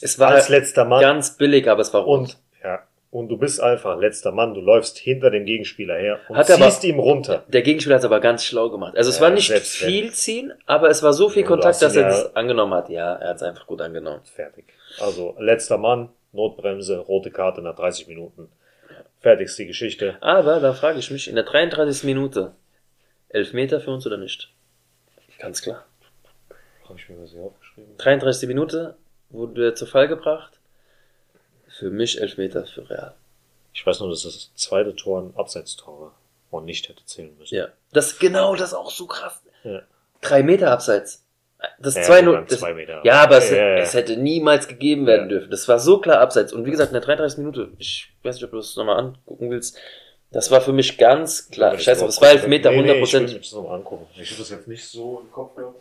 Es 0.00 0.18
war 0.20 0.30
Als 0.30 0.48
letzter 0.48 0.84
Mann. 0.84 1.00
ganz 1.00 1.36
billig, 1.36 1.68
aber 1.68 1.80
es 1.80 1.92
war 1.92 2.02
rot. 2.02 2.20
Und, 2.20 2.38
ja, 2.62 2.84
und 3.10 3.28
du 3.28 3.36
bist 3.36 3.60
einfach 3.60 3.98
letzter 3.98 4.30
Mann, 4.32 4.54
du 4.54 4.60
läufst 4.60 4.98
hinter 4.98 5.30
dem 5.30 5.44
Gegenspieler 5.44 5.96
her 5.96 6.20
und 6.28 6.36
Hat 6.36 6.46
ziehst 6.46 6.60
aber- 6.62 6.84
ihm 6.84 6.98
runter. 7.00 7.44
Der 7.48 7.62
Gegenspieler 7.62 7.96
hat 7.96 8.00
es 8.02 8.04
aber 8.06 8.20
ganz 8.20 8.44
schlau 8.44 8.70
gemacht. 8.70 8.96
Also 8.96 9.10
es 9.10 9.16
Ja, 9.16 9.22
war 9.22 9.30
nicht 9.30 9.48
selbst 9.48 9.82
wenn- 9.82 9.88
viel 9.88 10.12
ziehen, 10.12 10.52
aber 10.66 10.90
es 10.90 11.02
war 11.02 11.12
so 11.12 11.28
viel 11.28 11.42
Ja, 11.42 11.48
Kontakt, 11.48 11.82
dass 11.82 11.96
er 11.96 12.02
ja- 12.02 12.08
es 12.10 12.36
angenommen 12.36 12.74
hat. 12.74 12.88
Ja, 12.88 13.14
er 13.16 13.30
hat 13.30 13.36
es 13.36 13.42
einfach 13.42 13.66
gut 13.66 13.80
angenommen. 13.80 14.20
Fertig. 14.24 14.66
Also 15.00 15.34
letzter 15.38 15.76
Mann, 15.78 16.10
Notbremse, 16.32 16.98
rote 16.98 17.30
Karte 17.32 17.62
nach 17.62 17.74
30 17.74 18.06
Minuten. 18.06 18.48
Fertig 19.20 19.46
ist 19.46 19.58
die 19.58 19.66
Geschichte. 19.66 20.16
Aber 20.20 20.60
da 20.60 20.72
frage 20.72 20.98
ich 20.98 21.10
mich, 21.10 21.28
in 21.28 21.34
der 21.34 21.44
33. 21.44 22.04
Minute, 22.04 22.52
Elfmeter 23.28 23.80
für 23.80 23.90
uns 23.90 24.06
oder 24.06 24.16
nicht? 24.16 24.52
Ganz 25.38 25.62
klar. 25.62 25.84
Habe 26.88 26.98
ich 26.98 27.08
mir 27.08 27.20
was 27.22 27.30
hier 27.32 27.42
aufgeschrieben? 27.42 27.96
33. 27.98 28.48
Minute 28.48 28.96
wurde 29.30 29.64
er 29.66 29.74
zu 29.74 29.86
Fall 29.86 30.08
gebracht. 30.08 30.59
Für 31.80 31.88
mich 31.90 32.20
Elfmeter 32.20 32.66
für 32.66 32.88
Real. 32.90 33.14
Ich 33.72 33.86
weiß 33.86 34.00
nur, 34.00 34.10
dass 34.10 34.22
das 34.24 34.50
zweite 34.54 34.94
Tor 34.94 35.22
ein 35.22 35.32
Abseitstor 35.34 35.98
war 36.00 36.14
und 36.50 36.66
nicht 36.66 36.86
hätte 36.90 37.04
zählen 37.06 37.34
müssen. 37.38 37.54
Ja. 37.54 37.68
Das 37.92 38.18
genau, 38.18 38.54
das 38.54 38.68
ist 38.68 38.74
auch 38.74 38.90
so 38.90 39.06
krass. 39.06 39.40
Ja. 39.64 39.80
Drei 40.20 40.42
Meter 40.42 40.70
abseits. 40.70 41.24
Das 41.78 41.94
Ja, 41.94 42.02
2-0. 42.02 42.24
sogar 42.26 42.42
das- 42.44 42.58
zwei 42.60 42.74
Meter. 42.74 43.00
Ja, 43.04 43.22
aber 43.22 43.38
es, 43.38 43.50
Ja, 43.50 43.56
ja, 43.56 43.76
es 43.78 43.94
hätte 43.94 44.18
niemals 44.18 44.68
gegeben 44.68 45.06
werden 45.06 45.22
Ja. 45.22 45.28
dürfen. 45.38 45.50
Das 45.50 45.68
war 45.68 45.78
so 45.78 45.98
klar 46.00 46.20
abseits. 46.20 46.52
Und 46.52 46.66
wie 46.66 46.70
gesagt, 46.70 46.90
in 46.90 46.94
der 46.94 47.02
33. 47.02 47.38
Minute, 47.38 47.70
ich 47.78 48.12
weiß 48.24 48.34
nicht, 48.36 48.44
ob 48.44 48.50
du 48.50 48.58
das 48.58 48.76
nochmal 48.76 48.98
angucken 48.98 49.50
willst, 49.50 49.78
das 50.32 50.50
war 50.50 50.60
für 50.60 50.72
mich 50.74 50.98
ganz 50.98 51.48
klar. 51.50 51.78
Scheiße, 51.78 52.02
will 52.02 52.08
das 52.08 52.20
war 52.20 52.28
Elfmeter, 52.30 52.70
nee, 52.70 52.76
nee, 52.82 52.82
100 52.90 52.96
Ich 52.96 53.12
will 53.14 53.20
Prozent. 53.20 53.32
mir 53.32 53.38
das 53.40 53.52
nochmal 53.52 53.76
angucken. 53.78 54.06
Ich 54.20 54.30
habe 54.30 54.38
das 54.40 54.50
jetzt 54.50 54.68
nicht 54.68 54.84
so 54.86 55.20
im 55.20 55.32
Kopf 55.32 55.54
gehabt. 55.56 55.76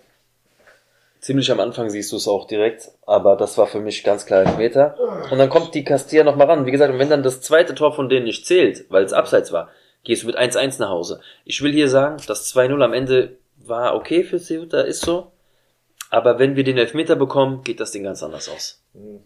Ziemlich 1.20 1.52
am 1.52 1.60
Anfang 1.60 1.90
siehst 1.90 2.14
du 2.14 2.16
es 2.16 2.30
auch 2.30 2.48
direkt, 2.48 2.92
aber 3.06 3.36
das 3.36 3.58
war 3.58 3.68
für 3.68 3.82
mich 3.82 4.04
ganz 4.06 4.26
klar 4.26 4.46
Elfmeter. 4.46 4.96
Und 5.30 5.38
dann 5.38 5.50
kommt 5.50 5.76
die 5.76 5.84
Castilla 5.84 6.24
nochmal 6.24 6.48
ran. 6.48 6.66
Wie 6.66 6.72
gesagt, 6.72 6.94
und 6.94 7.00
wenn 7.00 7.10
dann 7.10 7.24
das 7.24 7.42
zweite 7.42 7.76
Tor 7.76 7.94
von 7.94 8.08
denen 8.08 8.24
nicht 8.24 8.46
zählt, 8.46 8.86
weil 8.90 9.04
es 9.04 9.12
abseits 9.12 9.52
war, 9.52 9.70
gehst 10.04 10.24
du 10.24 10.28
mit 10.28 10.38
1-1 10.38 10.80
nach 10.80 10.90
Hause. 10.90 11.20
Ich 11.44 11.62
will 11.62 11.74
hier 11.74 11.90
sagen, 11.90 12.18
das 12.28 12.56
2-0 12.56 12.82
am 12.82 12.94
Ende 12.94 13.38
war 13.58 13.96
okay 13.96 14.24
für 14.24 14.40
Ceuta, 14.40 14.82
ist 14.82 15.02
so. 15.02 15.32
Aber 16.10 16.40
wenn 16.40 16.56
wir 16.56 16.64
den 16.64 16.78
Elfmeter 16.78 17.18
bekommen, 17.18 17.64
geht 17.64 17.82
das 17.82 17.92
Ding 17.92 18.04
ganz 18.04 18.24
anders 18.24 18.48
aus. 18.48 18.82
Hm. 18.94 19.20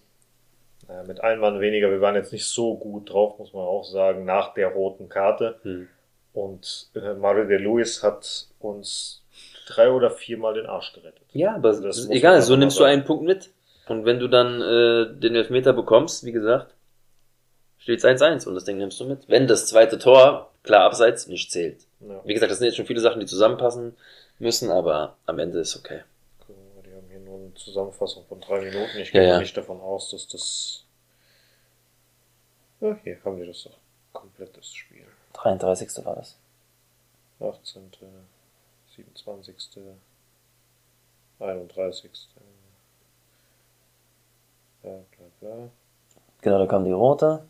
Naja, 0.87 1.03
mit 1.03 1.23
einem 1.23 1.41
Mann 1.41 1.61
weniger. 1.61 1.91
Wir 1.91 2.01
waren 2.01 2.15
jetzt 2.15 2.33
nicht 2.33 2.45
so 2.45 2.75
gut 2.75 3.11
drauf, 3.11 3.37
muss 3.37 3.53
man 3.53 3.63
auch 3.63 3.85
sagen, 3.85 4.25
nach 4.25 4.53
der 4.55 4.69
roten 4.69 5.09
Karte. 5.09 5.59
Hm. 5.61 5.87
Und 6.33 6.89
äh, 6.95 7.13
Mario 7.13 7.45
de 7.45 7.59
Luis 7.59 8.01
hat 8.01 8.47
uns 8.59 9.22
drei 9.65 9.91
oder 9.91 10.11
viermal 10.11 10.53
den 10.53 10.65
Arsch 10.65 10.93
gerettet. 10.93 11.23
Ja, 11.31 11.55
aber 11.55 11.69
Das 11.71 11.81
das 11.81 11.97
ist 11.99 12.09
egal, 12.11 12.41
so 12.41 12.55
nimmst 12.55 12.79
du 12.79 12.83
einen 12.83 13.03
Punkt 13.05 13.23
mit. 13.23 13.49
Und 13.87 14.05
wenn 14.05 14.19
du 14.19 14.27
dann 14.27 14.61
äh, 14.61 15.19
den 15.19 15.35
Elfmeter 15.35 15.73
bekommst, 15.73 16.23
wie 16.23 16.31
gesagt, 16.31 16.73
steht's 17.79 18.05
1-1 18.05 18.47
und 18.47 18.55
das 18.55 18.63
Ding 18.63 18.77
nimmst 18.77 18.99
du 18.99 19.05
mit. 19.05 19.27
Wenn 19.27 19.47
das 19.47 19.67
zweite 19.67 19.97
Tor, 19.99 20.51
klar 20.63 20.83
abseits, 20.85 21.27
nicht 21.27 21.51
zählt. 21.51 21.81
Ja. 21.99 22.21
Wie 22.23 22.33
gesagt, 22.33 22.49
das 22.51 22.59
sind 22.59 22.67
jetzt 22.67 22.77
schon 22.77 22.85
viele 22.85 23.01
Sachen, 23.01 23.19
die 23.19 23.25
zusammenpassen 23.25 23.95
müssen, 24.39 24.71
aber 24.71 25.17
am 25.25 25.39
Ende 25.39 25.59
ist 25.59 25.75
okay. 25.75 26.01
Die 26.47 26.93
haben 26.95 27.07
hier 27.09 27.19
nur 27.19 27.39
eine 27.39 27.53
Zusammenfassung 27.55 28.25
von 28.27 28.39
drei 28.39 28.61
Minuten. 28.61 28.97
Ich 28.99 29.11
Ja, 29.11 29.19
gehe 29.21 29.29
ja. 29.29 29.39
nicht 29.39 29.55
davon 29.57 29.81
aus, 29.81 30.09
dass 30.11 30.27
das. 30.29 30.85
Ja, 32.79 32.97
hier 33.03 33.17
haben 33.25 33.37
wir 33.39 33.47
das 33.47 33.63
doch. 33.63 33.77
Komplettes 34.13 34.73
Spiel. 34.73 35.05
33. 35.33 36.05
war 36.05 36.15
das. 36.15 36.37
18., 37.41 37.91
27., 38.95 39.99
31. 41.39 42.11
Bla 44.81 44.91
bla 44.91 45.25
bla. 45.39 45.69
Genau, 46.41 46.59
da 46.59 46.67
kam 46.67 46.85
die 46.85 46.91
rote. 46.91 47.47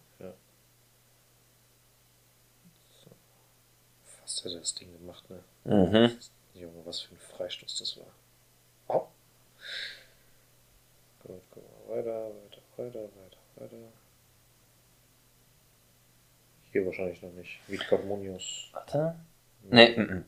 Fast 4.04 4.46
hätte 4.46 4.60
das 4.60 4.74
Ding 4.76 4.92
gemacht, 4.94 5.30
ne? 5.30 5.44
Mhm. 5.66 6.18
Junge, 6.54 6.86
was 6.86 7.02
für 7.02 7.14
ein 7.14 7.18
Freistoß 7.18 7.80
das 7.80 7.98
war. 7.98 8.06
Au. 8.88 9.08
Gut, 11.24 11.42
gucken 11.52 11.70
wir 11.88 11.98
weiter, 11.98 12.32
weiter, 12.32 12.62
weiter, 12.78 13.04
weiter, 13.04 13.38
weiter. 13.56 13.92
Hier 16.72 16.86
wahrscheinlich 16.86 17.22
noch 17.22 17.32
nicht. 17.32 17.60
Vidkar 17.68 18.00
Munoz. 18.00 18.70
Warte. 18.72 19.16
Nee, 19.70 19.98
mhm. 19.98 20.26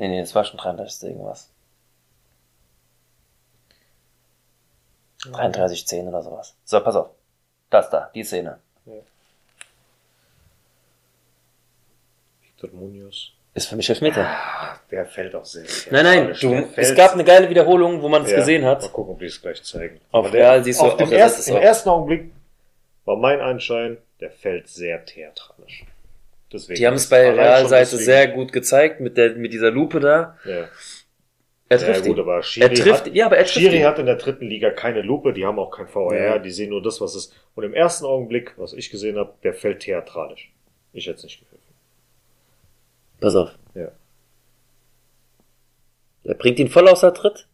Nee, 0.00 0.08
nee, 0.08 0.20
das 0.20 0.34
war 0.34 0.44
schon 0.44 0.58
33. 0.58 1.10
irgendwas. 1.10 1.50
33, 5.30 5.86
10 5.86 6.08
oder 6.08 6.22
sowas. 6.22 6.56
So, 6.64 6.80
pass 6.80 6.96
auf. 6.96 7.10
Das 7.68 7.90
da, 7.90 8.10
die 8.14 8.24
Szene. 8.24 8.58
Victor 12.42 12.70
Munoz. 12.72 13.32
Ist 13.52 13.68
für 13.68 13.76
mich 13.76 13.88
Elfmeter. 13.90 14.26
Der 14.90 15.06
fällt 15.06 15.34
auch 15.34 15.44
sehr. 15.44 15.64
sehr 15.66 15.92
Nein, 15.92 16.04
nein, 16.04 16.36
du, 16.40 16.68
es 16.76 16.94
gab 16.94 17.12
eine 17.12 17.24
geile 17.24 17.50
Wiederholung, 17.50 18.00
wo 18.00 18.08
man 18.08 18.22
es 18.24 18.30
Ja, 18.30 18.38
gesehen 18.38 18.62
Mal 18.62 18.70
hat. 18.76 18.92
gucken, 18.92 19.14
ob 19.14 19.18
die 19.20 19.26
es 19.26 19.40
gleich 19.42 19.62
zeigen. 19.62 20.00
Auf 20.10 20.26
Aber 20.26 20.30
der- 20.30 20.40
Real 20.52 20.64
siehst 20.64 20.80
du 20.80 20.84
auf 20.86 20.96
dem 20.96 21.12
ersten, 21.12 21.50
Im 21.50 21.56
ersten 21.58 21.88
Augenblick 21.88 22.32
war 23.04 23.16
mein 23.16 23.40
Anschein, 23.40 23.98
der 24.20 24.30
fällt 24.30 24.68
sehr 24.68 25.04
theatralisch. 25.04 25.84
Deswegen 26.52 26.78
Die 26.78 26.86
haben 26.86 26.94
es 26.94 27.08
bei 27.08 27.30
Realseite 27.30 27.96
sehr 27.96 28.26
gut 28.28 28.52
gezeigt, 28.52 29.00
mit 29.00 29.16
der, 29.16 29.34
mit 29.36 29.52
dieser 29.52 29.70
Lupe 29.70 30.00
da. 30.00 30.36
Ja. 30.44 30.68
Er 31.68 31.78
Ja, 31.78 31.86
trifft 31.86 32.04
gut, 32.04 32.16
ihn. 32.16 32.20
aber 32.20 32.42
Schiri 32.42 32.66
Er 32.66 32.74
trifft, 32.74 33.06
hat, 33.06 33.14
ja, 33.14 33.26
aber 33.26 33.36
er 33.36 33.44
trifft 33.44 33.58
Schiri 33.60 33.76
ihn. 33.78 33.84
hat 33.86 33.98
in 34.00 34.06
der 34.06 34.16
dritten 34.16 34.46
Liga 34.46 34.70
keine 34.70 35.02
Lupe, 35.02 35.32
die 35.32 35.46
haben 35.46 35.58
auch 35.60 35.70
kein 35.70 35.86
VR, 35.86 36.16
Ja. 36.16 36.38
die 36.38 36.50
sehen 36.50 36.70
nur 36.70 36.82
das, 36.82 37.00
was 37.00 37.14
ist. 37.14 37.32
Und 37.54 37.62
im 37.62 37.72
ersten 37.74 38.04
Augenblick, 38.04 38.54
was 38.56 38.72
ich 38.72 38.90
gesehen 38.90 39.16
habe, 39.16 39.32
der 39.44 39.54
fällt 39.54 39.80
theatralisch. 39.82 40.50
Ich 40.92 41.06
hätte 41.06 41.18
es 41.18 41.22
nicht 41.22 41.38
gepfiffen. 41.38 41.60
Pass 43.20 43.36
auf. 43.36 43.50
Ja. 43.76 43.88
Er 46.24 46.34
bringt 46.34 46.58
ihn 46.58 46.68
voll 46.68 46.88
außer 46.88 47.14
Tritt. 47.14 47.46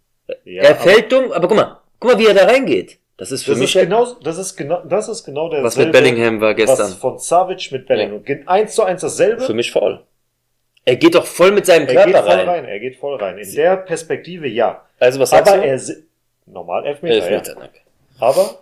Ja, 0.45 0.63
er 0.63 0.71
aber 0.71 0.81
fällt 0.81 1.13
dumm, 1.13 1.31
aber 1.33 1.47
guck 1.49 1.57
mal, 1.57 1.81
guck 2.01 2.13
mal, 2.13 2.19
wie 2.19 2.27
er 2.27 2.35
da 2.35 2.47
reingeht. 2.47 2.99
Das 3.19 3.33
ist 3.33 3.45
für 3.45 3.53
Das 3.53 3.61
mich 3.61 3.75
ist, 3.75 3.83
genau, 3.83 4.13
das, 4.23 4.37
ist 4.37 4.57
genau, 4.57 4.83
das 4.85 5.09
ist 5.09 5.25
genau 5.25 5.49
der 5.49 5.63
was 5.63 5.77
mit 5.77 5.91
Bellingham 5.91 6.41
war 6.41 6.55
gestern. 6.55 6.79
Was 6.91 6.95
von 6.95 7.19
Savic 7.19 7.73
mit 7.73 7.87
Bellingham. 7.87 8.23
Geht 8.25 8.47
Eins 8.47 8.75
zu 8.75 8.83
eins 8.83 9.01
dasselbe. 9.01 9.43
Für 9.43 9.55
mich 9.55 9.73
faul. 9.73 10.03
Er 10.85 10.97
geht 10.97 11.15
doch 11.15 11.25
voll 11.25 11.51
mit 11.51 11.67
seinem 11.67 11.89
er 11.89 11.95
Körper 11.95 12.07
geht 12.07 12.17
voll 12.17 12.29
rein. 12.31 12.49
rein. 12.49 12.65
Er 12.67 12.79
geht 12.79 12.97
voll 12.97 13.17
rein. 13.17 13.39
In 13.39 13.55
der 13.55 13.77
Perspektive 13.79 14.47
ja. 14.47 14.83
Also 15.01 15.19
was 15.19 15.31
sagst 15.31 15.51
Aber 15.53 15.63
du? 15.63 15.67
er 15.69 15.81
normal 16.47 16.87
Elfmeter, 16.87 17.15
Elfmeter, 17.17 17.53
ja. 17.55 17.61
danke. 17.61 17.81
Aber 18.21 18.59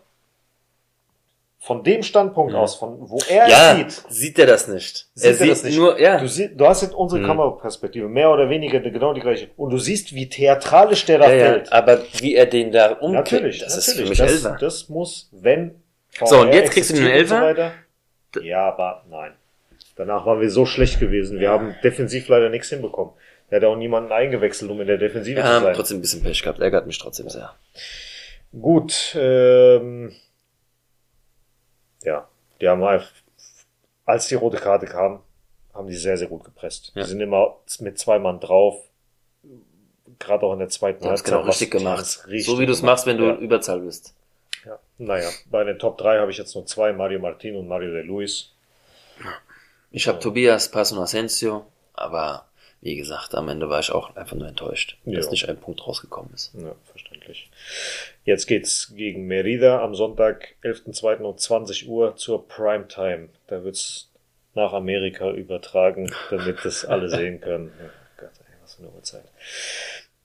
von 1.67 1.83
dem 1.83 2.03
Standpunkt 2.03 2.53
Ja. 2.53 2.59
aus, 2.61 2.75
von 2.75 2.99
wo 3.09 3.19
er 3.29 3.49
Ja, 3.49 3.75
sieht, 3.77 3.91
sieht 4.11 4.39
er 4.39 4.47
das 4.47 4.69
nicht. 4.69 5.07
sieht 5.15 5.25
er 5.31 5.35
sieht 5.35 5.51
das 5.51 5.65
nicht. 5.65 5.79
nur, 5.79 5.99
ja. 5.99 6.19
Du, 6.19 6.29
sie, 6.29 6.55
du 6.55 6.67
hast 6.67 6.83
jetzt 6.83 6.95
unsere 6.95 7.23
Mhm. 7.23 7.27
Kameraperspektive, 7.27 8.07
mehr 8.09 8.31
oder 8.31 8.51
weniger 8.51 8.81
genau 8.81 9.15
die 9.15 9.23
gleiche. 9.23 9.49
Und 9.57 9.71
du 9.71 9.79
siehst, 9.79 10.15
wie 10.15 10.29
theatralisch 10.29 11.07
der 11.07 11.19
da 11.21 11.31
ja, 11.31 11.35
ja, 11.37 11.45
fällt. 11.53 11.73
aber 11.73 12.01
wie 12.19 12.35
er 12.35 12.45
den 12.45 12.71
da 12.71 12.89
umkippt, 12.93 13.33
Natürlich, 13.33 13.61
das 13.61 13.79
ist 13.79 13.89
natürlich. 13.89 14.05
für 14.05 14.09
mich 14.11 14.19
das, 14.19 14.45
Elfer. 14.45 14.57
das 14.61 14.89
muss, 14.91 15.31
wenn. 15.33 15.83
So, 16.23 16.37
und 16.41 16.49
VR 16.49 16.55
jetzt 16.55 16.71
kriegst 16.73 16.91
du 16.91 16.95
den 16.97 17.07
Elfer? 17.07 17.73
So 18.35 18.41
ja, 18.43 18.69
aber 18.69 19.05
nein. 19.09 19.33
Danach 19.97 20.27
waren 20.27 20.41
wir 20.41 20.51
so 20.51 20.67
schlecht 20.67 21.01
gewesen. 21.01 21.39
Wir 21.41 21.49
haben 21.51 21.77
defensiv 21.83 22.29
leider 22.29 22.51
nichts 22.51 22.69
hinbekommen. 22.69 23.15
Er 23.49 23.61
hat 23.61 23.65
auch 23.65 23.77
niemanden 23.77 24.11
eingewechselt, 24.13 24.71
um 24.71 24.81
in 24.81 24.87
der 24.89 24.99
Defensive 24.99 25.37
Wir 25.37 25.45
zu 25.45 25.49
haben 25.49 25.63
sein. 25.65 25.75
trotzdem 25.75 25.99
ein 25.99 26.01
bisschen 26.03 26.23
Pech 26.23 26.43
gehabt, 26.43 26.59
ärgert 26.61 26.87
mich 26.87 26.99
trotzdem 26.99 27.29
sehr. 27.31 27.55
Gut, 28.61 29.17
ähm, 29.19 30.13
ja, 32.05 32.29
die 32.61 32.69
haben 32.69 32.83
einfach, 32.85 33.11
als 34.05 34.29
die 34.29 34.35
rote 34.37 34.59
Karte 34.59 34.87
kam, 34.87 35.21
haben 35.73 35.89
die 35.89 35.97
sehr, 35.97 36.17
sehr 36.17 36.29
gut 36.29 36.45
gepresst. 36.45 36.93
Ja. 36.95 37.03
Die 37.03 37.09
sind 37.09 37.21
immer 37.21 37.57
mit 37.81 37.99
zwei 37.99 38.19
Mann 38.19 38.39
drauf, 38.41 38.81
gerade 40.19 40.47
auch 40.47 40.53
in 40.53 40.61
der 40.61 40.69
zweiten 40.69 41.05
hast 41.09 41.25
genau 41.25 41.41
richtig 41.41 41.71
gemacht. 41.73 42.25
richtig 42.27 42.47
so 42.47 42.59
wie 42.59 42.67
du 42.67 42.73
es 42.73 42.83
machst, 42.83 43.07
wenn 43.07 43.19
du 43.19 43.25
Ja. 43.27 43.33
in 43.35 43.39
Überzahl 43.41 43.81
bist. 43.81 44.15
Ja. 44.65 44.79
Naja, 44.99 45.29
bei 45.51 45.65
den 45.65 45.79
Top 45.79 45.99
3 45.99 46.19
habe 46.21 46.31
ich 46.31 46.39
jetzt 46.39 46.55
nur 46.55 46.65
zwei, 46.67 46.93
Mario 46.93 47.19
Martin 47.19 47.57
und 47.57 47.67
Mario 47.69 47.91
de 47.91 48.03
Luis. 48.03 48.53
Ich 49.91 50.09
habe 50.09 50.19
Tobias, 50.21 50.71
Pass 50.71 50.93
und 50.93 50.99
Asensio, 50.99 51.67
aber 51.93 52.47
wie 52.81 52.97
gesagt, 52.97 53.35
am 53.35 53.49
Ende 53.49 53.69
war 53.69 53.81
ich 53.81 53.93
auch 53.93 54.15
einfach 54.17 54.37
nur 54.37 54.49
enttäuscht, 54.49 54.99
dass 55.05 55.27
Ja. 55.27 55.31
nicht 55.31 55.49
ein 55.49 55.57
Punkt 55.59 55.87
rausgekommen 55.87 56.33
ist. 56.35 56.53
Ja, 56.55 56.73
verständlich. 57.25 57.51
Jetzt 58.25 58.47
geht's 58.47 58.93
gegen 58.95 59.27
Merida 59.27 59.83
am 59.83 59.95
Sonntag, 59.95 60.55
11.02. 60.63 61.23
um 61.23 61.37
20 61.37 61.89
Uhr 61.89 62.17
zur 62.17 62.47
Primetime. 62.47 63.29
Da 63.47 63.65
wird's 63.65 64.11
nach 64.55 64.73
Amerika 64.73 65.31
übertragen, 65.33 66.13
damit 66.31 66.65
das 66.65 66.85
alle 66.85 67.09
sehen 67.11 67.41
können. 67.41 67.73
Oh 67.79 68.21
Gott, 68.21 68.31
ey, 68.41 68.55
was 68.63 68.75
für 68.75 68.83
eine 68.83 68.93
Uhrzeit. 68.93 69.25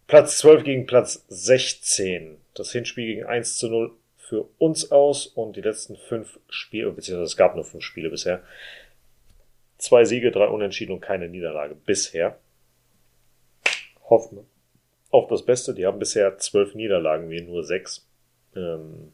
Platz 0.07 0.37
12 0.39 0.63
gegen 0.63 0.85
Platz 0.85 1.25
16. 1.29 2.37
Das 2.53 2.71
Hinspiel 2.71 3.15
ging 3.15 3.25
1 3.25 3.57
zu 3.57 3.69
0 3.69 3.91
für 4.17 4.47
uns 4.59 4.91
aus 4.91 5.25
und 5.25 5.55
die 5.55 5.61
letzten 5.61 5.95
fünf 5.95 6.39
Spiele, 6.49 6.91
beziehungsweise 6.91 7.25
es 7.25 7.37
gab 7.37 7.55
nur 7.55 7.65
fünf 7.65 7.83
Spiele 7.83 8.09
bisher. 8.09 8.43
Zwei 9.77 10.03
Siege, 10.05 10.31
drei 10.31 10.47
Unentschieden 10.47 10.91
und 10.91 10.99
keine 10.99 11.29
Niederlage 11.29 11.73
bisher. 11.73 12.37
Hoffen 14.09 14.45
auf 15.09 15.27
das 15.27 15.43
Beste. 15.45 15.73
Die 15.73 15.85
haben 15.85 15.99
bisher 15.99 16.37
zwölf 16.37 16.75
Niederlagen, 16.75 17.29
wir 17.29 17.41
nur 17.43 17.63
sechs. 17.63 18.07
Ähm, 18.55 19.13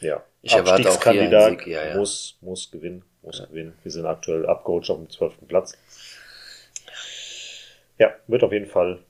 Ja. 0.00 0.22
Ich 0.42 0.52
erwarte 0.52 0.88
auch 0.90 1.02
hier 1.02 1.22
einen 1.22 1.58
Sieg, 1.58 1.66
ja, 1.66 1.88
ja. 1.88 1.96
muss, 1.96 2.38
muss 2.40 2.70
gewinnen, 2.70 3.04
muss 3.22 3.44
gewinnen. 3.48 3.74
Wir 3.82 3.90
sind 3.90 4.06
aktuell 4.06 4.46
abgerutscht 4.46 4.90
auf 4.90 4.98
dem 4.98 5.10
zwölften 5.10 5.46
Platz. 5.46 5.76
Ja, 7.98 8.14
wird 8.28 8.44
auf 8.44 8.52
jeden 8.52 8.66
Fall, 8.66 9.00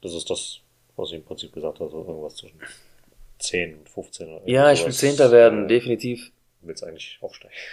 das 0.00 0.14
ist 0.14 0.30
das, 0.30 0.60
was 0.96 1.08
ich 1.08 1.16
im 1.16 1.24
Prinzip 1.24 1.52
gesagt 1.52 1.80
habe, 1.80 1.90
so 1.90 1.98
irgendwas 1.98 2.36
zwischen 2.36 2.60
10 3.40 3.78
und 3.78 3.88
15 3.88 4.28
oder 4.28 4.48
Ja, 4.48 4.70
ich 4.70 4.84
will 4.84 4.92
Zehnter 4.92 5.32
werden, 5.32 5.66
definitiv. 5.66 6.30
Will 6.60 6.74
es 6.74 6.82
eigentlich 6.82 7.18
aufsteigen. 7.20 7.54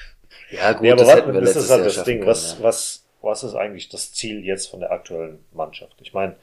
Ja, 0.52 0.74
gut, 0.74 0.82
Nee, 0.84 0.92
aber 0.92 1.04
das 1.04 1.16
hätten 1.16 1.34
wir 1.34 1.42
das 1.42 1.56
ist 1.56 1.70
halt 1.72 1.86
das 1.86 2.04
Ding. 2.04 2.20
können, 2.20 2.30
Was, 2.30 2.58
ja. 2.58 2.64
was, 2.64 3.06
was 3.22 3.44
ist 3.44 3.56
eigentlich 3.56 3.90
das 3.90 4.14
Ziel 4.14 4.44
jetzt 4.46 4.68
von 4.68 4.80
der 4.80 4.92
aktuellen 4.92 5.44
Mannschaft? 5.52 5.96
Ich 6.02 6.14
meine, 6.14 6.36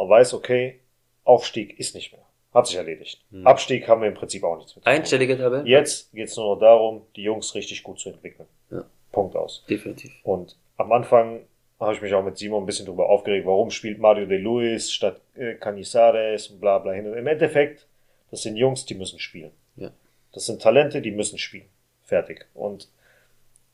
man 0.00 0.08
weiß, 0.08 0.34
okay, 0.34 0.80
Aufstieg 1.24 1.78
ist 1.78 1.94
nicht 1.94 2.12
mehr. 2.12 2.22
Hat 2.54 2.66
sich 2.66 2.76
erledigt. 2.76 3.22
Hm. 3.30 3.46
Abstieg 3.46 3.86
haben 3.86 4.00
wir 4.00 4.08
im 4.08 4.14
Prinzip 4.14 4.42
auch 4.42 4.56
nichts 4.56 4.74
mit. 4.74 4.86
Einstellige 4.86 5.36
Tabelle? 5.36 5.68
Jetzt 5.68 6.12
geht 6.12 6.28
es 6.28 6.36
nur 6.36 6.54
noch 6.54 6.60
darum, 6.60 7.02
die 7.14 7.22
Jungs 7.22 7.54
richtig 7.54 7.82
gut 7.82 8.00
zu 8.00 8.08
entwickeln. 8.08 8.48
Ja. 8.70 8.84
Punkt 9.12 9.36
aus. 9.36 9.64
Definitiv. 9.68 10.12
Und 10.24 10.56
am 10.78 10.90
Anfang 10.90 11.42
habe 11.78 11.94
ich 11.94 12.02
mich 12.02 12.14
auch 12.14 12.24
mit 12.24 12.38
Simon 12.38 12.62
ein 12.62 12.66
bisschen 12.66 12.86
drüber 12.86 13.08
aufgeregt, 13.08 13.46
warum 13.46 13.70
spielt 13.70 13.98
Mario 13.98 14.26
de 14.26 14.38
Luis 14.38 14.90
statt 14.90 15.20
äh, 15.36 15.54
Canizares 15.54 16.48
und 16.48 16.60
bla 16.60 16.78
bla 16.78 16.92
hin. 16.92 17.06
Und 17.06 17.16
Im 17.16 17.26
Endeffekt, 17.26 17.86
das 18.30 18.42
sind 18.42 18.56
Jungs, 18.56 18.86
die 18.86 18.94
müssen 18.94 19.18
spielen. 19.18 19.52
Ja. 19.76 19.90
Das 20.32 20.46
sind 20.46 20.62
Talente, 20.62 21.02
die 21.02 21.12
müssen 21.12 21.38
spielen. 21.38 21.68
Fertig. 22.02 22.46
Und 22.54 22.88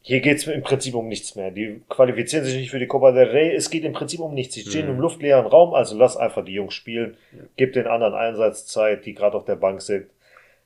hier 0.09 0.21
geht 0.21 0.37
es 0.37 0.47
im 0.47 0.63
Prinzip 0.63 0.95
um 0.95 1.09
nichts 1.09 1.35
mehr. 1.35 1.51
Die 1.51 1.83
qualifizieren 1.89 2.45
sich 2.45 2.55
nicht 2.55 2.71
für 2.71 2.79
die 2.79 2.87
Copa 2.87 3.11
del 3.11 3.27
Rey. 3.27 3.53
Es 3.57 3.71
geht 3.71 3.83
im 3.85 3.93
Prinzip 3.93 4.21
um 4.21 4.35
nichts. 4.35 4.55
Sie 4.55 4.61
stehen 4.61 4.87
Mhm. 4.87 4.93
im 4.93 5.01
luftleeren 5.01 5.47
Raum, 5.47 5.75
also 5.75 5.97
lass 5.99 6.17
einfach 6.17 6.45
die 6.45 6.53
Jungs 6.55 6.75
spielen. 6.75 7.17
Gib 7.57 7.73
den 7.73 7.89
anderen 7.89 8.15
Einsatzzeit, 8.15 9.05
die 9.05 9.15
gerade 9.15 9.37
auf 9.37 9.45
der 9.47 9.57
Bank 9.57 9.83
sind. 9.83 10.07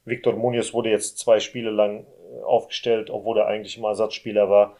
Victor 0.05 0.34
Munoz 0.34 0.74
wurde 0.74 0.91
jetzt 0.91 1.18
zwei 1.18 1.41
Spiele 1.41 1.70
lang 1.70 2.01
äh, 2.05 2.43
aufgestellt, 2.45 3.09
obwohl 3.09 3.38
er 3.38 3.47
eigentlich 3.47 3.78
mal 3.78 3.88
Ersatzspieler 3.91 4.51
war. 4.51 4.76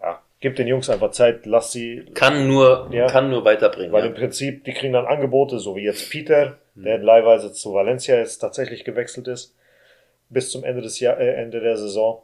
Ja, 0.00 0.22
gib 0.40 0.56
den 0.56 0.66
Jungs 0.66 0.88
einfach 0.88 1.10
Zeit, 1.10 1.44
lass 1.44 1.72
sie, 1.72 2.06
Kann 2.14 2.48
nur, 2.48 2.88
Ja. 2.90 3.06
kann 3.06 3.28
nur 3.28 3.44
weiterbringen. 3.44 3.92
weil 3.92 4.04
ja. 4.04 4.08
im 4.08 4.14
Prinzip, 4.14 4.64
die 4.64 4.72
kriegen 4.72 4.94
dann 4.94 5.04
Angebote, 5.06 5.58
so 5.58 5.76
wie 5.76 5.82
jetzt 5.84 6.10
Peter, 6.10 6.56
der 6.74 6.98
leihweise 6.98 7.52
zu 7.52 7.74
Valencia 7.74 8.16
jetzt 8.16 8.38
tatsächlich 8.38 8.84
gewechselt 8.84 9.28
ist, 9.28 9.54
bis 10.30 10.50
zum 10.50 10.64
Ende 10.64 10.80
des 10.82 11.00
Jahr, 11.00 11.18
äh, 11.20 11.34
Ende 11.34 11.60
der 11.60 11.76
Saison. 11.76 12.22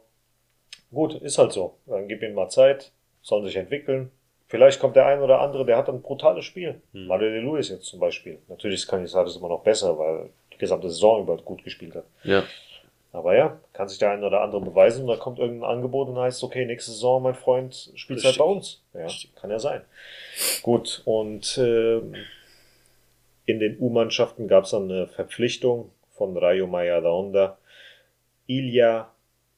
Gut, 0.93 1.15
ist 1.15 1.37
halt 1.37 1.51
so. 1.51 1.75
Dann 1.85 2.07
gib 2.07 2.21
ihnen 2.21 2.35
mal 2.35 2.49
Zeit, 2.49 2.91
sollen 3.21 3.45
sich 3.45 3.55
entwickeln. 3.55 4.11
Vielleicht 4.47 4.79
kommt 4.79 4.95
der 4.95 5.07
ein 5.07 5.21
oder 5.21 5.41
andere, 5.41 5.65
der 5.65 5.77
hat 5.77 5.89
ein 5.89 6.01
brutales 6.01 6.45
Spiel. 6.45 6.81
Hm. 6.93 7.07
Mario 7.07 7.29
de 7.29 7.39
Luis 7.39 7.69
jetzt 7.69 7.85
zum 7.85 7.99
Beispiel. 7.99 8.39
Natürlich 8.47 8.87
kann 8.87 9.03
ich 9.03 9.11
sagen, 9.11 9.25
das 9.25 9.35
immer 9.35 9.49
noch 9.49 9.63
besser, 9.63 9.97
weil 9.97 10.29
die 10.53 10.57
gesamte 10.57 10.89
Saison 10.89 11.23
über 11.23 11.37
gut 11.37 11.63
gespielt 11.63 11.95
hat. 11.95 12.05
Ja. 12.23 12.43
Aber 13.13 13.35
ja, 13.35 13.59
kann 13.73 13.87
sich 13.87 13.99
der 13.99 14.09
ein 14.09 14.23
oder 14.23 14.41
andere 14.41 14.61
beweisen 14.61 15.03
und 15.03 15.07
da 15.07 15.17
kommt 15.17 15.37
irgendein 15.37 15.69
Angebot 15.69 16.09
und 16.09 16.17
heißt, 16.17 16.43
okay, 16.43 16.65
nächste 16.65 16.91
Saison, 16.91 17.21
mein 17.21 17.35
Freund, 17.35 17.91
spielst 17.93 18.25
halt 18.25 18.39
bei 18.39 18.43
uns. 18.43 18.81
Ja, 18.95 19.07
kann 19.39 19.51
ja 19.51 19.59
sein. 19.59 19.81
Gut, 20.63 21.03
und 21.05 21.59
ähm, 21.59 22.15
in 23.45 23.59
den 23.59 23.77
U-Mannschaften 23.79 24.47
gab 24.47 24.63
es 24.63 24.71
dann 24.71 24.89
eine 24.89 25.07
Verpflichtung 25.07 25.91
von 26.11 26.35
Rayo 26.35 26.65
Majadahonda. 26.65 27.57
Ilya 28.47 29.11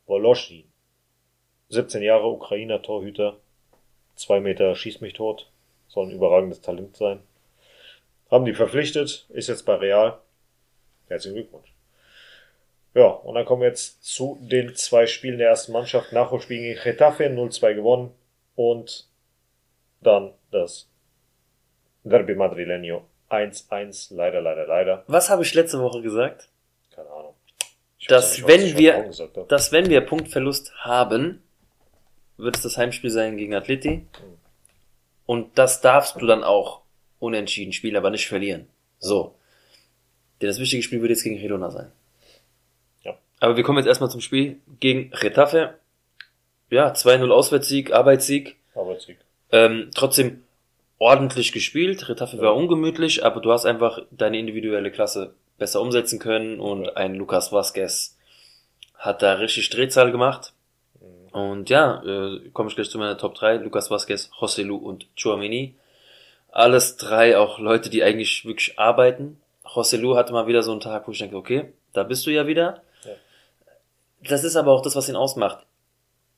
Voloschin. 0.06 0.65
17 1.70 2.02
Jahre 2.02 2.28
Ukrainer 2.28 2.82
Torhüter. 2.82 3.38
Zwei 4.16 4.40
Meter 4.40 4.76
schießt 4.76 5.02
mich 5.02 5.14
tot. 5.14 5.50
Soll 5.88 6.08
ein 6.08 6.12
überragendes 6.12 6.62
Talent 6.62 6.96
sein. 6.96 7.20
Haben 8.32 8.46
die 8.46 8.54
verpflichtet, 8.54 9.26
ist 9.30 9.50
jetzt 9.50 9.66
bei 9.66 9.76
Real. 9.76 10.20
Herzlichen 11.08 11.36
Glückwunsch. 11.36 11.72
Ja, 12.94 13.08
und 13.08 13.36
dann 13.36 13.46
kommen 13.46 13.62
wir 13.62 13.68
jetzt 13.68 14.04
zu 14.04 14.38
den 14.42 14.76
zwei 14.76 15.06
Spielen 15.06 15.38
der 15.38 15.50
ersten 15.50 15.74
Mannschaft. 15.74 16.14
Nachholspiel 16.14 16.60
gegen 16.60 16.82
Getafe, 16.82 17.26
0-2 17.26 17.74
gewonnen. 17.74 18.12
Und 18.56 19.08
dann 20.02 20.34
das 20.52 20.88
Derby 22.04 22.34
Madrileño 22.34 23.02
1-1. 23.30 24.16
Leider, 24.16 24.42
leider, 24.42 24.66
leider. 24.66 25.04
Was 25.08 25.30
habe 25.30 25.44
ich 25.44 25.54
letzte 25.54 25.82
Woche 25.82 26.02
gesagt? 26.02 26.48
Keine 26.96 27.10
Ahnung. 27.10 27.34
Ich 28.00 28.08
Dass 28.08 28.48
wenn 28.48 28.78
wir-. 28.78 29.12
Dass 29.50 29.72
wenn 29.72 29.90
wir 29.90 30.02
Punktverlust 30.02 30.74
haben, 30.78 31.44
wird 32.38 32.56
es 32.58 32.64
das 32.64 32.78
Heimspiel 32.78 33.10
sein 33.10 33.38
gegen 33.38 33.54
Atleti. 33.56 34.06
Und 35.26 35.58
das 35.58 35.82
darfst 35.82 36.22
du 36.22 36.26
dann 36.26 36.44
auch 36.44 36.82
unentschieden 37.20 37.74
spielen, 37.74 37.96
aber 37.96 38.10
nicht 38.10 38.28
verlieren. 38.28 38.68
So. 39.00 39.36
Denn 40.42 40.48
das 40.48 40.60
wichtige 40.60 40.84
Spiel 40.84 41.02
wird 41.02 41.12
jetzt 41.12 41.24
gegen 41.24 41.38
Girona 41.38 41.72
sein. 41.72 41.92
Ja. 43.04 43.18
Aber 43.40 43.56
wir 43.58 43.64
kommen 43.64 43.78
jetzt 43.80 43.88
erstmal 43.88 44.10
zum 44.12 44.22
Spiel 44.22 44.60
gegen 44.80 45.14
Retafe. 45.14 45.80
Ja, 46.70 46.92
2-0 46.92 47.32
Auswärtssieg, 47.32 47.94
Arbeitssieg. 47.94 48.58
Arbeitssieg. 48.76 49.18
Ähm, 49.52 49.92
trotzdem 49.96 50.44
ordentlich 50.98 51.52
gespielt. 51.52 52.10
Retafe 52.10 52.40
war 52.40 52.56
ungemütlich, 52.56 53.24
aber 53.26 53.40
du 53.42 53.52
hast 53.52 53.66
einfach 53.66 54.00
deine 54.12 54.40
individuelle 54.40 54.92
Klasse 54.92 55.34
besser 55.58 55.82
umsetzen 55.82 56.20
können 56.20 56.60
und 56.60 56.86
Ja. 56.86 56.94
ein 56.96 57.16
Lucas 57.16 57.52
Vasquez 57.52 58.18
hat 58.96 59.22
da 59.22 59.34
richtig 59.34 59.70
Drehzahl 59.70 60.12
gemacht. 60.12 60.54
Und 61.36 61.70
ja, 61.70 62.02
äh, 62.04 62.50
komme 62.54 62.70
ich 62.70 62.76
gleich 62.76 62.90
zu 62.90 62.98
meiner 62.98 63.18
Top 63.18 63.36
3. 63.36 63.58
Lucas 63.58 63.92
Vasquez, 63.92 64.30
Joselu 64.40 64.78
und 64.78 65.06
Chouameni. 65.22 65.76
Alles 66.52 66.96
drei 66.96 67.38
auch 67.38 67.60
Leute, 67.60 67.90
die 67.90 68.04
eigentlich 68.04 68.46
wirklich 68.46 68.80
arbeiten. 68.80 69.42
Joselu 69.74 70.16
hatte 70.16 70.32
mal 70.32 70.48
wieder 70.48 70.64
so 70.64 70.72
einen 70.72 70.80
Tag, 70.80 71.08
wo 71.08 71.12
ich 71.12 71.18
denke, 71.20 71.36
okay, 71.36 71.74
da 71.92 72.04
bist 72.04 72.26
du 72.26 72.32
ja 72.32 72.48
wieder. 72.48 72.82
Ja. 73.04 73.12
Das 74.30 74.46
ist 74.46 74.56
aber 74.56 74.72
auch 74.72 74.82
das, 74.82 74.96
was 74.96 75.10
ihn 75.10 75.18
ausmacht. 75.18 75.66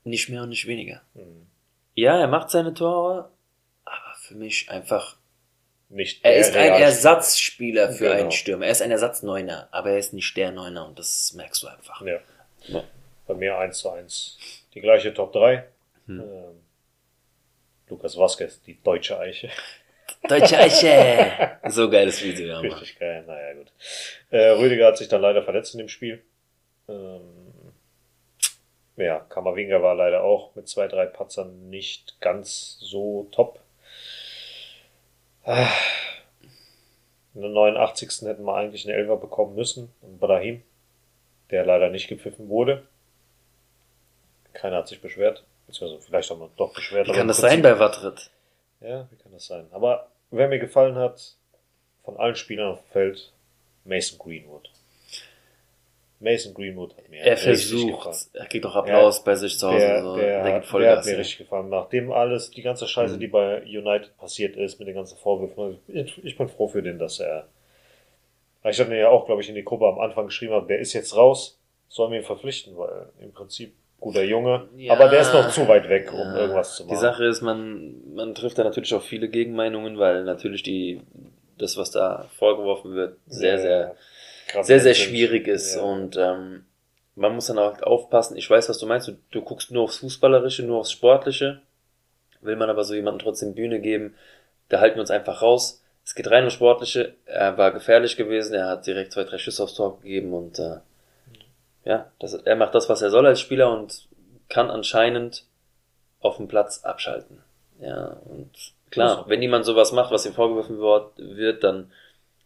Nicht 0.04 0.30
mehr 0.30 0.41
und 0.43 0.50
nicht 0.50 0.66
weniger. 0.66 1.02
Mhm. 1.14 1.45
Ja, 1.93 2.18
er 2.18 2.28
macht 2.28 2.50
seine 2.50 2.74
Tore, 2.74 3.30
aber 3.86 4.16
für 4.22 4.36
mich 4.36 4.70
einfach. 4.72 5.16
Nicht 5.89 6.26
Er 6.26 6.36
ist 6.38 6.56
ein 6.56 6.74
Ersatzspieler 6.74 7.91
für 7.91 8.06
Genau. 8.06 8.20
einen 8.20 8.32
Stürmer. 8.32 8.66
Er 8.66 8.72
ist 8.72 8.82
ein 8.82 8.91
Ersatzneuner, 8.91 9.70
aber 9.72 9.91
er 9.91 10.00
ist 10.00 10.12
nicht 10.14 10.36
der 10.36 10.52
Neuner 10.52 10.86
und 10.86 11.00
das 11.00 11.34
merkst 11.34 11.64
du 11.64 11.68
einfach. 11.68 12.02
Ja. 12.02 12.18
Ja. 12.68 12.84
Bei 13.26 13.34
mir 13.36 13.58
1 13.58 13.78
zu 13.78 13.89
1. 13.89 14.38
Die 14.74 14.82
gleiche 14.82 15.13
Top 15.13 15.34
3. 15.34 15.65
Hm. 16.07 16.20
Ähm, 16.20 16.61
Lukas 17.89 18.18
Vasquez, 18.18 18.61
die 18.61 18.82
deutsche 18.82 19.20
Eiche. 19.20 19.49
Deutsche 20.28 20.57
Eiche! 20.57 21.57
So 21.70 21.89
geiles 21.89 22.22
Video, 22.24 22.47
ja. 22.47 22.59
Richtig 22.59 22.97
geil, 22.97 23.24
naja, 23.28 23.53
gut. 23.53 23.72
Äh, 24.30 24.49
Rüdiger 24.51 24.88
hat 24.88 24.97
sich 24.97 25.07
dann 25.07 25.22
leider 25.22 25.43
verletzt 25.43 25.74
in 25.74 25.80
dem 25.80 25.89
Spiel. 25.89 26.24
Ähm, 26.89 27.53
ja, 28.97 29.20
Kamavinga 29.20 29.82
war 29.82 29.95
leider 29.95 30.24
auch 30.24 30.55
mit 30.55 30.68
zwei, 30.68 30.88
drei 30.88 31.05
Patzern 31.05 31.70
nicht 31.70 32.20
ganz 32.20 32.78
so 32.80 33.28
top. 33.32 33.59
Ah, 35.43 35.70
In 37.34 37.41
der 37.41 37.51
89. 37.51 38.28
hätten 38.28 38.43
wir 38.43 38.55
eigentlich 38.55 38.86
einen 38.88 38.97
Elfer 38.97 39.18
bekommen 39.18 39.55
müssen. 39.55 39.93
Und 40.01 40.20
Brahim, 40.20 40.63
der 41.51 41.65
leider 41.65 41.89
nicht 41.89 42.07
gepfiffen 42.07 42.49
wurde. 42.49 42.88
Keiner 44.58 44.78
hat 44.78 44.88
sich 44.88 45.01
beschwert. 45.01 45.43
Beziehungsweise 45.68 46.01
vielleicht 46.01 46.30
haben 46.32 46.39
wir 46.39 46.49
doch 46.58 46.74
beschwert. 46.74 47.08
Wie 47.08 47.12
kann 47.12 47.28
das 47.28 47.38
sein 47.38 47.62
bei 47.62 47.78
Watrit? 47.80 48.32
ja, 48.82 49.08
wie 49.12 49.16
kann 49.18 49.32
das 49.32 49.45
sein? 49.47 49.68
Aber 49.72 50.08
wer 50.32 50.47
mir 50.47 50.60
gefallen 50.60 50.95
hat, 50.95 51.36
von 52.03 52.18
allen 52.18 52.36
Spielern 52.36 52.72
auf 52.74 52.80
dem 52.82 52.91
Feld, 52.91 53.34
Mason 53.86 54.18
Greenwood. 54.18 54.70
Mason 56.20 56.53
Greenwood 56.53 56.97
hat 56.97 57.10
mir 57.10 57.22
Er 57.22 57.38
versucht, 57.38 57.97
gefallen. 57.97 58.16
er 58.34 58.45
kriegt 58.47 58.66
auch 58.66 58.76
Applaus 58.76 59.24
bei 59.24 59.36
sich 59.36 59.58
zu 59.60 59.68
Hause. 59.68 59.78
Der, 59.80 60.01
so. 60.01 60.16
der, 60.16 60.26
der, 60.26 60.53
hat, 60.55 60.64
der 60.74 60.97
hat 60.97 61.05
mir 61.05 61.12
ja. 61.12 61.18
richtig 61.18 61.38
gefallen. 61.38 61.70
Nachdem 61.70 62.12
alles, 62.12 62.49
die 62.49 62.64
ganze 62.64 62.88
Scheiße, 62.88 63.16
Mhm. 63.16 63.20
die 63.20 63.28
bei 63.28 63.62
United 63.64 64.18
passiert 64.18 64.55
ist, 64.55 64.80
mit 64.80 64.88
den 64.88 64.95
ganzen 64.95 65.18
Vorwürfen, 65.18 65.78
ich, 65.88 66.24
ich 66.26 66.36
bin 66.38 66.49
froh 66.49 66.68
für 66.68 66.82
den, 66.82 66.97
dass 66.97 67.20
er. 67.20 67.47
Ich 68.64 68.80
hatte 68.80 68.89
mir 68.89 68.97
ja 68.99 69.10
auch, 69.10 69.26
glaube 69.28 69.41
ich, 69.41 69.49
in 69.49 69.55
die 69.55 69.64
Gruppe 69.64 69.86
am 69.88 69.99
Anfang 69.99 70.26
geschrieben, 70.26 70.53
habe, 70.53 70.68
der 70.68 70.80
ist 70.80 70.93
jetzt 70.93 71.16
raus, 71.16 71.60
sollen 71.88 72.12
wir 72.12 72.20
ihn 72.20 72.26
verpflichten, 72.26 72.76
weil 72.78 73.10
im 73.22 73.32
Prinzip 73.32 73.74
guter 74.00 74.24
Junge, 74.24 74.68
Ja. 74.76 74.93
aber 74.93 75.10
der 75.10 75.22
ist 75.22 75.34
noch 75.34 75.50
zu 75.50 75.68
weit 75.68 75.89
weg, 75.89 76.12
um 76.14 76.20
Ja. 76.20 76.36
irgendwas 76.38 76.76
zu 76.76 76.84
machen. 76.84 76.93
Die 76.95 77.00
Sache 77.02 77.26
ist, 77.26 77.41
man, 77.41 78.14
man 78.14 78.36
trifft 78.36 78.58
da 78.58 78.64
natürlich 78.64 78.93
auch 78.93 79.02
viele 79.02 79.28
Gegenmeinungen, 79.28 79.98
weil 79.98 80.24
natürlich 80.24 80.64
die, 80.64 81.02
das, 81.58 81.78
was 81.78 81.91
da 81.91 82.28
vorgeworfen 82.38 82.93
wird, 82.93 83.18
sehr, 83.28 83.58
sehr, 83.58 83.95
sehr, 84.54 84.64
sehr 84.64 84.80
sind. 84.93 84.95
schwierig 84.98 85.48
ist. 85.48 85.76
Und 85.78 86.16
ähm, 86.18 86.66
man 87.16 87.34
muss 87.34 87.48
dann 87.48 87.58
auch 87.58 87.82
aufpassen. 87.82 88.38
Ich 88.38 88.48
weiß, 88.50 88.70
was 88.70 88.78
du 88.78 88.86
meinst. 88.86 89.08
Du, 89.08 89.14
du 89.32 89.41
guckst 89.41 89.72
nur 89.72 89.84
aufs 89.84 89.98
Fußballerische, 89.98 90.64
nur 90.64 90.78
aufs 90.80 90.91
Sportliche. 90.91 91.62
Will 92.41 92.56
man 92.56 92.70
aber 92.70 92.84
so 92.84 92.93
jemandem 92.93 93.24
trotzdem 93.26 93.56
Bühne 93.56 93.80
geben, 93.80 94.14
da 94.70 94.80
halten 94.80 94.98
wir 94.98 95.02
uns 95.02 95.10
einfach 95.12 95.41
raus. 95.41 95.82
Es 96.06 96.14
geht 96.14 96.30
rein 96.30 96.43
um 96.43 96.50
Sportliche. 96.52 97.16
Er 97.26 97.58
war 97.58 97.72
gefährlich 97.72 98.16
gewesen. 98.16 98.54
Er 98.54 98.68
hat 98.68 98.86
direkt 98.86 99.12
zwei, 99.14 99.24
drei 99.24 99.39
Schüsse 99.39 99.64
aufs 99.64 99.74
Tor 99.74 100.00
gegeben 100.00 100.34
und 100.34 100.60
äh, 100.60 100.78
ja, 101.88 102.12
das, 102.20 102.34
er 102.34 102.56
macht 102.58 102.76
das, 102.76 102.90
was 102.90 103.02
er 103.02 103.10
soll 103.10 103.26
als 103.26 103.40
Spieler 103.40 103.72
und 103.72 104.08
kann 104.50 104.70
anscheinend 104.70 105.46
auf 106.20 106.36
dem 106.36 106.50
Platz 106.50 106.84
abschalten. 106.84 107.42
Ja, 107.80 108.18
und 108.26 108.52
klar, 108.92 109.24
wenn 109.30 109.42
jemand 109.42 109.64
sowas 109.64 109.94
macht, 109.94 110.12
was 110.12 110.26
ihm 110.26 110.34
vorgeworfen 110.34 110.80
wird, 110.80 111.64
dann 111.64 111.90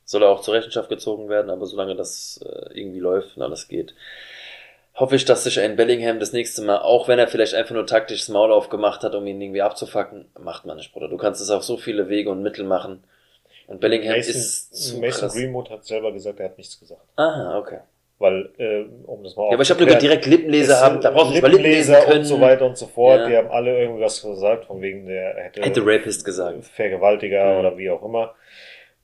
soll 0.05 0.21
er 0.21 0.29
auch 0.29 0.41
zur 0.41 0.53
Rechenschaft 0.53 0.89
gezogen 0.89 1.27
werden, 1.27 1.49
aber 1.49 1.65
solange 1.65 1.95
das 1.95 2.39
äh, 2.45 2.79
irgendwie 2.79 2.99
läuft 2.99 3.35
und 3.35 3.41
alles 3.41 3.67
geht, 3.67 3.95
hoffe 4.93 5.15
ich, 5.15 5.25
dass 5.25 5.43
sich 5.43 5.59
ein 5.59 5.75
Bellingham 5.75 6.19
das 6.19 6.33
nächste 6.33 6.61
Mal, 6.61 6.77
auch 6.77 7.07
wenn 7.07 7.17
er 7.17 7.27
vielleicht 7.27 7.55
einfach 7.55 7.73
nur 7.73 7.87
taktisch 7.87 8.19
das 8.19 8.29
Maul 8.29 8.51
aufgemacht 8.51 9.01
hat, 9.01 9.15
um 9.15 9.25
ihn 9.25 9.41
irgendwie 9.41 9.63
abzufacken, 9.63 10.29
macht 10.39 10.67
man 10.67 10.77
nicht, 10.77 10.93
Bruder. 10.93 11.07
Du 11.07 11.17
kannst 11.17 11.41
es 11.41 11.49
auf 11.49 11.63
so 11.63 11.77
viele 11.77 12.09
Wege 12.09 12.29
und 12.29 12.43
Mittel 12.43 12.65
machen. 12.65 13.03
Und 13.65 13.79
Bellingham 13.79 14.17
Mason, 14.17 14.35
ist 14.35 14.75
zu 14.75 14.99
Mason 14.99 15.21
krass. 15.21 15.33
Greenwood 15.33 15.69
hat 15.71 15.85
selber 15.85 16.11
gesagt, 16.11 16.39
er 16.39 16.49
hat 16.49 16.57
nichts 16.59 16.79
gesagt. 16.79 17.01
Aha, 17.15 17.57
okay. 17.57 17.79
Weil, 18.21 18.49
äh, 18.59 18.85
um 19.07 19.23
das 19.23 19.35
mal 19.35 19.47
Ja, 19.47 19.53
aber 19.53 19.63
ich 19.63 19.69
habe 19.71 19.79
nur 19.81 19.89
aufzuklären, 19.89 19.99
direkt 20.21 20.25
Lippenleser 20.27 20.73
es 20.75 20.81
haben, 20.81 21.01
da 21.01 21.09
brauchst 21.11 21.29
du 21.29 21.33
nicht 21.33 21.41
mal 21.41 21.47
Lippenleser 21.51 22.01
können. 22.01 22.19
und 22.19 22.25
so 22.25 22.39
weiter 22.39 22.65
und 22.67 22.77
so 22.77 22.85
fort. 22.87 23.19
Ja. 23.21 23.27
Die 23.29 23.37
haben 23.37 23.49
alle 23.49 23.79
irgendwas 23.79 24.21
gesagt, 24.21 24.65
von 24.65 24.79
wegen 24.81 25.07
der 25.07 25.35
hätte, 25.35 25.61
Hätte 25.63 25.81
Rapist 25.83 26.23
gesagt. 26.23 26.63
Vergewaltiger 26.65 27.53
Mhm. 27.53 27.59
oder 27.59 27.77
wie 27.77 27.89
auch 27.89 28.03
immer 28.03 28.35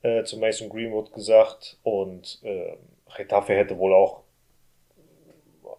äh, 0.02 0.22
zu 0.22 0.38
Mason 0.38 0.68
Greenwood 0.68 1.12
gesagt. 1.12 1.76
Und 1.82 2.38
äh, 2.44 2.76
Retafe 3.16 3.54
hätte 3.54 3.76
wohl 3.78 3.92
auch 3.92 4.22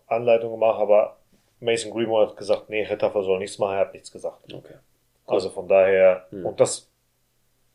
Anleitung 0.08 0.52
gemacht, 0.52 0.80
aber 0.80 1.18
Mason 1.60 1.92
Greenwood 1.92 2.30
hat 2.30 2.38
gesagt, 2.38 2.70
nee, 2.70 2.84
Retafe 2.84 3.24
soll 3.24 3.40
nichts 3.40 3.58
machen, 3.60 3.74
er 3.76 3.80
hat 3.82 3.94
nichts 3.94 4.12
gesagt. 4.12 4.54
Okay. 4.54 4.74
Also 5.28 5.50
von 5.50 5.68
daher, 5.68 6.26
Mhm. 6.32 6.46
und 6.46 6.60
das 6.60 6.90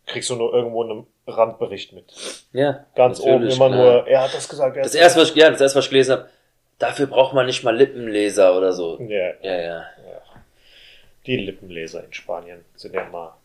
kriegst 0.06 0.28
du 0.30 0.36
nur 0.36 0.52
irgendwo 0.52 0.82
in 0.82 0.90
einem 0.90 1.06
Randbericht 1.26 1.92
mit. 1.92 2.04
Ja. 2.52 2.84
Ganz 2.94 3.18
natürlich, 3.18 3.34
oben 3.58 3.68
immer 3.68 3.76
klar. 3.76 3.92
nur, 4.02 4.06
er 4.08 4.22
hat 4.24 4.34
das 4.34 4.48
gesagt. 4.48 4.76
Er 4.76 4.82
Das 4.82 4.94
erste, 4.94 5.20
was 5.20 5.30
ich, 5.30 5.36
ja, 5.36 5.50
das 5.50 5.60
erste, 5.60 5.78
was 5.78 5.84
ich 5.86 5.90
gelesen 5.90 6.12
habe, 6.12 6.28
dafür 6.78 7.06
braucht 7.06 7.34
man 7.34 7.46
nicht 7.46 7.64
mal 7.64 7.74
Lippenleser 7.76 8.56
oder 8.56 8.72
so. 8.72 8.98
Ja, 9.00 9.30
Ja, 9.42 9.54
ja. 9.60 9.60
ja. 9.62 9.84
Die 11.26 11.36
Lippenleser 11.38 12.04
in 12.04 12.12
Spanien 12.12 12.64
sind 12.76 12.94
ja 12.94 13.02
immer, 13.02 13.38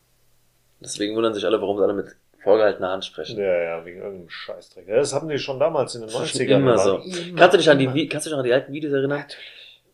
Deswegen 0.82 1.16
wundern 1.16 1.34
sich 1.34 1.46
alle, 1.46 1.62
warum 1.62 1.78
sie 1.78 1.84
alle 1.84 1.94
mit 1.94 2.08
vorgehaltener 2.42 2.92
Hand 2.92 3.04
sprechen. 3.06 3.38
ja, 3.38 3.62
ja, 3.64 3.86
wegen 3.86 4.00
irgendeinem 4.00 4.30
Scheißdreck. 4.30 4.88
Das 4.88 5.14
haben 5.14 5.28
die 5.28 5.38
schon 5.38 5.60
damals 5.60 5.94
in 5.96 6.02
den 6.02 6.10
Das 6.10 6.22
ist 6.22 6.40
90ern. 6.40 6.56
immer 6.56 6.78
so. 6.78 6.98
Immer, 7.00 7.38
Kannst 7.38 7.54
du 7.54 7.58
dich 7.58 7.70
an 7.70 7.78
die, 7.80 8.08
kannst 8.08 8.26
du 8.26 8.30
dich 8.30 8.40
an 8.40 8.46
die 8.46 8.54
alten 8.54 8.72
Videos 8.72 8.94
erinnern? 8.94 9.26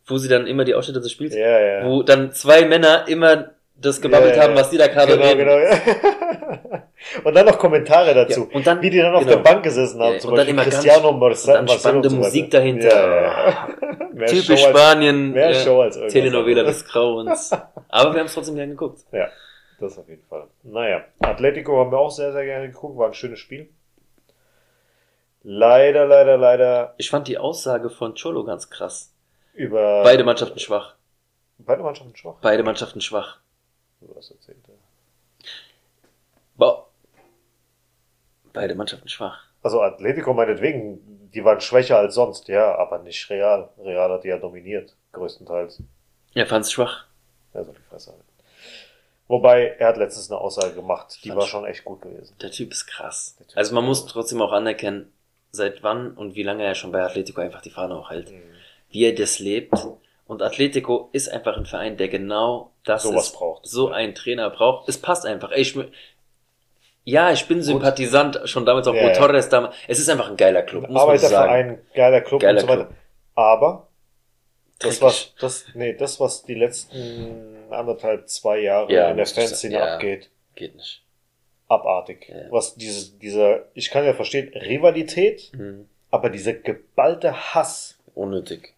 Wo 0.06 0.18
sie 0.20 0.28
dann 0.30 0.46
immer 0.46 0.64
die 0.64 0.76
Ausschnitte 0.76 1.02
des 1.02 1.12
Spiels, 1.12 1.34
Ja, 1.36 1.60
ja. 1.60 1.86
wo 1.86 2.04
dann 2.04 2.32
zwei 2.32 2.66
Männer 2.66 3.08
immer 3.08 3.50
das 3.76 4.00
gebabbelt 4.00 4.36
ja, 4.36 4.44
haben, 4.44 4.56
was 4.56 4.70
die 4.70 4.78
da 4.78 4.88
gerade 4.88 5.14
genau, 5.14 5.26
reden. 5.26 5.40
genau, 5.40 5.58
ja. 5.58 5.72
Und 7.24 7.36
dann 7.36 7.46
noch 7.46 7.58
Kommentare 7.58 8.14
dazu. 8.14 8.48
Ja, 8.50 8.56
und 8.56 8.68
dann, 8.68 8.82
wie 8.82 8.90
die 8.90 8.98
dann 8.98 9.14
auf 9.16 9.24
genau. 9.24 9.36
der 9.36 9.44
Bank 9.44 9.64
gesessen 9.64 10.02
haben. 10.02 10.14
Ja, 10.14 10.20
zum 10.20 10.32
und 10.32 10.38
dann 10.38 10.48
Beispiel 10.56 10.72
Cristiano 10.72 11.12
Marcel, 11.12 11.50
und 11.50 11.56
dann 11.56 11.66
Marcel 11.66 11.80
spannende 11.80 12.08
und 12.10 12.16
so. 12.16 12.22
Musik 12.22 12.52
dahinter. 12.52 13.22
Ja. 13.22 13.68
Mehr 14.14 14.28
Typisch 14.28 14.62
Show 14.62 14.68
als, 14.68 14.80
Spanien, 14.80 15.32
mehr 15.34 15.50
äh, 15.50 15.54
Show 15.56 15.82
als 15.82 15.98
irgendwas 15.98 16.14
Telenovela 16.14 16.64
des 16.64 16.86
Grauens. 16.86 17.52
Aber 17.90 18.14
wir 18.14 18.20
haben 18.22 18.28
es 18.28 18.34
trotzdem 18.34 18.56
gerne 18.56 18.72
geguckt. 18.72 19.02
Ja, 19.12 19.28
das 19.78 20.00
auf 20.00 20.08
jeden 20.08 20.24
Fall. 20.24 20.48
Naja, 20.64 21.04
Atletico 21.20 21.78
haben 21.78 21.92
wir 21.92 21.98
auch 21.98 22.12
sehr, 22.12 22.32
sehr 22.32 22.46
gerne 22.46 22.70
geguckt. 22.70 22.98
War 22.98 23.08
ein 23.08 23.14
schönes 23.14 23.40
Spiel. 23.40 23.70
Leider, 25.44 26.06
leider, 26.06 26.38
leider 26.38 26.96
Ich 26.98 27.10
fand 27.10 27.28
die 27.28 27.38
Aussage 27.38 27.90
von 27.90 28.16
Cholo 28.16 28.46
ganz 28.46 28.70
krass. 28.70 29.14
über... 29.54 30.02
Beide 30.04 30.24
Mannschaften 30.24 30.60
schwach. 30.60 30.96
Beide 31.58 31.84
Mannschaften 31.84 32.16
schwach. 32.16 32.36
Beide 32.42 32.64
Mannschaften 32.64 33.02
schwach. 33.02 33.40
Du 34.00 34.16
hast 34.16 34.32
erzählt, 34.32 34.58
ja. 34.68 34.74
Bo 36.56 36.86
Beide 38.56 38.76
Mannschaften 38.76 39.10
schwach. 39.10 39.44
Also 39.62 39.82
Atletico 39.82 40.34
meinetwegen, 40.34 41.30
die 41.34 41.44
waren 41.44 41.60
schwächer 41.62 41.98
als 41.98 42.16
sonst, 42.16 42.48
ja, 42.48 42.76
aber 42.76 43.00
nicht 43.00 43.30
Real. 43.30 43.70
Real 43.78 44.12
hat 44.12 44.24
die 44.24 44.30
ja 44.30 44.38
dominiert, 44.38 44.96
größtenteils. 45.14 45.82
Er 46.34 46.46
fand's 46.46 46.72
schwach. 46.72 47.06
Er 47.54 47.64
soll 47.64 47.74
die 47.74 47.90
Fresse 47.90 48.12
halten. 48.12 48.24
Wobei, 49.28 49.76
er 49.80 49.88
hat 49.88 49.98
letztens 49.98 50.30
eine 50.30 50.40
Aussage 50.40 50.76
gemacht, 50.76 51.18
die 51.24 51.30
Fand 51.30 51.42
war 51.42 51.48
schon 51.48 51.66
echt 51.66 51.84
gut 51.84 52.02
gewesen. 52.02 52.36
Der 52.42 52.52
Typ 52.52 52.72
ist 52.72 52.86
krass. 52.86 53.36
Typ 53.38 53.58
Also 53.58 53.74
man 53.74 53.84
ist 53.86 53.88
muss 53.88 54.06
trotzdem 54.06 54.42
auch 54.42 54.52
anerkennen, 54.52 55.12
seit 55.52 55.82
wann 55.82 56.12
und 56.12 56.36
wie 56.36 56.44
lange 56.44 56.64
er 56.64 56.76
schon 56.76 56.92
bei 56.92 57.02
Atletico 57.04 57.42
einfach 57.42 57.62
die 57.62 57.72
Fahne 57.72 57.98
hochhält. 57.98 58.32
Mhm. 58.32 58.42
Wie 58.90 59.04
er 59.04 59.16
das 59.16 59.40
lebt. 59.40 59.74
Und 60.28 60.42
Atletico 60.42 61.10
ist 61.12 61.30
einfach 61.30 61.58
ein 61.58 61.66
Verein, 61.66 61.98
der 61.98 62.08
genau 62.08 62.72
das 62.84 63.04
Sowas 63.04 63.28
ist, 63.28 63.36
braucht. 63.36 63.66
so 63.66 63.90
einen 63.90 64.16
Trainer 64.16 64.50
braucht. 64.50 64.90
Es 64.90 65.00
passt 65.00 65.26
einfach. 65.26 65.52
Ey, 65.52 65.62
ich, 65.62 65.76
ja, 67.06 67.32
ich 67.32 67.48
bin 67.48 67.62
Sympathisant, 67.62 68.42
schon 68.46 68.66
damals 68.66 68.88
auch 68.88 68.94
Ja. 68.94 69.14
Torres 69.14 69.48
damals. 69.50 69.76
Es 69.88 70.00
ist 70.00 70.10
einfach 70.10 70.30
ein 70.30 70.36
geiler 70.38 70.64
Club, 70.64 70.90
muss 70.90 70.92
man 70.92 71.18
sagen. 71.18 71.36
Arbeiterverein, 71.36 71.82
geiler 71.94 72.22
Club 72.22 72.42
Geiler 72.42 72.54
und 72.62 72.62
so 72.62 72.68
weiter. 72.68 72.86
Club. 72.86 72.96
Aber 73.36 73.88
das 74.80 75.02
was, 75.02 75.34
das, 75.40 75.66
nee, 75.74 75.94
das, 75.94 76.20
was 76.20 76.44
die 76.44 76.56
letzten 76.56 77.56
anderthalb, 77.70 78.28
zwei 78.28 78.60
Jahre 78.60 78.92
Ja, 78.92 79.10
in 79.12 79.18
der 79.18 79.26
Fanszene 79.26 79.76
ja. 79.76 79.94
abgeht, 79.94 80.30
Geht 80.56 80.76
nicht. 80.76 81.02
abartig. 81.68 82.28
Ja. 82.30 82.52
Was 82.52 82.76
diese, 82.76 83.12
dieser, 83.18 83.66
ich 83.74 83.90
kann 83.90 84.04
ja 84.06 84.14
verstehen, 84.14 84.52
Rivalität, 84.54 85.52
Mhm. 85.54 85.88
aber 86.12 86.30
dieser 86.30 86.54
geballte 86.54 87.54
Hass, 87.54 87.98
Unnötig. 88.14 88.74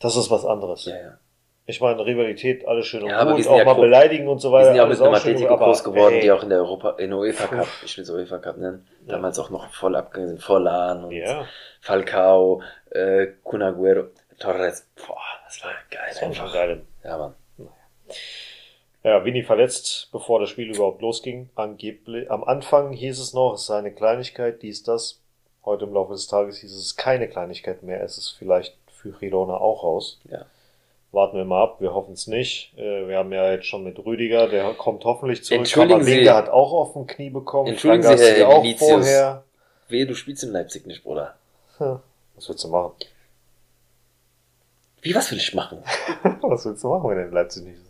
das 0.00 0.16
ist 0.16 0.30
was 0.30 0.44
anderes. 0.44 0.84
Ja, 0.86 0.96
ja. 0.96 1.18
Ich 1.66 1.80
meine, 1.80 2.04
Rivalität, 2.04 2.66
alles 2.66 2.86
schön 2.86 3.02
und 3.04 3.10
Ja, 3.10 3.24
wir 3.26 3.36
gut, 3.36 3.46
auch 3.46 3.56
ja 3.58 3.64
mal 3.64 3.74
beleidigen 3.74 4.26
und 4.28 4.40
so 4.40 4.48
Wir 4.50 4.54
weiter. 4.54 4.64
sind 4.66 4.76
ja 4.76 4.84
auch 4.84 4.88
mit 4.88 5.00
einem 5.00 5.14
Atletico 5.14 5.56
groß 5.56 5.84
geworden, 5.84 6.14
ey, 6.14 6.20
die 6.20 6.32
auch 6.32 6.42
in 6.42 6.48
der 6.48 6.58
Europa, 6.58 6.90
in 6.98 7.10
der 7.10 7.18
UEFA 7.20 7.46
Cup, 7.46 7.68
ich 7.84 7.96
will 7.96 8.02
es 8.02 8.10
UEFA 8.10 8.38
Cup 8.38 8.56
nennen, 8.56 8.86
Ja. 9.06 9.12
damals 9.14 9.38
auch 9.38 9.50
noch 9.50 9.70
voll 9.72 9.94
abgegangen 9.94 10.30
sind, 10.30 10.42
Vollan 10.42 11.04
und 11.04 11.12
Ja, 11.12 11.46
Falcao, 11.80 12.62
äh, 12.90 13.28
Kun 13.44 13.62
Agüero, 13.62 14.06
Torres, 14.40 14.88
boah, 15.06 15.16
das 15.44 15.62
war 15.62 15.70
geil 15.90 16.00
das 16.08 16.20
war 16.22 16.28
einfach. 16.28 16.52
geil. 16.52 16.82
Ja, 17.04 17.18
Mann. 17.18 17.34
Ja, 19.02 19.24
Winnie 19.24 19.42
verletzt, 19.44 20.08
bevor 20.12 20.40
das 20.40 20.50
Spiel 20.50 20.74
überhaupt 20.74 21.00
losging. 21.00 21.48
Angeblich, 21.54 22.30
am 22.30 22.44
Anfang 22.44 22.92
hieß 22.92 23.18
es 23.18 23.32
noch, 23.32 23.54
es 23.54 23.66
sei 23.66 23.78
eine 23.78 23.92
Kleinigkeit, 23.92 24.60
dies, 24.62 24.82
das. 24.82 25.20
Heute 25.64 25.84
im 25.84 25.94
Laufe 25.94 26.12
des 26.12 26.26
Tages 26.26 26.58
hieß 26.58 26.74
es 26.74 26.96
keine 26.96 27.28
Kleinigkeit 27.28 27.82
mehr. 27.82 28.02
Es 28.02 28.18
ist 28.18 28.30
vielleicht 28.38 28.76
für 28.92 29.10
Girona 29.12 29.54
auch 29.54 29.84
raus. 29.84 30.20
Ja. 30.28 30.44
Warten 31.12 31.36
wir 31.36 31.44
mal 31.44 31.62
ab, 31.64 31.80
wir 31.80 31.92
hoffen 31.92 32.12
es 32.14 32.26
nicht. 32.28 32.72
Äh, 32.78 33.08
Wir 33.08 33.18
haben 33.18 33.32
ja 33.32 33.50
jetzt 33.50 33.66
schon 33.66 33.82
mit 33.82 33.98
Rüdiger, 33.98 34.46
der 34.48 34.72
kommt 34.74 35.04
hoffentlich 35.04 35.42
zurück. 35.42 35.60
Entschuldigen 35.60 36.04
Sie- 36.04 36.10
Kamavinga 36.12 36.34
hat 36.36 36.48
auch 36.48 36.72
auf 36.72 36.92
dem 36.92 37.06
Knie 37.08 37.30
bekommen. 37.30 37.68
Entschuldigen 37.68 38.04
Frank 38.04 38.18
Sie, 38.18 38.24
Herr 38.26 38.48
auch 38.48 38.62
Vinicius. 38.62 38.90
vorher. 38.90 39.44
Wehe, 39.88 40.06
du 40.06 40.14
spielst 40.14 40.44
in 40.44 40.50
Leipzig 40.52 40.86
nicht, 40.86 41.02
Bruder. 41.02 41.34
Hm, 41.78 41.98
Was 42.36 42.48
willst 42.48 42.62
du 42.62 42.68
machen? 42.68 42.92
Wie, 45.02 45.14
was 45.14 45.30
will 45.32 45.38
ich 45.38 45.52
machen? 45.54 45.82
Was 46.42 46.64
willst 46.66 46.84
du 46.84 46.88
machen, 46.88 47.08
wenn 47.10 47.18
er 47.18 47.24
in 47.26 47.32
Leipzig 47.32 47.64
nicht 47.64 47.76
ist? 47.76 47.86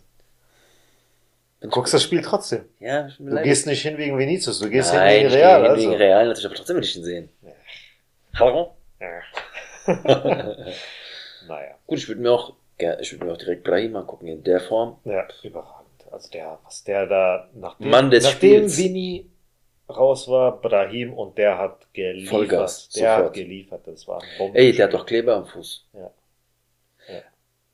Du 1.59 1.67
guckst 1.69 1.93
das 1.93 2.01
Spiel 2.03 2.21
trotzdem. 2.21 2.65
Ja, 2.79 3.05
ich 3.07 3.17
bin 3.17 3.25
Du 3.27 3.31
beleidigt. 3.33 3.51
gehst 3.53 3.67
nicht 3.67 3.81
hin 3.83 3.97
wegen 3.97 4.17
Vinicius, 4.17 4.59
du 4.59 4.69
gehst 4.69 4.93
Nein, 4.93 5.09
hin 5.09 5.23
wegen 5.25 5.33
Real. 5.35 5.61
hin 5.61 5.71
Also. 5.71 5.81
wegen 5.89 5.93
Real, 5.95 6.25
natürlich, 6.25 6.45
aber 6.47 6.55
trotzdem 6.55 6.75
will 6.77 6.83
ich 6.83 6.95
ihn 6.95 7.03
sehen. 7.03 7.29
Ja. 7.43 7.51
Hallo? 8.39 8.71
Ja. 8.99 9.21
naja. 11.47 11.75
Gut, 11.85 11.97
ich 11.99 12.07
würde 12.07 12.21
mir 12.21 12.31
auch, 12.31 12.53
ja, 12.81 12.99
ich 12.99 13.11
würde 13.11 13.25
mir 13.25 13.33
auch 13.33 13.37
direkt 13.37 13.63
Brahim 13.63 13.95
angucken 13.95 14.27
in 14.27 14.43
der 14.43 14.59
Form. 14.59 14.97
Ja, 15.05 15.27
überragend. 15.43 15.89
Also 16.11 16.29
der, 16.29 16.59
was 16.63 16.83
der 16.83 17.07
da, 17.07 17.49
nachdem, 17.53 17.89
Mann 17.89 18.11
des 18.11 18.23
nachdem 18.25 18.69
Spiels. 18.69 18.77
Vini 18.77 19.29
raus 19.89 20.27
war, 20.27 20.59
Brahim 20.59 21.13
und 21.13 21.37
der 21.37 21.57
hat 21.57 21.87
geliefert. 21.93 22.29
Vollgas, 22.29 22.89
der 22.89 23.11
sofort. 23.11 23.25
hat 23.27 23.33
geliefert, 23.33 23.81
das 23.87 24.07
war 24.07 24.21
ein 24.21 24.27
Bomben. 24.37 24.55
Ey, 24.55 24.73
der 24.73 24.85
hat 24.85 24.93
doch 24.93 25.05
Kleber 25.05 25.35
am 25.35 25.45
Fuß. 25.45 25.85
Ja. 25.93 26.11
Ja. 27.07 27.21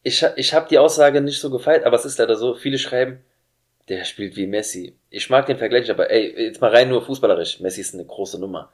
Ich, 0.03 0.26
ich 0.36 0.53
habe 0.53 0.68
die 0.70 0.78
Aussage 0.78 1.22
nicht 1.22 1.39
so 1.39 1.49
gefeiert, 1.49 1.84
aber 1.86 1.95
es 1.95 2.05
ist 2.05 2.18
leider 2.18 2.36
so, 2.36 2.55
viele 2.55 2.78
schreiben, 2.78 3.24
der 3.89 4.03
spielt 4.03 4.36
wie 4.36 4.47
Messi. 4.47 4.95
Ich 5.10 5.30
mag 5.30 5.45
den 5.45 5.58
Vergleich, 5.58 5.89
aber 5.89 6.10
ey, 6.12 6.45
jetzt 6.45 6.62
mal 6.62 6.72
rein 6.72 6.89
nur 6.89 7.01
fußballerisch. 7.01 7.60
Messi 7.60 7.82
ist 7.82 7.93
eine 7.93 8.05
große 8.05 8.39
Nummer. 8.39 8.72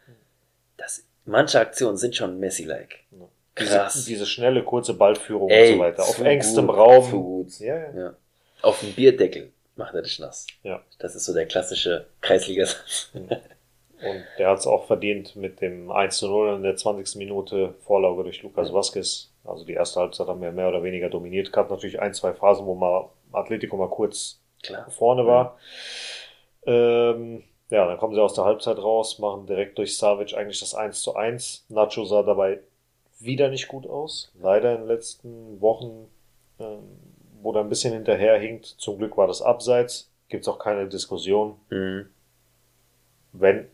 Das, 0.78 1.06
manche 1.26 1.60
Aktionen 1.60 1.98
sind 1.98 2.16
schon 2.16 2.40
Messi-like. 2.40 3.00
Ja. 3.12 3.28
Krass. 3.56 3.94
Diese, 3.94 4.06
diese 4.08 4.26
schnelle, 4.26 4.64
kurze 4.64 4.94
Ballführung 4.94 5.50
Ey, 5.50 5.72
und 5.72 5.78
so 5.78 5.84
weiter. 5.84 6.04
Auf 6.04 6.20
engstem 6.20 6.68
gut, 6.68 6.76
Raum. 6.78 7.10
zu 7.10 7.24
gut. 7.24 7.60
Ja, 7.60 7.78
ja. 7.78 7.96
Ja. 7.96 8.14
Auf 8.62 8.80
dem 8.80 8.94
Bierdeckel 8.94 9.52
macht 9.76 9.94
er 9.94 10.02
dich 10.02 10.20
nass. 10.20 10.48
Ja. 10.64 10.82
Das 11.00 11.16
ist 11.16 11.26
so 11.26 11.34
der 11.34 11.46
klassische 11.46 12.08
Kreisligasatz. 12.22 13.12
Und 13.14 14.26
der 14.38 14.50
hat 14.50 14.60
es 14.60 14.68
auch 14.68 14.86
verdient 14.86 15.36
mit 15.38 15.62
dem 15.62 15.90
1 15.90 16.18
zu 16.18 16.28
0 16.28 16.56
in 16.58 16.64
der 16.64 16.76
20. 16.76 17.16
Minute 17.16 17.74
Vorlage 17.86 18.24
durch 18.24 18.44
Lucas 18.44 18.74
Vazquez. 18.74 19.32
Also 19.46 19.64
die 19.66 19.74
erste 19.74 20.02
Halbzeit 20.02 20.28
haben 20.28 20.42
wir 20.42 20.52
mehr 20.52 20.68
oder 20.68 20.84
weniger 20.84 21.10
dominiert. 21.10 21.54
Gab 21.54 21.70
natürlich 21.70 22.02
ein, 22.02 22.14
zwei 22.14 22.34
Phasen, 22.34 22.66
wo 22.66 22.76
mal 22.76 23.10
Atletico 23.32 23.78
mal 23.78 23.90
kurz 23.90 24.42
Klar. 24.62 24.90
vorne 24.90 25.26
war. 25.26 25.58
Ähm, 26.66 27.44
ja, 27.70 27.88
dann 27.88 27.98
kommen 27.98 28.14
sie 28.14 28.22
aus 28.22 28.34
der 28.34 28.44
Halbzeit 28.44 28.78
raus, 28.78 29.20
machen 29.20 29.48
direkt 29.48 29.78
durch 29.78 29.98
Savic 29.98 30.34
eigentlich 30.36 30.60
das 30.60 30.76
1 30.76 31.02
zu 31.02 31.16
1. 31.16 31.66
Nacho 31.70 32.04
sah 32.04 32.24
dabei 32.24 32.60
wieder 33.24 33.50
nicht 33.50 33.68
gut 33.68 33.88
aus. 33.88 34.32
Leider 34.40 34.74
in 34.74 34.80
den 34.82 34.88
letzten 34.88 35.62
Wochen, 35.62 36.08
ähm, 36.60 36.80
wo 37.42 37.52
er 37.54 37.62
ein 37.62 37.70
bisschen 37.70 37.94
hinterherhinkt. 37.94 38.66
Zum 38.66 38.98
Glück 38.98 39.18
war 39.18 39.28
das 39.28 39.42
abseits. 39.42 40.10
Gibt's 40.30 40.48
auch 40.48 40.60
keine 40.60 40.88
Diskussion. 40.88 41.56
Mhm. 41.70 42.10
Wenn, 43.34 43.68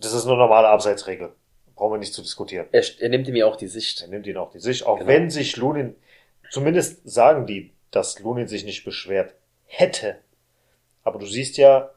das 0.00 0.12
ist 0.12 0.26
eine 0.26 0.36
normale 0.36 0.68
Abseitsregel. 0.68 1.32
Brauchen 1.74 1.94
wir 1.94 1.98
nicht 1.98 2.14
zu 2.14 2.22
diskutieren. 2.22 2.66
Er, 2.72 2.82
er 2.98 3.08
nimmt 3.08 3.28
ihm 3.28 3.36
ja 3.36 3.46
auch 3.46 3.56
die 3.56 3.68
Sicht. 3.68 4.00
Er 4.02 4.08
nimmt 4.08 4.26
ihn 4.26 4.36
auch 4.36 4.50
die 4.50 4.58
Sicht. 4.58 4.84
Auch 4.86 4.98
Genau. 4.98 5.08
wenn 5.08 5.30
sich 5.30 5.56
Lunin, 5.56 5.94
zumindest 6.50 7.08
sagen 7.08 7.46
die, 7.46 7.72
dass 7.90 8.18
Lunin 8.20 8.48
sich 8.48 8.64
nicht 8.64 8.84
beschwert 8.84 9.34
hätte. 9.66 10.16
Aber 11.04 11.18
du 11.18 11.26
siehst 11.26 11.56
ja, 11.56 11.90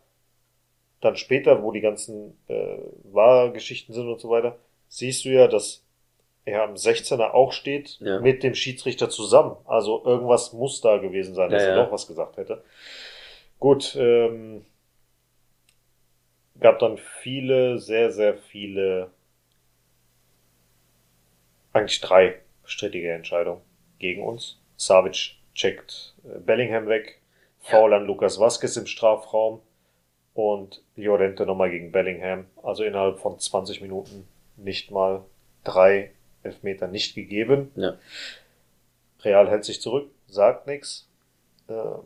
dann 1.01 1.15
später, 1.15 1.63
wo 1.63 1.71
die 1.71 1.81
ganzen 1.81 2.37
äh, 2.47 2.77
Wahrgeschichten 3.11 3.93
sind 3.93 4.07
und 4.07 4.19
so 4.19 4.29
weiter, 4.29 4.57
siehst 4.87 5.25
du 5.25 5.29
ja, 5.29 5.47
dass 5.47 5.83
er 6.45 6.63
am 6.63 6.73
16er 6.75 7.31
auch 7.33 7.51
steht 7.51 7.97
Ja. 7.99 8.19
mit 8.19 8.43
dem 8.43 8.55
Schiedsrichter 8.55 9.09
zusammen. 9.09 9.55
Also 9.65 10.03
irgendwas 10.05 10.53
muss 10.53 10.81
da 10.81 10.97
gewesen 10.97 11.35
sein, 11.35 11.49
dass 11.51 11.63
Ja, 11.63 11.69
er 11.69 11.75
doch 11.75 11.91
was 11.91 12.07
gesagt 12.07 12.37
hätte. 12.37 12.63
Gut, 13.59 13.95
ähm, 13.99 14.65
gab 16.59 16.79
dann 16.79 16.97
viele, 16.97 17.77
sehr, 17.79 18.11
sehr 18.11 18.37
viele, 18.37 19.11
eigentlich 21.73 22.01
drei 22.01 22.39
strittige 22.65 23.11
Entscheidungen 23.11 23.61
gegen 23.99 24.23
uns. 24.23 24.59
Savic 24.77 25.35
checkt 25.53 26.15
äh, 26.23 26.39
Bellingham 26.39 26.87
weg, 26.87 27.21
Foul 27.59 27.93
an 27.93 28.05
Lukas 28.05 28.39
Vazquez 28.39 28.75
im 28.77 28.87
Strafraum 28.87 29.61
und 30.33 30.81
Llorente 30.95 31.45
nochmal 31.45 31.69
gegen 31.69 31.91
Bellingham. 31.91 32.45
Also 32.63 32.83
innerhalb 32.83 33.19
von 33.19 33.37
20 33.39 33.81
Minuten 33.81 34.27
nicht 34.57 34.89
mal 34.91 35.23
drei 35.63 36.11
Elfmeter 36.43 36.87
nicht 36.87 37.15
gegeben. 37.15 37.71
Ja. 37.75 37.93
Real 39.23 39.49
hält 39.49 39.65
sich 39.65 39.81
zurück, 39.81 40.09
sagt 40.27 40.67
nichts. 40.67 41.07
Ähm, 41.69 42.01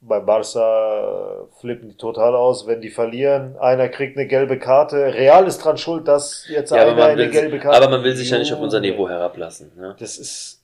bei 0.00 0.20
Barca 0.20 1.46
flippen 1.60 1.88
die 1.88 1.96
total 1.96 2.34
aus, 2.34 2.66
wenn 2.66 2.80
die 2.82 2.90
verlieren. 2.90 3.56
Einer 3.58 3.88
kriegt 3.88 4.18
eine 4.18 4.26
gelbe 4.26 4.58
Karte. 4.58 5.14
Real 5.14 5.46
ist 5.46 5.58
dran 5.58 5.78
schuld, 5.78 6.06
dass 6.08 6.46
jetzt 6.48 6.70
Ja, 6.70 6.86
einer 6.88 7.04
eine 7.04 7.30
gelbe 7.30 7.58
Karte. 7.58 7.76
aber 7.82 7.88
man 7.90 8.04
will 8.04 8.14
sich 8.14 8.28
ja 8.30 8.38
nicht 8.38 8.52
auf 8.52 8.60
unser 8.60 8.80
Niveau 8.80 9.08
herablassen. 9.08 9.72
Ne? 9.76 9.96
Das 9.98 10.18
ist 10.18 10.62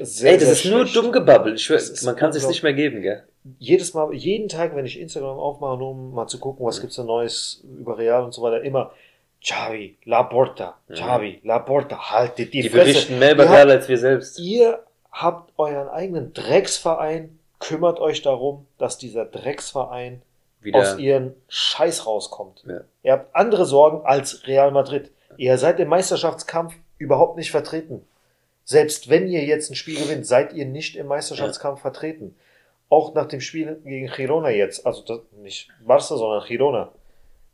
sehr, 0.00 0.32
Ey, 0.32 0.38
das 0.38 0.50
ist 0.50 0.64
nur 0.64 0.80
schlecht. 0.86 0.96
dumm 0.96 1.12
gebabbelt. 1.12 1.56
Ich 1.56 1.64
schwör, 1.64 1.78
man 2.04 2.16
kann 2.16 2.32
sich 2.32 2.46
nicht 2.48 2.62
mehr 2.62 2.72
geben, 2.72 3.02
gell? 3.02 3.22
jedes 3.58 3.92
Mal, 3.92 4.14
jeden 4.14 4.48
Tag, 4.48 4.74
wenn 4.76 4.86
ich 4.86 4.98
Instagram 5.00 5.36
aufmache, 5.38 5.76
nur 5.76 5.90
um 5.90 6.14
mal 6.14 6.28
zu 6.28 6.38
gucken, 6.38 6.64
was 6.64 6.80
gibt's 6.80 6.96
da 6.96 7.02
Neues 7.04 7.62
über 7.78 7.98
Real 7.98 8.22
und 8.24 8.32
so 8.32 8.40
weiter, 8.42 8.62
immer 8.62 8.92
Xavi, 9.42 9.96
Laporta, 10.04 10.76
Xavi, 10.88 11.40
Laporta, 11.42 12.10
haltet 12.10 12.54
die, 12.54 12.62
Die 12.62 12.68
Fresse. 12.68 12.84
berichten 12.84 13.18
mehr 13.18 13.32
über 13.32 13.50
Real 13.50 13.70
als 13.70 13.88
wir 13.88 13.98
selbst. 13.98 14.38
Ihr 14.38 14.82
habt 15.10 15.52
euren 15.58 15.88
eigenen 15.88 16.32
Drecksverein, 16.32 17.38
kümmert 17.58 17.98
euch 17.98 18.22
darum, 18.22 18.66
dass 18.78 18.98
dieser 18.98 19.24
Drecksverein 19.24 20.22
Wieder. 20.60 20.78
aus 20.78 20.98
ihren 20.98 21.34
Scheiß 21.48 22.06
rauskommt. 22.06 22.62
Ja. 22.66 22.80
Ihr 23.02 23.12
habt 23.12 23.34
andere 23.34 23.66
Sorgen 23.66 24.06
als 24.06 24.46
Real 24.46 24.70
Madrid. 24.70 25.10
Ihr 25.36 25.58
seid 25.58 25.80
im 25.80 25.88
Meisterschaftskampf 25.88 26.74
überhaupt 26.98 27.36
nicht 27.36 27.50
vertreten. 27.50 28.04
Selbst 28.64 29.10
wenn 29.10 29.26
ihr 29.26 29.44
jetzt 29.44 29.70
ein 29.70 29.74
Spiel 29.74 29.98
gewinnt, 29.98 30.26
seid 30.26 30.52
ihr 30.52 30.66
nicht 30.66 30.94
im 30.94 31.08
Meisterschaftskampf 31.08 31.80
vertreten. 31.80 32.36
Auch 32.88 33.14
nach 33.14 33.26
dem 33.26 33.40
Spiel 33.40 33.80
gegen 33.84 34.06
Girona 34.06 34.50
jetzt, 34.50 34.86
also 34.86 35.02
das, 35.02 35.20
nicht 35.42 35.68
Barca, 35.84 36.16
sondern 36.16 36.46
Girona, 36.46 36.92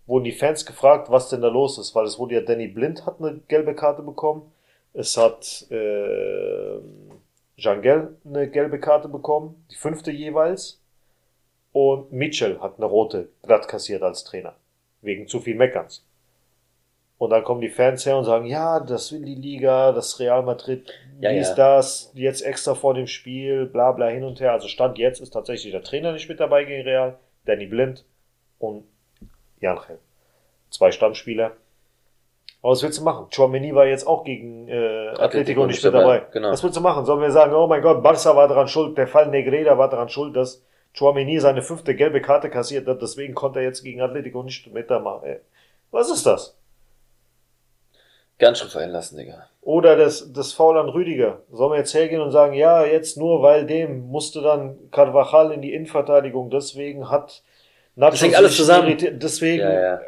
wurden 0.09 0.24
die 0.24 0.32
Fans 0.32 0.64
gefragt, 0.66 1.11
was 1.11 1.28
denn 1.28 1.42
da 1.42 1.48
los 1.48 1.78
ist, 1.78 1.94
weil 1.94 2.06
es 2.06 2.18
wurde 2.18 2.34
ja 2.34 2.40
Danny 2.40 2.66
Blind 2.66 3.06
hat 3.06 3.20
eine 3.20 3.40
gelbe 3.46 3.74
Karte 3.74 4.02
bekommen, 4.02 4.50
es 4.94 5.16
hat 5.16 5.66
äh, 5.70 6.78
Jangel 7.56 8.16
eine 8.24 8.48
gelbe 8.48 8.80
Karte 8.80 9.09
bekommen, 9.09 9.64
die 9.70 9.76
fünfte 9.76 10.11
jeweils, 10.11 10.80
und 11.72 12.11
Mitchell 12.11 12.59
hat 12.61 12.78
eine 12.78 12.86
rote 12.86 13.28
glatt 13.42 13.68
kassiert 13.68 14.02
als 14.02 14.24
Trainer, 14.24 14.56
wegen 15.02 15.28
zu 15.28 15.40
viel 15.40 15.54
Meckerns. 15.54 16.04
Und 17.18 17.30
dann 17.30 17.44
kommen 17.44 17.61
die 17.61 17.68
Fans 17.68 18.06
her 18.06 18.16
und 18.16 18.24
sagen, 18.24 18.46
ja, 18.46 18.80
das 18.80 19.12
will 19.12 19.24
die 19.24 19.34
Liga, 19.34 19.92
das 19.92 20.18
Real 20.20 20.42
Madrid, 20.42 20.90
Ja, 21.20 21.32
dies, 21.32 21.48
ja. 21.50 21.54
das, 21.54 22.12
jetzt 22.14 22.42
extra 22.42 22.74
vor 22.74 22.94
dem 22.94 23.09
Spiel, 23.09 23.66
bla 23.66 23.92
bla 23.92 24.06
hin 24.06 24.24
und 24.24 24.40
her. 24.40 24.52
Also 24.52 24.68
Stand 24.68 24.98
jetzt 24.98 25.20
ist 25.20 25.30
tatsächlich 25.30 25.72
der 25.72 25.82
Trainer 25.82 26.12
nicht 26.12 26.28
mit 26.28 26.40
dabei 26.40 26.64
gegen 26.64 26.82
Real, 26.82 27.18
Danny 27.44 27.66
Blind 27.66 28.04
und 28.59 28.84
Janchel. 29.61 29.98
Zwei 30.70 30.90
Stammspieler. 30.92 31.52
Aber 32.62 32.72
was 32.72 32.82
willst 32.82 32.98
du 32.98 33.04
machen? 33.04 33.28
Chouameni 33.34 33.74
war 33.74 33.86
jetzt 33.86 34.06
auch 34.06 34.24
gegen 34.24 34.68
äh, 34.68 35.09
Atletico 35.16 35.66
nicht 35.66 35.82
mit 35.82 35.94
dabei. 35.94 36.26
Genau. 36.32 36.50
Was 36.50 36.62
willst 36.64 36.76
du 36.76 36.80
machen? 36.80 37.04
Sollen 37.04 37.20
wir 37.20 37.30
sagen, 37.30 37.54
oh 37.54 37.66
mein 37.66 37.82
Gott, 37.82 38.02
Barca 38.02 38.34
war 38.34 38.48
daran 38.48 38.68
schuld, 38.68 38.98
der 38.98 39.06
Fall 39.06 39.28
Negreda 39.28 39.78
war 39.78 39.88
daran 39.88 40.09
schuld, 40.09 40.34
dass 40.34 40.62
Chouameni 40.98 41.38
seine 41.38 41.62
fünfte 41.62 41.94
gelbe 41.94 42.20
Karte 42.20 42.50
kassiert 42.50 42.88
hat, 42.88 43.00
deswegen 43.00 43.34
konnte 43.34 43.61
er 43.61 43.66
jetzt 43.66 43.84
gegen 43.84 44.00
Atletico 44.00 44.42
nicht 44.42 44.72
mitmachen. 44.72 45.22
Ey, 45.24 45.40
Was 45.90 46.11
ist 46.11 46.26
das? 46.26 46.56
Ganz 48.38 48.59
schön 48.59 48.68
fallen 48.68 48.90
lassen, 48.90 49.16
Digga. 49.16 49.48
Oder 49.62 49.96
das, 49.96 50.32
das 50.32 50.52
Foul 50.52 50.78
an 50.78 50.88
Rüdiger. 50.88 51.42
Sollen 51.50 51.72
wir 51.72 51.78
jetzt 51.78 51.94
hergehen 51.94 52.20
und 52.20 52.30
sagen, 52.30 52.54
ja, 52.54 52.84
jetzt 52.84 53.16
nur 53.16 53.42
weil 53.42 53.66
dem 53.66 54.09
musste 54.09 54.40
dann 54.42 54.78
Carvajal 54.90 55.52
in 55.52 55.61
die 55.61 55.74
Innenverteidigung, 55.74 56.50
deswegen 56.50 57.11
hat 57.11 57.42
Nacho 57.99 58.12
Das 58.12 58.22
hängt 58.22 58.36
alles 58.36 58.57
zusammen. 58.57 58.96
Deswegen, 59.18 59.62
Ja, 59.62 59.80
ja. 59.80 60.01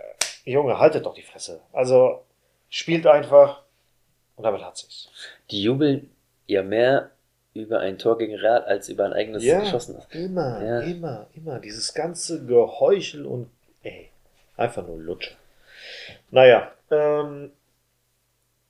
Junge, 0.44 0.78
haltet 0.78 1.04
doch 1.06 1.14
die 1.14 1.22
Fresse. 1.22 1.60
Also, 1.72 2.22
spielt 2.68 3.06
einfach 3.06 3.62
und 4.36 4.44
damit 4.44 4.62
hat 4.62 4.76
sich's. 4.76 5.08
Die 5.50 5.62
jubeln 5.62 6.10
ja 6.46 6.62
mehr 6.62 7.10
über 7.52 7.80
ein 7.80 7.98
Tor 7.98 8.16
gegen 8.16 8.36
Real 8.36 8.62
als 8.62 8.88
über 8.88 9.06
ein 9.06 9.12
eigenes 9.12 9.44
Ja. 9.44 9.58
geschossen. 9.60 10.00
Immer, 10.12 10.64
Ja. 10.64 10.80
immer, 10.82 11.26
immer. 11.34 11.58
Dieses 11.58 11.92
ganze 11.92 12.44
Geheuchel 12.46 13.26
und, 13.26 13.50
ey, 13.82 14.08
einfach 14.56 14.86
nur 14.86 14.98
Lutsche. 14.98 15.32
Naja, 16.30 16.70
ähm, 16.92 17.50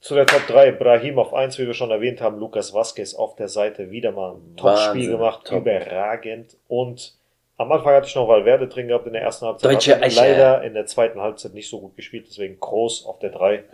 zu 0.01 0.15
der 0.15 0.27
Top 0.27 0.47
3. 0.47 0.73
Brahim 0.73 1.19
auf 1.19 1.35
1, 1.35 1.59
wie 1.59 1.67
wir 1.67 1.75
schon 1.75 1.91
erwähnt 1.91 2.23
haben. 2.23 2.39
Lukas 2.39 2.73
Vazquez 2.73 3.15
auf 3.15 3.37
der 3.37 3.49
Seite. 3.49 3.91
Wieder 3.91 4.13
mal 4.13 4.33
ein 4.37 4.57
Top-Spiel 4.57 5.11
gemacht. 5.11 5.47
top. 5.47 5.61
Überragend. 5.61 6.57
Und 6.69 7.13
am 7.61 7.71
Anfang 7.73 7.95
hatte 7.95 8.07
ich 8.07 8.15
noch 8.15 8.27
Valverde 8.27 8.69
drin 8.69 8.89
gehabt 8.89 9.07
in 9.07 9.13
der 9.13 9.21
ersten 9.21 9.45
Halbzeit. 9.45 9.71
Deutsche 9.71 10.01
Eiche. 10.01 10.17
leider 10.19 10.63
in 10.63 10.73
der 10.73 10.87
zweiten 10.87 11.21
Halbzeit 11.21 11.53
nicht 11.53 11.69
so 11.69 11.79
gut 11.79 11.95
gespielt. 11.95 12.27
Deswegen 12.27 12.59
groß 12.59 13.05
auf 13.05 13.19
der 13.19 13.31
3. 13.31 13.65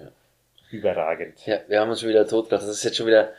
Überragend. 0.73 1.47
Ja, 1.47 1.61
wir 1.69 1.81
haben 1.81 1.91
uns 1.91 2.01
schon 2.01 2.09
wieder 2.09 2.27
totgelacht. 2.27 2.65
Das 2.65 2.71
ist 2.71 2.83
jetzt 2.83 2.97
schon 2.97 3.07
wieder. 3.07 3.31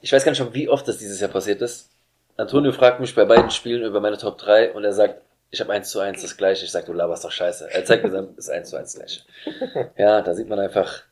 Ich 0.00 0.12
weiß 0.12 0.24
gar 0.24 0.30
nicht 0.30 0.38
schon, 0.38 0.54
wie 0.54 0.68
oft 0.68 0.86
das 0.86 0.98
dieses 0.98 1.20
Jahr 1.20 1.30
passiert 1.30 1.60
ist. 1.60 1.90
Antonio 2.36 2.70
fragt 2.70 3.00
mich 3.00 3.16
bei 3.16 3.24
beiden 3.24 3.50
Spielen 3.50 3.82
über 3.82 4.00
meine 4.00 4.16
Top 4.16 4.38
3 4.38 4.74
und 4.74 4.84
er 4.84 4.92
sagt, 4.92 5.22
ich 5.50 5.60
habe 5.60 5.72
1 5.72 5.90
zu 5.90 5.98
1 5.98 6.22
das 6.22 6.36
gleiche. 6.36 6.64
Ich 6.64 6.70
sag, 6.70 6.86
du 6.86 6.92
laberst 6.92 7.24
doch 7.24 7.32
scheiße. 7.32 7.68
Er 7.72 7.84
zeigt 7.84 8.04
mir 8.04 8.10
dann, 8.10 8.36
ist 8.36 8.48
1 8.48 8.70
zu 8.70 8.76
1 8.76 8.92
das 8.92 9.00
gleiche. 9.00 9.90
Ja, 9.96 10.20
da 10.22 10.34
sieht 10.34 10.48
man 10.48 10.60
einfach, 10.60 11.02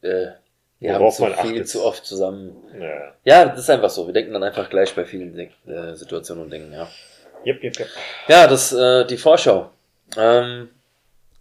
äh, 0.00 0.28
wir 0.78 0.94
haben 0.94 1.00
Worauf 1.00 1.16
zu 1.16 1.22
man 1.22 1.34
viel 1.34 1.50
achtet. 1.50 1.68
zu 1.68 1.84
oft 1.84 2.06
zusammen. 2.06 2.56
Ja. 2.80 3.12
Ja, 3.24 3.44
das 3.46 3.58
ist 3.58 3.70
einfach 3.70 3.90
so. 3.90 4.06
Wir 4.06 4.14
denken 4.14 4.32
dann 4.32 4.42
einfach 4.42 4.70
gleich 4.70 4.94
bei 4.94 5.04
vielen 5.04 5.38
äh, 5.38 5.94
Situationen 5.94 6.44
und 6.44 6.50
Dingen, 6.50 6.72
ja. 6.72 6.88
Jep, 7.44 7.62
jep, 7.62 7.78
jep. 7.78 7.88
Ja, 8.28 8.46
das, 8.46 8.72
äh, 8.72 9.06
die 9.06 9.16
Vorschau. 9.16 9.70
Ähm, 10.16 10.68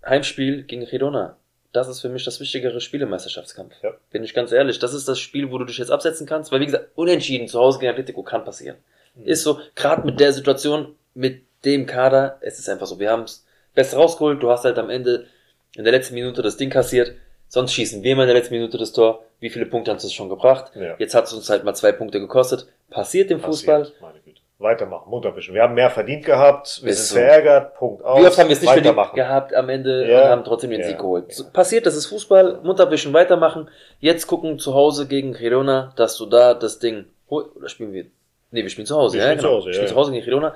Heimspiel 0.06 0.64
gegen 0.64 0.84
Redona. 0.84 1.38
Das 1.72 1.88
ist 1.88 2.02
für 2.02 2.10
mich 2.10 2.24
das 2.24 2.39
wichtigere 2.39 2.82
Spiel 2.82 3.02
im 3.02 3.10
Meisterschaftskampf. 3.10 3.74
Ja. 3.84 3.91
Bin 4.12 4.24
ich 4.24 4.34
ganz 4.34 4.52
ehrlich. 4.52 4.80
Das 4.80 4.93
ist 4.93 5.08
das 5.08 5.20
Spiel, 5.20 5.52
wo 5.52 5.58
du 5.58 5.66
dich 5.66 5.78
jetzt 5.78 5.91
absetzen 5.91 6.26
kannst, 6.26 6.52
weil 6.52 6.62
wie 6.62 6.66
gesagt, 6.66 6.89
unentschieden 6.95 7.47
zu 7.47 7.60
Hause 7.60 7.80
gegen 7.80 7.91
Atletico 7.91 8.24
kann 8.24 8.43
passieren. 8.43 8.78
Mhm. 9.16 9.26
Ist 9.26 9.43
so, 9.43 9.60
gerade 9.76 10.06
mit 10.06 10.20
der 10.20 10.34
Situation, 10.34 10.95
mit 11.14 11.43
dem 11.66 11.86
Kader, 11.86 12.38
es 12.41 12.58
ist 12.58 12.70
einfach 12.70 12.88
so. 12.88 13.00
Wir 13.00 13.12
haben 13.12 13.24
es 13.24 13.45
best 13.76 13.95
rausgeholt, 13.95 14.41
du 14.41 14.50
hast 14.50 14.66
halt 14.66 14.78
am 14.80 14.89
Ende 14.89 15.28
in 15.76 15.84
der 15.84 15.93
letzten 15.93 16.16
Minute 16.16 16.41
das 16.41 16.58
Ding 16.58 16.70
kassiert, 16.70 17.14
sonst 17.47 17.74
schießen 17.74 18.02
wir 18.02 18.16
mal 18.16 18.24
in 18.24 18.30
der 18.30 18.38
letzten 18.38 18.56
Minute 18.56 18.78
das 18.78 18.91
Tor. 18.93 19.24
Wie 19.39 19.50
viele 19.50 19.66
Punkte 19.66 19.91
hat 19.91 20.04
es 20.04 20.14
schon 20.14 20.30
gebracht? 20.30 20.72
Ja. 20.76 20.95
Jetzt 20.97 21.14
hat 21.14 21.26
es 21.26 21.34
uns 21.34 21.50
halt 21.50 21.64
mal 21.64 21.76
zwei 21.76 21.91
Punkte 21.91 22.20
gekostet. 22.20 22.68
Passiert 22.89 23.30
im 23.32 23.39
Fußball. 23.39 23.82
Passiert, 23.82 24.02
meine 24.02 24.20
Weitermachen, 24.60 25.10
munterbischen. 25.10 25.53
Wir 25.55 25.62
haben 25.64 25.74
mehr 25.74 25.89
verdient 25.89 26.26
gehabt, 26.26 26.82
wir 26.84 26.91
Ist 26.91 27.07
sind 27.07 27.07
so. 27.07 27.16
verärgert, 27.16 27.76
Punkt 27.76 28.03
aus. 28.03 28.22
Wie 28.22 28.28
oft 28.28 28.38
haben 28.38 28.49
wir 28.49 28.53
es 28.53 28.62
nicht 28.62 28.72
verdient 28.72 29.14
gehabt 29.14 29.53
am 29.55 29.70
Ende 29.70 30.05
Ja. 30.10 30.24
und 30.26 30.30
haben 30.30 30.43
trotzdem 30.43 30.70
den 30.72 30.82
Ja. 30.82 30.88
Sieg 30.88 30.97
geholt. 30.97 31.26
Ja. 31.32 31.45
Passiert, 31.53 31.86
das 31.86 31.95
ist 31.95 32.07
Fußball, 32.07 32.60
Mutterwischen 32.64 33.14
weitermachen. 33.14 33.70
Jetzt 34.01 34.28
gucken 34.28 34.60
zu 34.60 34.74
Hause 34.74 35.07
gegen 35.07 35.34
Girona, 35.34 35.93
dass 35.95 36.18
du 36.18 36.26
da 36.26 36.53
das 36.53 36.78
Ding 36.80 37.05
oder 37.30 37.70
spielen 37.70 37.93
wir? 37.93 38.05
Nee, 38.51 38.64
wir 38.64 38.70
spielen 38.70 38.86
zu 38.88 38.97
Hause, 38.97 39.18
Wir 39.18 39.22
ja, 39.24 39.28
spielen 39.30 39.39
zu 39.39 39.45
genau. 39.47 39.57
Hause, 39.57 39.68
wir 39.68 39.74
spielen 39.76 39.88
zu 39.89 39.95
Hause 39.95 40.12
gegen 40.12 40.26
Girona. 40.26 40.55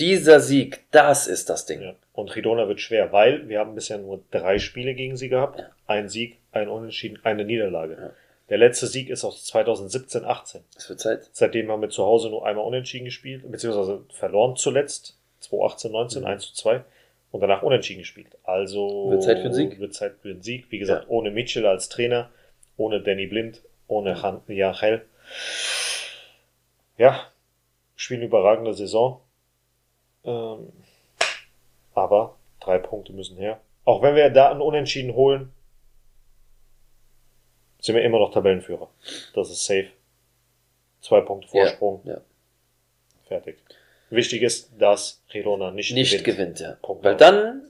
Dieser 0.00 0.40
Sieg, 0.40 0.80
das 0.90 1.28
ist 1.28 1.48
das 1.48 1.66
Ding. 1.66 1.94
Und 2.14 2.34
Ridona 2.34 2.66
wird 2.66 2.80
schwer, 2.80 3.12
weil 3.12 3.48
wir 3.48 3.60
haben 3.60 3.74
bisher 3.76 3.98
nur 3.98 4.20
drei 4.32 4.58
Spiele 4.58 4.94
gegen 4.94 5.16
sie 5.16 5.28
gehabt. 5.28 5.62
Ein 5.86 6.08
Sieg, 6.08 6.36
ein 6.52 6.68
Unentschieden, 6.68 7.20
eine 7.22 7.44
Niederlage. 7.44 8.10
Der 8.48 8.58
letzte 8.58 8.86
Sieg 8.86 9.10
ist 9.10 9.24
aus 9.24 9.44
2017, 9.46 10.24
18. 10.24 10.62
Es 10.76 10.88
wird 10.88 11.00
Zeit. 11.00 11.28
Seitdem 11.32 11.70
haben 11.70 11.82
wir 11.82 11.88
zu 11.90 12.04
Hause 12.04 12.30
nur 12.30 12.46
einmal 12.46 12.64
unentschieden 12.64 13.04
gespielt, 13.06 13.50
beziehungsweise 13.50 14.04
verloren 14.12 14.56
zuletzt. 14.56 15.18
2018, 15.40 15.92
19, 15.92 16.20
Mhm. 16.22 16.26
1 16.28 16.46
zu 16.46 16.54
2. 16.54 16.84
Und 17.32 17.40
danach 17.40 17.62
unentschieden 17.62 17.98
gespielt. 18.00 18.28
Also 18.44 19.10
Wird 19.10 19.22
Zeit 19.24 19.38
für 19.38 19.44
einen 19.46 19.52
Sieg. 19.54 19.78
Wird 19.80 19.94
Zeit 19.94 20.14
für 20.22 20.30
einen 20.30 20.42
Sieg. 20.42 20.70
Wie 20.70 20.78
gesagt, 20.78 21.04
Ja. 21.04 21.10
ohne 21.10 21.30
Mitchell 21.30 21.66
als 21.66 21.88
Trainer, 21.88 22.30
ohne 22.76 23.00
Danny 23.00 23.26
Blind, 23.26 23.62
ohne 23.88 24.22
Han 24.22 24.40
Jachel. 24.46 25.04
Ja, 26.96 27.26
spielen 27.96 28.22
überragende 28.22 28.72
Saison. 28.74 29.20
Ähm, 30.24 30.72
aber 31.94 32.36
drei 32.60 32.78
Punkte 32.78 33.12
müssen 33.12 33.36
her. 33.36 33.60
Auch 33.84 34.02
wenn 34.02 34.14
wir 34.14 34.30
da 34.30 34.50
einen 34.50 34.60
Unentschieden 34.62 35.14
holen, 35.14 35.52
sind 37.86 37.94
wir 37.94 38.02
immer 38.02 38.18
noch 38.18 38.32
Tabellenführer. 38.32 38.88
Das 39.34 39.50
ist 39.50 39.64
safe. 39.64 39.88
Zwei 41.00 41.20
Punkte 41.20 41.48
Vorsprung. 41.48 42.00
Ja, 42.04 42.14
ja. 42.14 42.20
Fertig. 43.28 43.56
Wichtig 44.10 44.42
ist, 44.42 44.70
dass 44.78 45.22
Girona 45.30 45.70
nicht, 45.70 45.92
Nicht 45.94 46.10
gewinnt. 46.24 46.24
gewinnt, 46.56 46.60
ja. 46.60 46.76
Punkt 46.82 47.04
Weil 47.04 47.16
dann 47.16 47.62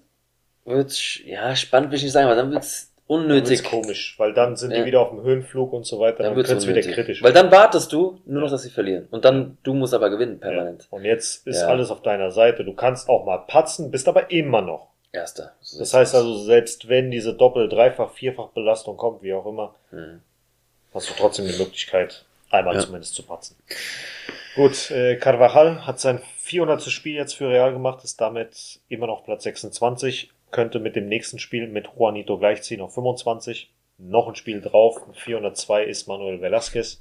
wird's, 0.65 1.21
ja, 1.25 1.55
spannend 1.57 1.91
will 1.91 1.97
ich 1.99 2.03
nicht 2.03 2.13
sagen, 2.13 2.27
aber 2.27 2.37
dann 2.37 2.51
wird's 2.51 2.93
Dann 3.09 3.21
unnötig. 3.21 3.51
wird's 3.61 3.71
komisch, 3.71 4.15
weil 4.19 4.35
dann 4.35 4.57
sind 4.57 4.71
Ja. 4.73 4.79
die 4.81 4.85
wieder 4.87 5.01
auf 5.01 5.11
dem 5.11 5.23
Höhenflug 5.23 5.73
und 5.73 5.85
so 5.87 5.99
weiter, 6.01 6.19
Dann 6.19 6.27
dann 6.29 6.37
wird's 6.37 6.51
wird's 6.51 6.67
wieder 6.67 6.83
kritisch. 6.83 7.23
Weil 7.23 7.33
dann 7.33 7.51
wartest 7.51 7.93
du 7.93 8.21
nur 8.27 8.43
noch, 8.43 8.51
dass 8.51 8.63
sie 8.63 8.71
verlieren. 8.71 9.07
Und 9.11 9.25
dann, 9.25 9.57
du 9.63 9.73
musst 9.75 9.95
aber 9.95 10.11
gewinnen, 10.11 10.41
permanent. 10.41 10.87
Und 10.91 11.05
jetzt 11.05 11.47
ist 11.47 11.63
alles 11.63 11.91
auf 11.91 12.03
deiner 12.03 12.31
Seite. 12.31 12.65
Du 12.65 12.75
kannst 12.75 13.09
auch 13.09 13.25
mal 13.25 13.39
patzen, 13.39 13.91
bist 13.91 14.09
aber 14.09 14.31
immer 14.31 14.61
noch. 14.61 14.89
Erster. 15.13 15.55
So 15.61 15.79
Das 15.79 15.95
heißt 15.95 16.15
also, 16.15 16.37
selbst 16.39 16.89
wenn 16.89 17.11
diese 17.11 17.35
Doppel-, 17.35 17.69
Dreifach-, 17.69 18.13
Vierfach-Belastung 18.13 18.97
kommt, 18.97 19.23
wie 19.23 19.33
auch 19.33 19.47
immer, 19.47 19.75
Hm. 19.91 20.21
hast 20.93 21.11
du 21.11 21.15
trotzdem 21.15 21.47
die 21.47 21.57
Möglichkeit, 21.57 22.25
einmal 22.51 22.75
Ja. 22.75 22.81
zumindest 22.81 23.15
zu 23.15 23.23
patzen. 23.23 23.57
Gut, 24.55 24.91
äh, 24.91 25.17
Carvajal 25.17 25.87
hat 25.87 26.01
sein 26.01 26.21
400. 26.39 26.91
Spiel 26.91 27.15
jetzt 27.15 27.35
für 27.35 27.49
Real 27.49 27.73
gemacht, 27.73 28.05
ist 28.05 28.21
damit 28.21 28.81
immer 28.89 29.07
noch 29.07 29.25
Platz 29.25 29.43
26, 29.45 30.31
könnte 30.51 30.79
mit 30.79 30.97
dem 30.97 31.09
nächsten 31.09 31.39
Spiel 31.39 31.67
mit 31.67 31.89
Juanito 31.97 32.39
gleichziehen 32.39 32.81
auf 32.81 32.95
25. 32.95 33.71
Noch 33.99 34.29
ein 34.29 34.35
Spiel 34.37 34.61
drauf, 34.61 35.07
mit 35.07 35.17
402 35.17 35.85
ist 35.85 36.07
Manuel 36.09 36.39
Velázquez 36.43 36.99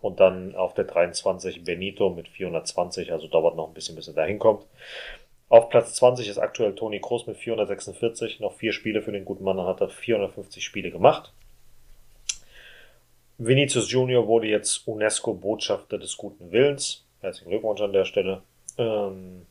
und 0.00 0.20
dann 0.20 0.54
auf 0.54 0.74
der 0.74 0.84
23 0.84 1.64
Benito 1.64 2.10
mit 2.10 2.28
420, 2.28 3.12
also 3.12 3.26
dauert 3.26 3.56
noch 3.56 3.68
ein 3.68 3.74
bisschen, 3.74 3.96
bis 3.96 4.06
er 4.08 4.14
da 4.14 4.24
hinkommt. 4.24 4.64
Auf 5.50 5.68
Platz 5.68 5.94
20 5.96 6.28
ist 6.28 6.38
aktuell 6.38 6.76
Toni 6.76 7.00
Kroos 7.00 7.26
mit 7.26 7.36
446, 7.36 8.38
noch 8.38 8.54
vier 8.54 8.72
Spiele 8.72 9.02
für 9.02 9.10
den 9.10 9.24
guten 9.24 9.42
Mann, 9.42 9.56
dann 9.56 9.66
hat 9.66 9.80
er 9.80 9.88
450 9.88 10.64
Spiele 10.64 10.92
gemacht. 10.92 11.32
Vinicius 13.36 13.90
Junior 13.90 14.28
wurde 14.28 14.46
jetzt 14.46 14.86
UNESCO-Botschafter 14.86 15.98
des 15.98 16.16
guten 16.16 16.52
Willens. 16.52 17.04
Herzlichen 17.20 17.50
Glückwunsch 17.50 17.80
an 17.80 17.92
der 17.92 18.04
Stelle. 18.04 18.42
Ähm, 18.78 19.44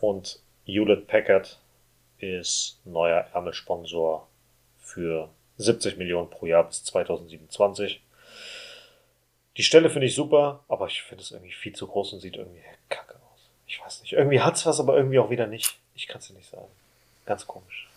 und 0.00 0.38
Hewlett 0.66 1.08
Packard 1.08 1.58
ist 2.18 2.80
neuer 2.84 3.26
Ärmelsponsor 3.34 4.28
für 4.78 5.30
70 5.56 5.96
Millionen 5.96 6.30
pro 6.30 6.46
Jahr 6.46 6.64
bis 6.64 6.84
2027. 6.84 8.00
Die 9.56 9.62
Stelle 9.64 9.90
finde 9.90 10.06
ich 10.06 10.14
super, 10.14 10.62
aber 10.68 10.86
ich 10.86 11.02
finde 11.02 11.24
es 11.24 11.32
irgendwie 11.32 11.52
viel 11.52 11.72
zu 11.72 11.88
groß 11.88 12.12
und 12.12 12.20
sieht 12.20 12.36
irgendwie 12.36 12.62
kacke. 12.88 13.19
Ich 13.70 13.80
weiß 13.80 14.02
nicht. 14.02 14.14
Irgendwie 14.14 14.40
hat's 14.40 14.66
was, 14.66 14.80
aber 14.80 14.96
irgendwie 14.96 15.20
auch 15.20 15.30
wieder 15.30 15.46
nicht. 15.46 15.78
Ich 15.94 16.08
kann 16.08 16.18
es 16.18 16.26
dir 16.26 16.34
nicht 16.34 16.50
sagen. 16.50 16.66
Ganz 17.24 17.46
komisch. 17.46 17.88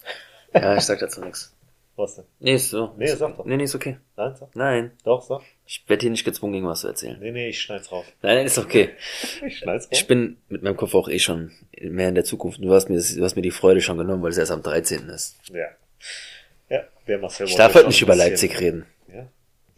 Ja, 0.56 0.78
ich 0.78 0.84
sag 0.84 1.00
dazu 1.00 1.20
nichts. 1.22 1.52
Was 1.96 2.14
denn? 2.14 2.26
Nee, 2.40 2.54
ist 2.54 2.70
so. 2.70 2.94
Nee, 2.96 3.08
sag 3.08 3.36
doch. 3.38 3.46
Nee, 3.46 3.58
nee, 3.58 3.64
ist 3.64 3.74
okay. 3.74 3.98
Nein, 4.16 4.36
sag. 4.36 4.56
Nein. 4.56 4.92
Doch, 5.04 5.24
sag. 5.24 5.42
Ich 5.66 5.84
werde 5.88 6.02
hier 6.02 6.12
nicht 6.12 6.26
gezwungen, 6.26 6.54
irgendwas 6.54 6.82
zu 6.82 6.90
erzählen. 6.90 7.18
Nee, 7.20 7.32
nee, 7.32 7.50
ich 7.50 7.60
schneid's 7.60 7.92
raus. 7.92 8.06
Nein, 8.22 8.36
nein, 8.36 8.46
ist 8.46 8.60
okay. 8.60 8.92
Ich 9.48 9.58
schneid's 9.58 9.86
raus. 9.86 9.90
Ich 9.92 10.06
bin 10.06 10.38
mit 10.50 10.62
meinem 10.62 10.78
Kopf 10.78 10.94
auch 10.94 11.10
eh 11.10 11.18
schon 11.18 11.54
mehr 11.82 12.10
in 12.10 12.14
der 12.14 12.24
Zukunft. 12.24 12.64
Du 12.64 12.72
hast 12.72 12.88
mir, 12.88 12.98
das, 12.98 13.16
du 13.16 13.24
hast 13.24 13.36
mir 13.36 13.42
die 13.42 13.50
Freude 13.50 13.82
schon 13.82 13.98
genommen, 13.98 14.22
weil 14.22 14.30
es 14.30 14.38
erst 14.38 14.52
am 14.52 14.62
13. 14.62 15.10
ist. 15.10 15.38
Ja. 15.52 15.70
Ja, 16.70 16.84
der 17.08 17.18
Marcel 17.18 17.48
Ich 17.48 17.56
darf 17.56 17.74
heute 17.74 17.88
nicht 17.88 18.02
über 18.04 18.16
Leipzig 18.16 18.60
reden. 18.60 18.86
Ja. 19.12 19.28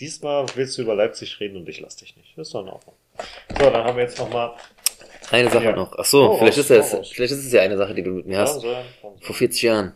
Diesmal 0.02 0.46
willst 0.56 0.78
du 0.78 0.82
über 0.82 0.96
Leipzig 0.96 1.40
reden 1.40 1.56
und 1.56 1.70
ich 1.70 1.80
lass 1.80 1.96
dich 1.96 2.18
nicht. 2.18 2.38
Das 2.38 2.48
ist 2.50 2.54
doch 2.54 2.64
in 2.64 2.68
Ordnung. 2.68 2.96
So, 3.58 3.70
dann 3.70 3.86
haben 3.86 3.96
wir 3.96 4.04
jetzt 4.04 4.20
nochmal. 4.20 4.58
Eine 5.32 5.50
Sache 5.50 5.66
Ja. 5.66 5.76
noch. 5.76 5.98
Ach 5.98 6.06
so, 6.06 6.24
Hau 6.30 6.38
vielleicht 6.38 6.58
raus, 6.58 6.64
ist 6.64 6.70
das, 6.70 6.94
hau 6.94 6.98
raus. 6.98 7.12
vielleicht 7.14 7.34
ist 7.34 7.46
es 7.46 7.52
ja 7.52 7.62
eine 7.62 7.78
Sache, 7.78 7.94
die 7.94 8.04
du 8.04 8.12
mit 8.12 8.26
mir 8.26 8.38
hast. 8.40 8.62
Vor 8.62 9.36
40 9.36 9.62
Jahren. 9.64 9.94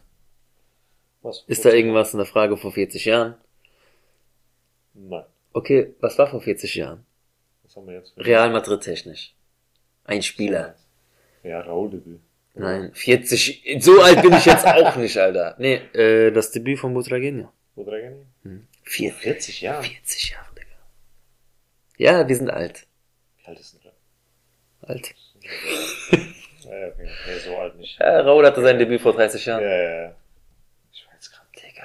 Was? 1.21 1.43
Ist 1.47 1.65
da 1.65 1.69
irgendwas 1.71 2.13
in 2.13 2.17
der 2.17 2.25
Frage 2.25 2.55
vor 2.57 2.71
40 2.71 3.05
Jahren? 3.05 3.35
Nein. 4.93 5.25
Okay, 5.53 5.93
was 5.99 6.17
war 6.17 6.27
vor 6.27 6.41
40 6.41 6.75
Jahren? 6.75 7.05
Was 7.63 7.75
haben 7.75 7.87
wir 7.87 7.95
jetzt? 7.95 8.13
Real 8.17 8.49
Madrid 8.51 8.81
technisch. 8.81 9.33
Ein 10.05 10.21
Spieler. 10.23 10.75
Ja, 11.43 11.61
Raul 11.61 11.89
Debüt. 11.89 12.19
Nein, 12.55 12.91
40. 12.93 13.77
So 13.79 14.01
alt 14.01 14.21
bin 14.21 14.33
ich 14.33 14.45
jetzt 14.45 14.65
auch 14.65 14.95
nicht, 14.95 15.17
Alter. 15.17 15.55
Nee, 15.59 15.75
äh, 15.93 16.31
das 16.31 16.51
Debüt 16.51 16.79
von 16.79 16.93
Butragenio. 16.93 17.51
Wo 17.75 17.83
Dragani? 17.83 18.25
Hm. 18.43 18.67
Vier, 18.83 19.13
40 19.13 19.61
Jahre. 19.61 19.83
40 19.83 20.31
Jahre, 20.31 20.53
Digga. 20.55 20.67
Ja, 21.97 22.27
wir 22.27 22.35
sind 22.35 22.49
alt. 22.49 22.87
Wie 23.37 23.47
alt 23.47 23.59
ist 23.59 23.73
denn 23.75 23.81
der? 23.83 24.89
Alt. 24.89 25.13
Ja, 26.11 26.87
okay. 26.87 27.09
Nee, 27.27 27.37
so 27.39 27.57
alt 27.57 27.75
nicht. 27.77 27.99
Ja, 27.99 28.21
Raul 28.21 28.45
hatte 28.45 28.61
sein 28.61 28.77
Debüt 28.77 29.01
vor 29.01 29.13
30 29.13 29.45
Ja, 29.45 29.53
Jahren. 29.59 29.63
ja, 29.69 30.03
ja. 30.05 30.15
Ich 30.91 31.07
weiß 31.07 31.31
gerade. 31.31 31.45
Digga, 31.55 31.83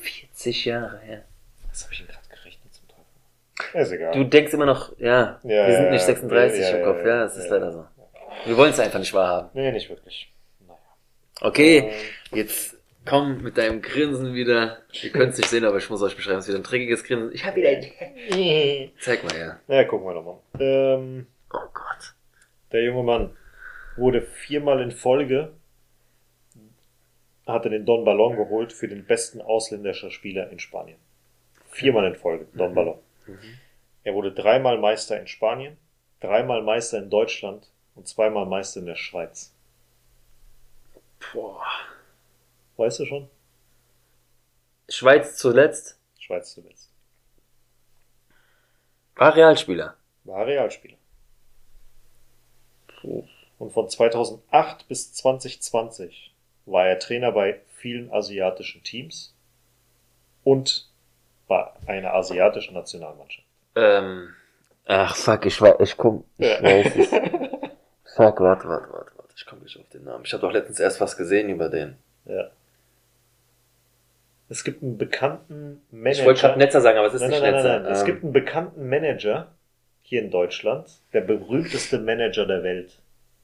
40 0.00 0.64
Jahre 0.64 0.98
her. 1.00 1.24
Was 1.68 1.84
habe 1.84 1.92
ich 1.92 1.98
denn 2.00 2.08
gerade 2.08 2.28
gerechnet 2.28 2.72
zum 2.74 2.84
Teufel? 2.88 3.80
Ist 3.82 3.92
egal. 3.92 4.12
Du 4.14 4.24
denkst 4.24 4.52
immer 4.54 4.66
noch, 4.66 4.98
ja, 4.98 5.38
Ja, 5.42 5.66
wir 5.66 5.74
sind 5.74 5.84
ja, 5.86 5.90
nicht 5.90 6.00
ja. 6.00 6.06
36 6.06 6.60
Ja, 6.60 6.68
im 6.70 6.76
ja, 6.78 6.84
Kopf. 6.84 6.98
ja, 7.04 7.06
Ja, 7.08 7.24
es 7.24 7.36
ist 7.36 7.44
ja. 7.46 7.50
leider 7.52 7.72
so. 7.72 7.86
Wir 8.46 8.56
wollen 8.56 8.70
es 8.70 8.80
einfach 8.80 8.98
nicht 9.00 9.12
wahrhaben. 9.12 9.50
nee, 9.52 9.72
nicht 9.72 9.88
wirklich. 9.90 10.32
Naja. 10.66 10.78
Okay, 11.40 11.92
jetzt 12.32 12.76
komm 13.04 13.42
mit 13.42 13.58
deinem 13.58 13.82
Grinsen 13.82 14.32
wieder. 14.34 14.78
Ihr 15.02 15.10
könnt 15.10 15.32
es 15.32 15.38
nicht 15.38 15.50
sehen, 15.50 15.64
aber 15.64 15.76
ich 15.78 15.90
muss 15.90 16.00
euch 16.02 16.14
beschreiben. 16.16 16.38
Es 16.38 16.44
ist 16.44 16.48
wieder 16.50 16.60
ein 16.60 16.62
dreckiges 16.62 17.04
Grinsen. 17.04 17.32
Ich 17.34 17.44
habe 17.44 17.56
wieder 17.56 17.70
ein... 17.70 18.90
Zeig 19.00 19.24
mal 19.24 19.32
her. 19.34 19.60
Na, 19.66 19.84
gucken 19.84 20.06
wir 20.06 20.14
nochmal. 20.14 20.38
Ähm, 20.60 21.26
Oh 21.52 21.58
Gott. 21.74 22.14
Der 22.72 22.82
junge 22.84 23.02
Mann 23.02 23.36
wurde 23.96 24.22
viermal 24.22 24.80
in 24.80 24.90
Folge, 24.90 25.52
hatte 27.46 27.70
den 27.70 27.86
Don 27.86 28.04
Ballon 28.04 28.36
geholt 28.36 28.72
für 28.72 28.88
den 28.88 29.06
besten 29.06 29.40
ausländischen 29.40 30.10
Spieler 30.10 30.50
in 30.50 30.58
Spanien. 30.58 30.98
Viermal 31.70 32.06
in 32.06 32.14
Folge, 32.14 32.46
Don 32.54 32.74
Ballon. 32.74 32.98
Er 34.04 34.14
wurde 34.14 34.32
dreimal 34.32 34.78
Meister 34.78 35.18
in 35.18 35.26
Spanien, 35.26 35.76
dreimal 36.20 36.62
Meister 36.62 36.98
in 36.98 37.10
Deutschland 37.10 37.70
und 37.94 38.06
zweimal 38.06 38.46
Meister 38.46 38.80
in 38.80 38.86
der 38.86 38.96
Schweiz. 38.96 39.54
Boah. 41.32 41.64
Weißt 42.76 43.00
du 43.00 43.06
schon? 43.06 43.28
Schweiz 44.88 45.36
zuletzt 45.36 45.98
Schweiz 46.28 46.52
zuletzt. 46.52 46.92
war 49.16 49.34
Realspieler. 49.34 49.96
War 50.24 50.46
Realspieler. 50.46 50.97
Und 53.58 53.72
von 53.72 53.88
2008 53.88 54.86
bis 54.88 55.12
2020 55.14 56.32
war 56.66 56.86
er 56.86 56.98
Trainer 56.98 57.32
bei 57.32 57.60
vielen 57.76 58.12
asiatischen 58.12 58.82
Teams 58.82 59.34
und 60.44 60.88
bei 61.48 61.66
einer 61.86 62.14
asiatischen 62.14 62.74
Nationalmannschaft. 62.74 63.46
Ähm. 63.76 64.34
Ach 64.86 65.14
fuck, 65.16 65.44
ich 65.46 65.60
weiß, 65.60 65.74
ich 65.80 65.96
komm, 65.96 66.24
ich 66.38 66.46
Ja. 66.48 66.62
weiß 66.62 66.96
es. 66.96 67.08
Fuck, 68.16 68.40
warte, 68.40 68.66
warte, 68.68 68.90
warte, 68.92 69.12
warte. 69.16 69.34
Ich 69.36 69.44
komme 69.46 69.62
nicht 69.62 69.78
auf 69.78 69.88
den 69.90 70.04
Namen. 70.04 70.24
Ich 70.24 70.32
habe 70.32 70.40
doch 70.40 70.52
letztens 70.52 70.80
erst 70.80 71.00
was 71.00 71.16
gesehen 71.16 71.50
über 71.50 71.68
den. 71.68 71.96
Ja. 72.24 72.48
Es 74.48 74.64
gibt 74.64 74.82
einen 74.82 74.96
bekannten 74.96 75.82
Manager. 75.90 76.20
Ich 76.20 76.26
wollte 76.26 76.40
gerade 76.40 76.58
Netzer 76.58 76.80
sagen, 76.80 76.98
aber 76.98 77.08
es 77.08 77.14
ist 77.14 77.20
nein, 77.20 77.30
nicht 77.30 77.42
nein, 77.42 77.52
nein, 77.52 77.62
Netzer. 77.62 77.72
nein, 77.74 77.82
nein. 77.82 77.92
Es 77.92 78.00
Ähm, 78.00 78.06
gibt 78.06 78.24
einen 78.24 78.32
bekannten 78.32 78.88
Manager 78.88 79.52
hier 80.08 80.22
in 80.22 80.30
Deutschland, 80.30 80.88
der 81.12 81.20
berühmteste 81.20 81.98
Manager 81.98 82.46
der 82.46 82.62
Welt, 82.62 82.98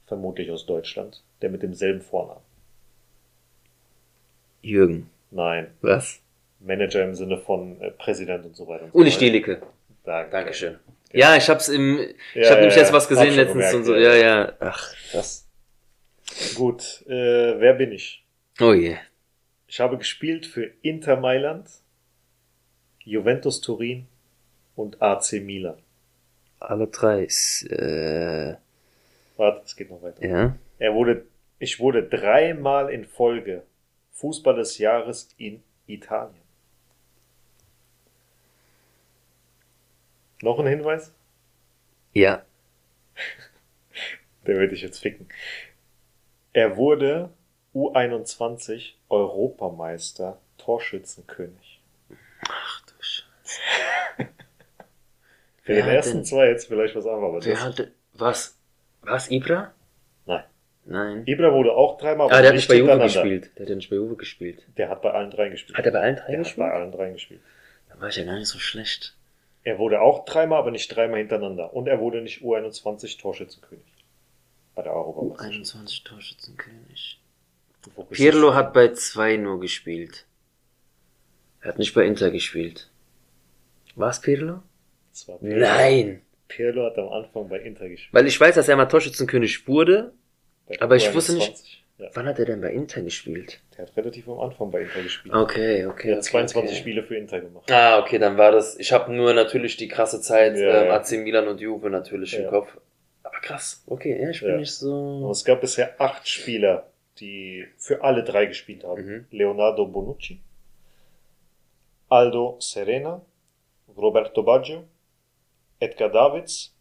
vermutlich 0.07 0.51
aus 0.51 0.65
Deutschland, 0.65 1.23
der 1.43 1.51
mit 1.51 1.62
demselben 1.62 2.01
Vornamen. 2.01 2.41
Jürgen. 4.62 5.11
Nein, 5.31 5.67
Was? 5.83 6.21
Manager 6.61 7.05
im 7.05 7.15
Sinne 7.15 7.37
von 7.37 7.79
äh, 7.83 7.91
Präsident 7.91 8.47
und 8.47 8.57
so 8.57 8.67
weiter. 8.67 8.85
Und 8.85 8.93
so 8.93 8.99
Uli 8.99 9.07
weiter. 9.09 9.17
Stielicke. 9.17 9.62
Danke. 10.05 10.31
Dankeschön. 10.31 10.79
Ja, 11.12 11.37
ich 11.37 11.49
hab's 11.51 11.69
im, 11.69 11.99
ich 11.99 12.15
Ja, 12.35 12.51
habe 12.51 12.61
nämlich 12.61 12.77
ja, 12.77 12.83
jetzt 12.83 12.93
was 12.95 13.05
hab 13.05 13.11
gesehen 13.11 13.35
letztens 13.37 13.53
gemerkt, 13.71 13.75
und 13.75 13.85
so. 13.85 13.95
ja. 13.95 14.15
Ja, 14.15 14.15
ja. 14.15 14.53
Ach, 14.61 14.95
das. 15.12 15.47
Gut, 16.55 17.05
äh, 17.07 17.61
wer 17.61 17.75
bin 17.75 17.93
ich? 17.93 18.25
Oh 18.61 18.73
je. 18.73 18.97
Ich 19.69 19.81
habe 19.81 19.99
gespielt 19.99 20.47
für 20.47 20.65
Inter 20.81 21.17
Mailand, 21.17 21.69
Juventus 23.01 23.61
Turin 23.61 24.07
und 24.77 25.03
AC 25.03 25.35
Milan. 25.43 25.77
Alle 26.69 26.87
drei. 26.89 27.25
Äh, 27.25 28.57
Warte, 29.37 29.62
es 29.65 29.77
geht 29.77 29.91
noch 29.91 30.03
weiter. 30.03 30.25
ja. 30.27 30.57
Er 30.79 30.95
wurde, 30.95 31.27
ich 31.59 31.79
wurde 31.79 32.03
dreimal 32.03 32.91
in 32.91 33.05
Folge 33.05 33.62
Fußball 34.12 34.57
des 34.57 34.79
Jahres 34.79 35.29
in 35.39 35.62
Italien. 35.87 36.43
Noch 40.43 40.59
ein 40.59 40.67
Hinweis? 40.67 41.12
Ja. 42.12 42.45
Der 44.47 44.57
wird 44.57 44.73
dich 44.73 44.83
jetzt 44.83 44.99
ficken. 44.99 45.29
Er 46.53 46.77
wurde 46.77 47.31
U21 47.75 48.93
Europameister 49.09 50.41
Torschützenkönig. 50.59 51.81
Ach 52.49 52.83
du 52.87 52.93
Scheiße. 53.01 53.61
Für 55.65 55.75
den 55.75 55.85
hat 55.85 55.93
ersten 55.95 56.25
zwei 56.25 56.49
jetzt 56.49 56.67
vielleicht 56.69 56.95
was 56.95 57.07
anderes. 57.07 57.45
das- 57.45 57.61
hatte, 57.62 57.93
was? 58.12 58.57
Was, 59.03 59.31
Ibra? 59.31 59.73
Nein. 60.27 60.45
Nein. 60.85 61.23
Ibra 61.27 61.53
wurde 61.53 61.73
auch 61.73 61.99
dreimal, 61.99 62.29
Ah, 62.31 62.41
der 62.41 62.49
hat 62.51 62.55
nicht 62.57 62.69
bei 62.69 62.77
Juve 62.77 62.99
gespielt. 62.99 63.51
Der 63.57 63.62
hat 63.65 63.71
ja 63.71 63.75
nicht 63.77 63.91
bei 63.91 63.97
Juve 63.97 64.17
gespielt. 64.17 64.62
Der 64.77 64.89
hat 64.91 65.03
bei 65.03 65.11
allen 65.11 65.31
dreien 65.31 65.51
gespielt. 65.51 65.77
Hat 65.77 65.85
er 65.87 65.93
bei 65.93 66.01
allen 66.01 66.17
drei 66.17 66.27
Der 66.29 66.39
hat 66.39 66.45
gespielt? 66.45 66.67
bei 66.67 66.73
allen 66.73 66.93
dreien 66.93 67.12
gespielt. 67.15 67.41
Da 67.89 68.01
war 68.01 68.09
ich 68.09 68.17
ja 68.17 68.25
gar 68.25 68.35
nicht 68.39 68.49
so 68.49 68.59
schlecht. 68.59 69.17
Er 69.62 69.79
wurde 69.79 70.01
auch 70.03 70.27
dreimal, 70.27 70.59
aber 70.59 70.71
nicht 70.71 70.89
dreimal 70.95 71.19
hintereinander. 71.21 71.73
Und 71.75 71.87
er 71.89 71.99
wurde 72.01 72.21
nicht 72.21 72.43
U21 72.43 73.19
Torschützenkönig. 73.19 73.85
Bei 74.75 74.83
der 74.83 74.93
Europameisterschaft. 74.95 75.53
21 75.55 76.05
Torschützenkönig. 76.05 77.21
Pirlo 78.11 78.55
hat 78.55 78.73
bei 78.75 78.93
zwei 78.93 79.37
nur 79.37 79.61
gespielt. 79.61 80.27
Er 81.62 81.69
hat 81.69 81.79
nicht 81.79 81.95
bei 81.95 82.05
Inter 82.05 82.31
gespielt. 82.31 82.91
War's 83.95 84.21
Pirlo? 84.21 84.62
Das 85.15 85.29
war 85.29 85.39
Pirlo. 85.39 85.61
Nein! 85.61 86.23
Pirlo 86.49 86.87
hat 86.87 86.99
am 86.99 87.09
Anfang 87.09 87.49
bei 87.49 87.61
Inter 87.61 87.89
gespielt. 87.89 88.12
Weil 88.12 88.27
ich 88.27 88.39
weiß, 88.41 88.57
dass 88.57 88.69
er 88.69 88.75
mal 88.77 88.87
Torschützenkönig 88.87 89.69
wurde. 89.69 90.12
Bei 90.67 90.75
Aber 90.81 90.97
ich 90.97 91.07
U21. 91.09 91.15
wusste 91.15 91.35
nicht- 91.35 91.81
Ja, 91.99 92.09
Wann 92.15 92.27
hat 92.27 92.41
er 92.41 92.47
denn 92.47 92.61
bei 92.61 92.73
Inter 92.73 93.03
gespielt? 93.03 93.61
der 93.79 93.87
hat 93.87 93.97
relativ 93.97 94.29
am 94.29 94.41
Anfang 94.41 94.73
bei 94.73 94.83
Inter 94.83 95.01
gespielt. 95.03 95.33
Okay, 95.33 95.87
okay. 95.87 96.09
Er 96.09 96.17
hat 96.17 96.23
okay, 96.23 96.31
22 96.31 96.71
okay. 96.73 96.81
Spiele 96.81 97.03
für 97.05 97.17
Inter 97.17 97.41
gemacht. 97.41 97.71
Ah, 97.71 98.01
okay, 98.01 98.19
dann 98.19 98.37
war 98.37 98.51
das. 98.51 98.77
Ich 98.81 98.91
habe 98.93 99.12
nur 99.12 99.33
natürlich 99.33 99.77
die 99.77 99.87
krasse 99.87 100.21
Zeit 100.21 100.57
Ja, 100.59 100.87
ähm. 100.87 100.91
AC 100.91 101.12
Milan 101.19 101.47
und 101.47 101.61
Juve 101.61 101.89
natürlich 101.91 102.33
Ja. 102.33 102.41
im 102.41 102.51
Kopf. 102.51 102.77
Aber 103.23 103.39
krass, 103.41 103.85
okay, 103.87 104.21
ja, 104.21 104.31
ich 104.31 104.41
bin 104.41 104.57
nicht 104.57 104.83
Und 104.83 105.21
so. 105.21 105.31
es 105.31 105.45
gab 105.45 105.61
bisher 105.61 105.95
acht 106.01 106.27
Spieler, 106.29 106.89
die 107.21 107.65
für 107.79 108.03
alle 108.03 108.25
drei 108.25 108.47
gespielt 108.47 108.83
haben. 108.83 109.07
Mhm. 109.07 109.27
Leonardo 109.31 109.87
Bonucci, 109.87 110.41
Aldo 112.09 112.57
Serena, 112.61 113.21
Roberto 113.97 114.43
Baggio, 114.43 114.85
Edgar 115.85 116.09
Davids, 116.11 116.72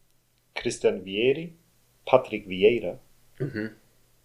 Christian 0.54 1.04
Vieri, 1.04 1.54
Patrick 2.06 2.46
Vieira, 2.48 2.98
Mhm. 3.38 3.74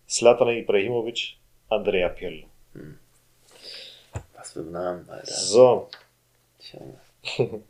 Zlatan 0.08 0.50
Ibrahimovic, 0.50 1.38
Andrea 1.70 2.10
Pirlo. 2.10 2.48
Was 4.36 4.54
für 4.54 4.60
ein 4.62 4.72
Namen, 4.72 5.10
Alter. 5.10 5.26
So, 5.32 5.90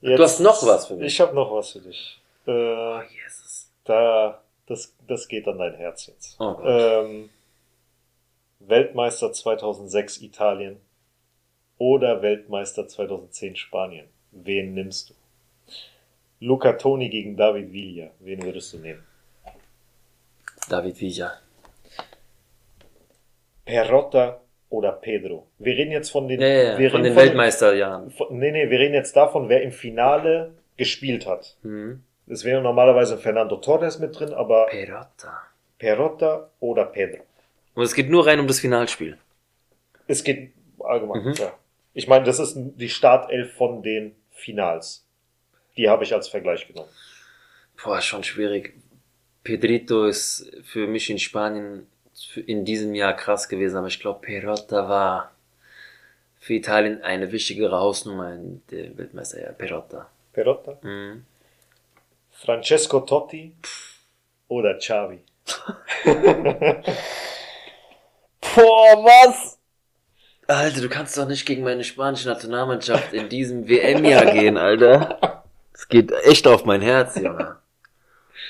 jetzt, 0.00 0.20
hast 0.20 0.40
noch 0.40 0.62
was 0.66 0.86
für 0.86 0.94
mich. 0.96 1.06
Ich 1.12 1.20
habe 1.20 1.34
noch 1.34 1.50
was 1.52 1.72
für 1.72 1.80
dich. 1.80 2.20
Äh, 2.46 2.50
Oh, 2.50 3.00
Jesus. 3.02 3.70
da, 3.84 4.42
das, 4.66 4.94
das 5.08 5.26
geht 5.28 5.46
an 5.48 5.58
dein 5.58 5.74
Herz 5.74 6.06
jetzt. 6.06 6.38
Oh. 6.40 6.56
Ähm, 6.62 7.30
Weltmeister 8.60 9.32
2006 9.32 10.20
Italien 10.22 10.80
oder 11.78 12.22
Weltmeister 12.22 12.86
2010 12.88 13.56
Spanien. 13.56 14.06
Wen 14.30 14.74
nimmst 14.74 15.10
du? 15.10 15.14
Luca 16.40 16.72
Toni 16.74 17.08
gegen 17.08 17.36
David 17.36 17.72
Villa. 17.72 18.10
Wen 18.20 18.42
würdest 18.42 18.72
du 18.72 18.78
nehmen? 18.78 19.04
David 20.68 21.00
Villa. 21.00 21.32
Perotta 23.64 24.40
oder 24.68 24.92
Pedro? 24.92 25.46
Wir 25.58 25.74
reden 25.76 25.92
jetzt 25.92 26.10
von 26.10 26.28
den, 26.28 26.40
Ja, 26.40 26.46
ja, 26.46 26.78
ja. 26.78 26.90
Von 26.90 27.02
den 27.02 27.16
Weltmeisterjahren. 27.16 28.10
Von, 28.10 28.38
nee, 28.38 28.50
nee, 28.50 28.68
wir 28.70 28.78
reden 28.78 28.94
jetzt 28.94 29.16
davon, 29.16 29.48
wer 29.48 29.62
im 29.62 29.72
Finale 29.72 30.54
gespielt 30.76 31.26
hat. 31.26 31.56
Mhm. 31.62 32.02
Es 32.26 32.44
wäre 32.44 32.60
normalerweise 32.62 33.18
Fernando 33.18 33.56
Torres 33.56 33.98
mit 33.98 34.18
drin, 34.18 34.32
aber 34.32 34.66
Perotta. 34.66 35.42
Perotta 35.78 36.50
oder 36.60 36.86
Pedro. 36.86 37.22
Und 37.74 37.82
es 37.84 37.94
geht 37.94 38.08
nur 38.08 38.26
rein 38.26 38.40
um 38.40 38.46
das 38.46 38.60
Finalspiel. 38.60 39.18
Es 40.06 40.24
geht 40.24 40.52
allgemein, 40.80 41.22
Mhm. 41.24 41.32
ja. 41.34 41.52
Ich 41.92 42.08
meine, 42.08 42.24
das 42.24 42.38
ist 42.38 42.56
die 42.56 42.88
Startelf 42.88 43.54
von 43.54 43.82
den 43.82 44.14
Finals. 44.30 45.03
Die 45.76 45.88
habe 45.88 46.04
ich 46.04 46.14
als 46.14 46.28
Vergleich 46.28 46.66
genommen. 46.68 46.88
Boah, 47.82 48.00
schon 48.00 48.24
schwierig. 48.24 48.74
Pedrito 49.42 50.06
ist 50.06 50.50
für 50.64 50.86
mich 50.86 51.10
in 51.10 51.18
Spanien 51.18 51.86
in 52.46 52.64
diesem 52.64 52.94
Jahr 52.94 53.14
krass 53.14 53.48
gewesen, 53.48 53.76
aber 53.76 53.88
ich 53.88 54.00
glaube, 54.00 54.20
Perotta 54.20 54.88
war 54.88 55.32
für 56.38 56.54
Italien 56.54 57.02
eine 57.02 57.32
wichtigere 57.32 57.78
Hausnummer 57.78 58.32
in 58.34 58.62
der 58.70 58.96
Weltmeister, 58.96 59.42
ja, 59.42 59.52
Perotta. 59.52 60.08
Perotta, 60.32 60.78
Mhm. 60.82 61.24
Francesco 62.30 63.00
Totti 63.00 63.54
oder 64.48 64.74
Xavi. 64.78 65.20
Boah, 68.40 69.04
was? 69.04 69.58
Alter, 70.46 70.80
du 70.82 70.88
kannst 70.88 71.16
doch 71.16 71.26
nicht 71.26 71.46
gegen 71.46 71.64
meine 71.64 71.84
spanische 71.84 72.28
Nationalmannschaft 72.28 73.12
in 73.14 73.28
diesem 73.28 73.66
WM-Jahr 73.68 74.26
gehen, 74.32 74.58
Alter. 74.58 75.33
Es 75.84 75.88
geht 75.88 76.12
echt 76.12 76.46
auf 76.46 76.64
mein 76.64 76.80
Herz, 76.80 77.14
Junge. 77.16 77.56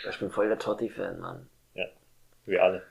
Ich 0.09 0.18
bin 0.20 0.30
voll 0.30 0.47
der 0.47 0.59
Totti-Fan, 0.59 1.18
Mann. 1.18 1.49
Wir 2.47 2.62
alle. 2.62 2.85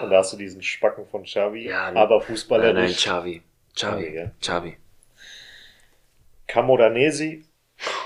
Und 0.00 0.10
da 0.10 0.16
hast 0.18 0.32
du 0.32 0.36
diesen 0.36 0.60
Spacken 0.62 1.06
von 1.06 1.22
Xavi, 1.22 1.68
Ja, 1.68 1.92
aber 1.94 2.18
Nein, 2.18 2.26
Fußballer 2.26 2.72
nein, 2.72 2.86
nicht. 2.86 2.98
Xavi. 2.98 3.40
Xavi, 3.76 4.02
Xavi, 4.02 4.16
ja. 4.16 4.30
Xavi. 4.40 4.76
Camoranesi 6.48 7.44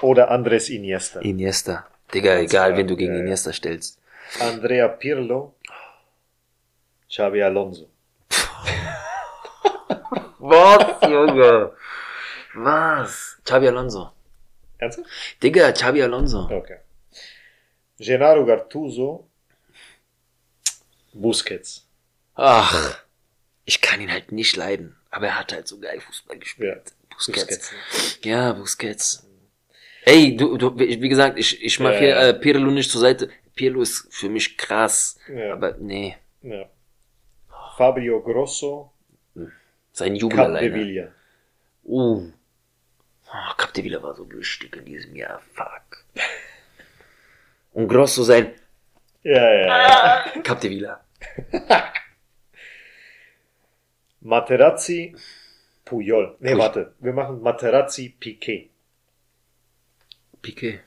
oder 0.02 0.30
Andres 0.30 0.68
Iniesta. 0.68 1.20
Iniesta. 1.20 1.86
Digga, 2.12 2.34
Ganz 2.34 2.52
egal, 2.52 2.66
klar, 2.68 2.76
wen 2.76 2.86
du 2.86 2.96
gegen 2.96 3.12
ja, 3.12 3.18
ja. 3.20 3.24
Iniesta 3.24 3.54
stellst. 3.54 3.98
Andrea 4.40 4.88
Pirlo, 4.88 5.54
Xavi 7.08 7.42
Alonso. 7.42 7.88
Was, 10.38 11.00
Junge? 11.08 11.72
Was? 12.54 13.38
Xavi 13.42 13.68
Alonso. 13.68 14.12
Ernsthaft? 14.78 15.08
Digga, 15.42 15.72
Xavi 15.72 16.02
Alonso. 16.02 16.48
Okay. 16.50 16.78
Gennaro 17.98 18.44
Gattuso, 18.44 19.28
Busquets. 21.12 21.88
Ach, 22.34 22.98
ich 23.64 23.80
kann 23.80 24.00
ihn 24.00 24.10
halt 24.12 24.32
nicht 24.32 24.56
leiden. 24.56 24.96
Aber 25.10 25.28
er 25.28 25.38
hat 25.38 25.52
halt 25.52 25.66
so 25.66 25.78
geil 25.80 26.00
Fußball 26.00 26.38
gespielt. 26.38 26.92
Ja, 26.94 27.14
Busquets. 27.14 27.46
Busquets. 27.46 28.18
Ja, 28.22 28.52
Busquets. 28.52 29.26
Ey, 30.04 30.36
du, 30.36 30.56
du, 30.58 30.78
wie 30.78 31.08
gesagt, 31.08 31.38
ich, 31.38 31.62
ich 31.62 31.80
mache 31.80 31.94
Ja, 31.94 32.00
hier 32.00 32.16
äh, 32.18 32.34
Pirlo 32.34 32.70
nicht 32.70 32.90
zur 32.90 33.00
Seite. 33.00 33.30
Pirlo 33.54 33.80
ist 33.80 34.06
für 34.10 34.28
mich 34.28 34.56
krass. 34.58 35.18
Ja. 35.34 35.54
Aber 35.54 35.76
nee, 35.78 36.16
Ja. 36.42 36.68
Fabio 37.76 38.22
Grosso, 38.22 38.92
sein 39.92 40.14
Jubel 40.16 40.36
Cap 40.36 40.46
alleine. 40.46 41.12
Uh. 41.84 42.30
Oh, 43.32 43.54
Capdevila 43.56 44.02
war 44.02 44.14
so 44.14 44.30
wichtig 44.30 44.74
in 44.76 44.84
diesem 44.84 45.14
Jahr. 45.16 45.40
Fuck. 45.54 46.04
Und 47.72 47.88
Grosso 47.88 48.22
sein 48.22 48.52
Ja, 49.22 49.52
ja, 49.52 49.66
ja. 49.66 50.40
Capdevila. 50.42 51.04
Materazzi, 54.20 55.14
Puyol. 55.84 56.36
Nee, 56.40 56.52
Puy- 56.54 56.58
warte. 56.58 56.94
Wir 57.00 57.12
machen 57.12 57.40
Materazzi, 57.42 58.08
Piquet. 58.18 58.70
Piquet. 60.42 60.80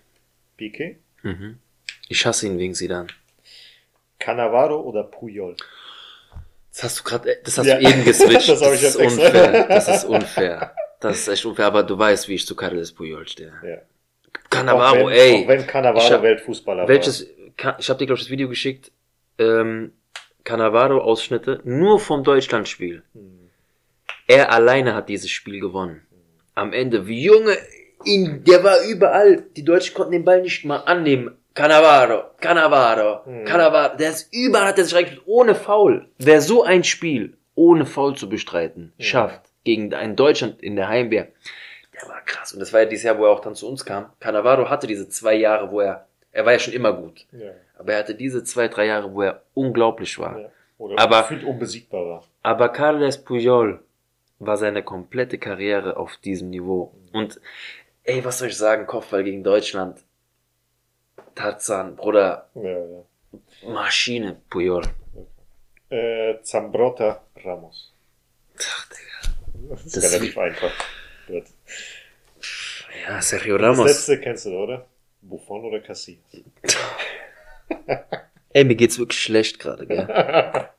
Piquet? 0.58 0.98
Mhm. 1.24 1.60
Ich 2.08 2.26
hasse 2.26 2.48
ihn 2.48 2.58
wegen 2.58 2.74
Sidan. 2.74 3.12
Cannavaro 4.20 4.82
oder 4.82 5.04
Puyol? 5.04 5.56
Das 6.72 6.84
hast 6.84 7.00
du 7.00 7.04
gerade, 7.04 7.40
das 7.44 7.58
hast 7.58 7.66
Ja. 7.68 7.78
du 7.78 7.88
eben 7.88 8.04
geswitcht. 8.04 8.50
Das 8.60 8.62
ich 8.74 8.84
ist 8.84 8.96
unfair. 8.96 9.68
Das 9.68 9.88
ist 9.88 10.04
unfair. 10.06 10.76
Das 11.00 11.18
ist 11.20 11.28
echt 11.30 11.46
unfair, 11.46 11.68
aber 11.68 11.84
du 11.84 11.98
weißt, 11.98 12.28
wie 12.28 12.36
ich 12.36 12.46
zu 12.46 12.56
Carles 12.56 12.92
Puyol 12.92 13.28
stehe. 13.28 13.54
Ja. 13.64 13.78
Cannavaro, 14.50 15.04
auch 15.06 15.10
wenn, 15.10 15.16
ey. 15.18 15.44
Auch 15.44 15.48
wenn 15.48 15.68
Cannavaro 15.68 16.10
hab- 16.14 16.22
Weltfußballer 16.24 16.88
Welches, 16.88 17.28
Ka- 17.58 17.78
ich 17.80 17.90
habe 17.90 18.00
dir, 18.00 18.06
glaube 18.08 18.18
ich, 18.20 18.26
das 18.26 18.32
Video 18.32 18.50
geschickt. 18.50 18.92
Ähm, 19.38 19.94
Cannavaro-Ausschnitte 20.44 21.62
nur 21.64 22.00
vom 22.00 22.24
Deutschlandspiel. 22.24 23.04
war. 23.14 23.22
Hm. 23.22 23.50
Er 24.28 24.52
alleine 24.52 24.94
hat 24.94 25.10
dieses 25.10 25.30
Spiel 25.32 25.60
gewonnen. 25.60 26.02
Am 26.56 26.74
Ende, 26.74 27.08
wie 27.08 27.24
Junge, 27.24 27.58
ihn, 28.04 28.44
der 28.44 28.64
war 28.64 28.82
überall. 28.84 29.46
Die 29.56 29.64
Deutschen 29.66 29.94
konnten 29.96 30.12
den 30.12 30.26
Ball 30.26 30.42
nicht 30.42 30.66
mal 30.66 30.78
annehmen. 30.78 31.36
Cannavaro, 31.54 32.24
Cannavaro, 32.40 33.26
Hm. 33.26 33.46
Cannavaro. 33.46 33.98
Der 33.98 34.12
ist 34.12 34.34
überall, 34.34 34.68
hat 34.68 34.78
er 34.78 34.84
sich 34.86 34.96
reingespielt, 34.96 35.24
ohne 35.28 35.56
Foul. 35.56 36.10
Wer 36.18 36.42
so 36.42 36.64
ein 36.64 36.84
Spiel 36.84 37.38
ohne 37.56 37.86
Foul 37.86 38.16
zu 38.16 38.30
bestreiten 38.30 38.94
schafft, 39.00 39.49
gegen 39.64 39.94
ein 39.94 40.16
Deutschland 40.16 40.62
in 40.62 40.76
der 40.76 40.88
Heimwehr, 40.88 41.28
der 41.94 42.08
war 42.10 42.22
krass. 42.26 42.54
Und 42.54 42.60
das 42.60 42.72
war 42.74 42.82
ja 42.82 42.86
dieses 42.86 43.04
Jahr, 43.04 43.18
wo 43.18 43.26
er 43.26 43.32
auch 43.32 43.42
dann 43.42 43.56
zu 43.56 43.68
uns 43.68 43.86
kam. 43.86 44.12
Cannavaro 44.20 44.70
hatte 44.70 44.88
diese 44.88 45.10
zwei 45.10 45.36
Jahre, 45.36 45.70
wo 45.72 45.82
er, 45.82 46.08
er 46.32 46.46
war 46.46 46.54
ja 46.54 46.60
schon 46.60 46.74
immer 46.74 46.94
gut. 46.94 47.26
Ja. 47.32 47.52
Aber 47.78 47.94
er 47.94 48.00
hatte 48.00 48.16
diese 48.16 48.44
zwei, 48.44 48.68
drei 48.68 48.86
Jahre, 48.88 49.14
wo 49.14 49.22
er 49.22 49.42
unglaublich 49.54 50.18
war. 50.20 50.40
ja. 50.40 50.50
Oder 50.78 50.98
Aber- 51.02 51.22
gefühlt 51.24 51.44
unbesiegbar 51.44 52.06
war. 52.06 52.24
Aber 52.42 52.70
Carles 52.70 53.22
Puyol 53.22 53.84
war 54.40 54.56
seine 54.56 54.82
komplette 54.82 55.38
Karriere 55.38 55.98
auf 55.98 56.16
diesem 56.18 56.50
Niveau. 56.50 56.94
Und 57.12 57.42
ey, 58.04 58.24
was 58.24 58.40
soll 58.40 58.48
ich 58.48 58.56
sagen, 58.58 58.88
Kopfball 58.88 59.26
gegen 59.26 59.44
Deutschland. 59.44 60.00
Tarzan, 61.36 61.96
Bruder, 61.98 62.50
Ja, 62.56 62.62
ja. 62.70 63.04
Maschine, 63.68 64.38
Puyol. 64.50 64.84
Äh, 65.90 66.42
Zambrotta, 66.44 67.22
Ramos. 67.44 67.94
Ach. 68.58 68.89
Das 69.70 69.86
ist 69.86 69.98
Das- 69.98 70.14
relativ 70.14 70.38
einfach. 70.38 70.72
Gut. 71.28 71.44
Ja, 73.08 73.22
Sergio 73.22 73.58
Das 73.58 73.68
Ramos. 73.78 73.88
letzte 73.88 74.20
kennst 74.20 74.46
du, 74.46 74.50
oder? 74.52 74.88
Buffon 75.22 75.66
oder 75.66 75.80
Casillas? 75.80 76.20
Ey, 78.54 78.64
mir 78.64 78.76
geht's 78.76 78.98
wirklich 78.98 79.22
schlecht 79.22 79.60
gerade, 79.60 79.86
gell? 79.86 80.08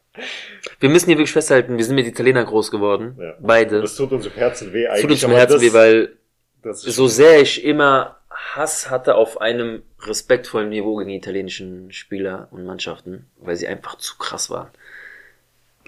Wir 0.80 0.88
müssen 0.88 1.06
hier 1.06 1.16
wirklich 1.18 1.32
festhalten, 1.32 1.76
wir 1.78 1.84
sind 1.84 1.94
mit 1.94 2.06
Italienern 2.06 2.44
groß 2.44 2.70
geworden. 2.70 3.16
Ja. 3.18 3.34
Beide. 3.38 3.80
Das 3.80 3.94
tut 3.96 4.10
uns 4.12 4.26
im 4.26 4.32
Herzen 4.32 4.72
weh 4.72 4.86
eigentlich. 4.88 5.02
Tut 5.02 5.10
uns 5.12 5.22
im 5.22 5.30
Herzen 5.30 5.52
das, 5.54 5.62
weh, 5.62 5.72
weil 5.72 6.16
das 6.62 6.82
so 6.82 7.06
sehr 7.06 7.40
ich 7.40 7.64
immer 7.64 8.18
Hass 8.28 8.90
hatte 8.90 9.14
auf 9.14 9.40
einem 9.40 9.82
respektvollen 10.00 10.68
Niveau 10.68 10.96
gegen 10.96 11.10
die 11.10 11.16
italienischen 11.16 11.92
Spieler 11.92 12.48
und 12.50 12.64
Mannschaften, 12.66 13.30
weil 13.36 13.56
sie 13.56 13.68
einfach 13.68 13.96
zu 13.98 14.18
krass 14.18 14.50
waren. 14.50 14.70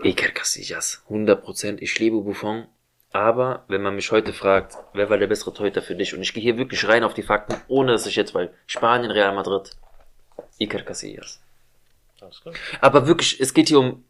Iker 0.02 0.30
Casillas, 0.30 1.02
100%. 1.10 1.78
Ich 1.80 1.98
liebe 1.98 2.20
Buffon. 2.20 2.66
Aber 3.12 3.64
wenn 3.68 3.82
man 3.82 3.94
mich 3.94 4.10
heute 4.10 4.32
fragt, 4.32 4.76
wer 4.94 5.10
war 5.10 5.18
der 5.18 5.26
bessere 5.26 5.52
Torhüter 5.52 5.82
für 5.82 5.94
dich? 5.94 6.14
Und 6.14 6.22
ich 6.22 6.32
gehe 6.32 6.42
hier 6.42 6.56
wirklich 6.56 6.88
rein 6.88 7.04
auf 7.04 7.12
die 7.12 7.22
Fakten, 7.22 7.56
ohne 7.68 7.92
dass 7.92 8.06
ich 8.06 8.16
jetzt, 8.16 8.34
weil 8.34 8.50
Spanien, 8.66 9.10
Real 9.10 9.34
Madrid, 9.34 9.70
Iker 10.58 10.80
Casillas. 10.80 11.40
Alles 12.20 12.40
klar. 12.40 12.54
Aber 12.80 13.06
wirklich, 13.06 13.38
es 13.38 13.52
geht 13.52 13.68
hier 13.68 13.80
um 13.80 14.04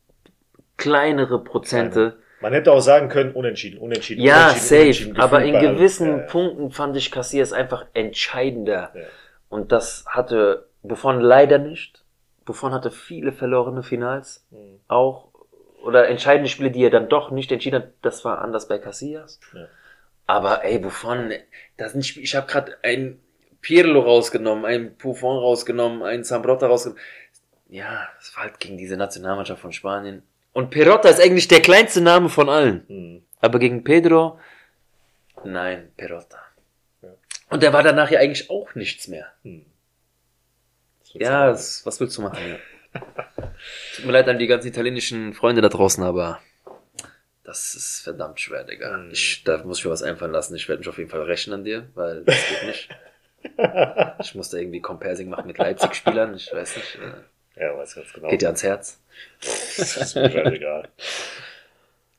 kleinere 0.77 1.43
Prozente. 1.43 2.19
Man 2.41 2.53
hätte 2.53 2.73
auch 2.73 2.81
sagen 2.81 3.09
können, 3.09 3.33
unentschieden, 3.33 3.79
unentschieden. 3.79 4.23
Ja, 4.23 4.51
unentschieden, 4.51 4.67
safe. 4.67 4.81
unentschieden, 4.81 5.21
Aber 5.21 5.45
in 5.45 5.61
gewissen 5.61 6.19
ja. 6.19 6.27
Punkten 6.27 6.71
fand 6.71 6.97
ich 6.97 7.11
Casillas 7.11 7.53
einfach 7.53 7.87
entscheidender. 7.95 8.93
Ja. 8.95 9.03
Und 9.49 9.73
das 9.73 10.05
hatte 10.07 10.69
Buffon 10.83 11.21
leider 11.21 11.59
nicht. 11.59 12.05
Buffon 12.45 12.73
hatte 12.73 12.91
viele 12.91 13.33
verlorene 13.33 13.83
Finals. 13.83 14.47
Mhm. 14.51 14.81
Auch. 14.89 15.32
Oder 15.83 16.09
entscheidende 16.09 16.49
Spiele, 16.49 16.71
die 16.71 16.85
er 16.85 16.91
dann 16.91 17.09
doch 17.09 17.31
nicht 17.31 17.51
entschieden 17.51 17.83
hat. 17.83 17.89
Das 18.03 18.25
war 18.25 18.41
anders 18.41 18.69
bei 18.69 18.79
Casillas. 18.79 19.41
Ja. 19.53 19.67
Aber 20.27 20.65
ey, 20.65 20.79
Buffon, 20.79 21.33
da 21.77 21.89
sind 21.89 22.07
Spiele, 22.07 22.25
ich 22.25 22.37
habe 22.37 22.47
gerade 22.47 22.77
einen 22.83 23.21
Pirlo 23.61 24.01
rausgenommen, 24.01 24.65
einen 24.65 24.97
Buffon 24.97 25.37
rausgenommen, 25.39 26.03
einen 26.03 26.25
Zambrotta 26.25 26.67
rausgenommen. 26.67 27.03
Ja, 27.69 28.09
das 28.19 28.37
war 28.37 28.45
halt 28.45 28.61
gegen 28.61 28.77
diese 28.77 28.97
Nationalmannschaft 28.97 29.61
von 29.61 29.73
Spanien. 29.73 30.23
Und 30.53 30.71
Perotta 30.71 31.09
ist 31.09 31.21
eigentlich 31.21 31.49
der 31.49 31.63
kleinste 31.63 32.01
Name 32.01 32.29
von 32.29 32.49
allen. 32.49 32.85
Mhm. 32.89 33.23
Aber 33.41 33.59
gegen 33.59 33.83
Pedro, 33.83 34.39
nein, 35.45 35.91
Perotta. 35.97 36.39
Ja. 37.01 37.09
Und 37.49 37.63
der 37.63 37.73
war 37.73 37.83
danach 37.83 38.11
ja 38.11 38.21
eigentlich 38.21 38.51
auch 38.51 38.75
nichts 38.75 39.09
mehr. 39.09 39.33
Mhm. 39.43 39.65
Das 41.01 41.15
Ja, 41.15 41.47
das, 41.49 41.87
was 41.87 41.99
willst 41.99 42.19
du 42.19 42.23
machen? 42.23 42.39
Ja. 42.95 43.01
Tut 43.97 44.05
mir 44.07 44.13
leid 44.13 44.29
an 44.29 44.39
die 44.39 44.47
ganzen 44.47 44.69
italienischen 44.69 45.35
Freunde 45.35 45.63
da 45.63 45.69
draußen, 45.69 46.03
aber 46.03 46.41
das 47.45 47.75
ist 47.75 48.01
verdammt 48.05 48.41
schwer, 48.41 48.65
Digga. 48.65 48.97
Mhm. 48.97 49.11
Ich, 49.11 49.43
da 49.45 49.59
muss 49.65 49.79
ich 49.79 49.85
mir 49.85 49.91
was 49.91 50.03
einfallen 50.03 50.33
lassen. 50.33 50.55
Ich 50.55 50.69
werde 50.69 50.81
mich 50.81 50.89
auf 50.89 50.99
jeden 50.99 51.11
Fall 51.11 51.23
rächen 51.23 51.53
an 51.53 51.65
dir, 51.65 51.89
weil 51.95 52.25
das 52.25 52.37
geht 52.49 52.67
nicht. 52.67 52.89
Ich 54.21 54.37
muss 54.37 54.51
da 54.51 54.59
irgendwie 54.59 54.81
Comparing 54.81 55.29
machen 55.29 55.49
mit 55.49 55.59
Leipzig-Spielern. 55.59 56.33
Ich 56.37 56.53
weiß 56.53 56.77
nicht. 56.77 56.97
Äh, 57.57 57.61
ja, 57.61 57.77
weiß 57.77 57.97
ganz 57.97 58.13
genau. 58.13 58.29
geht 58.29 58.41
dir 58.41 58.47
ans 58.47 58.63
Herz. 58.63 59.01
Das 59.41 59.97
ist 59.97 60.15
mir. 60.15 60.89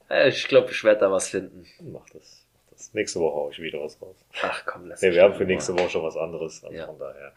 Äh, 0.09 0.27
Ich 0.27 0.47
glaube, 0.49 0.69
ich 0.71 0.83
werde 0.83 0.99
da 0.99 1.11
was 1.11 1.29
finden. 1.29 1.65
Mach 1.79 2.05
das. 2.09 2.45
Mach 2.53 2.71
das. 2.71 2.93
Nächste 2.93 3.21
Woche 3.21 3.35
hau 3.35 3.49
ich 3.51 3.59
wieder 3.61 3.79
was 3.81 4.01
raus. 4.01 4.17
Ach 4.41 4.63
komm, 4.65 4.87
lass 4.89 5.01
Nee, 5.01 5.13
wir 5.13 5.23
haben 5.23 5.33
für 5.35 5.45
nächste 5.45 5.73
Woche 5.79 5.89
schon 5.89 6.03
was 6.03 6.17
anderes. 6.17 6.61
Also 6.63 6.75
Ja. 6.75 6.87
von 6.87 6.99
daher. 6.99 7.31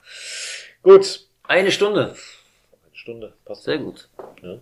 Gut. 0.83 1.21
Eine 1.45 1.71
Stunde. 1.71 2.17
Stunde. 3.07 3.35
Passt. 3.45 3.63
Sehr 3.63 3.79
gut. 3.79 4.09
Ja. 4.43 4.59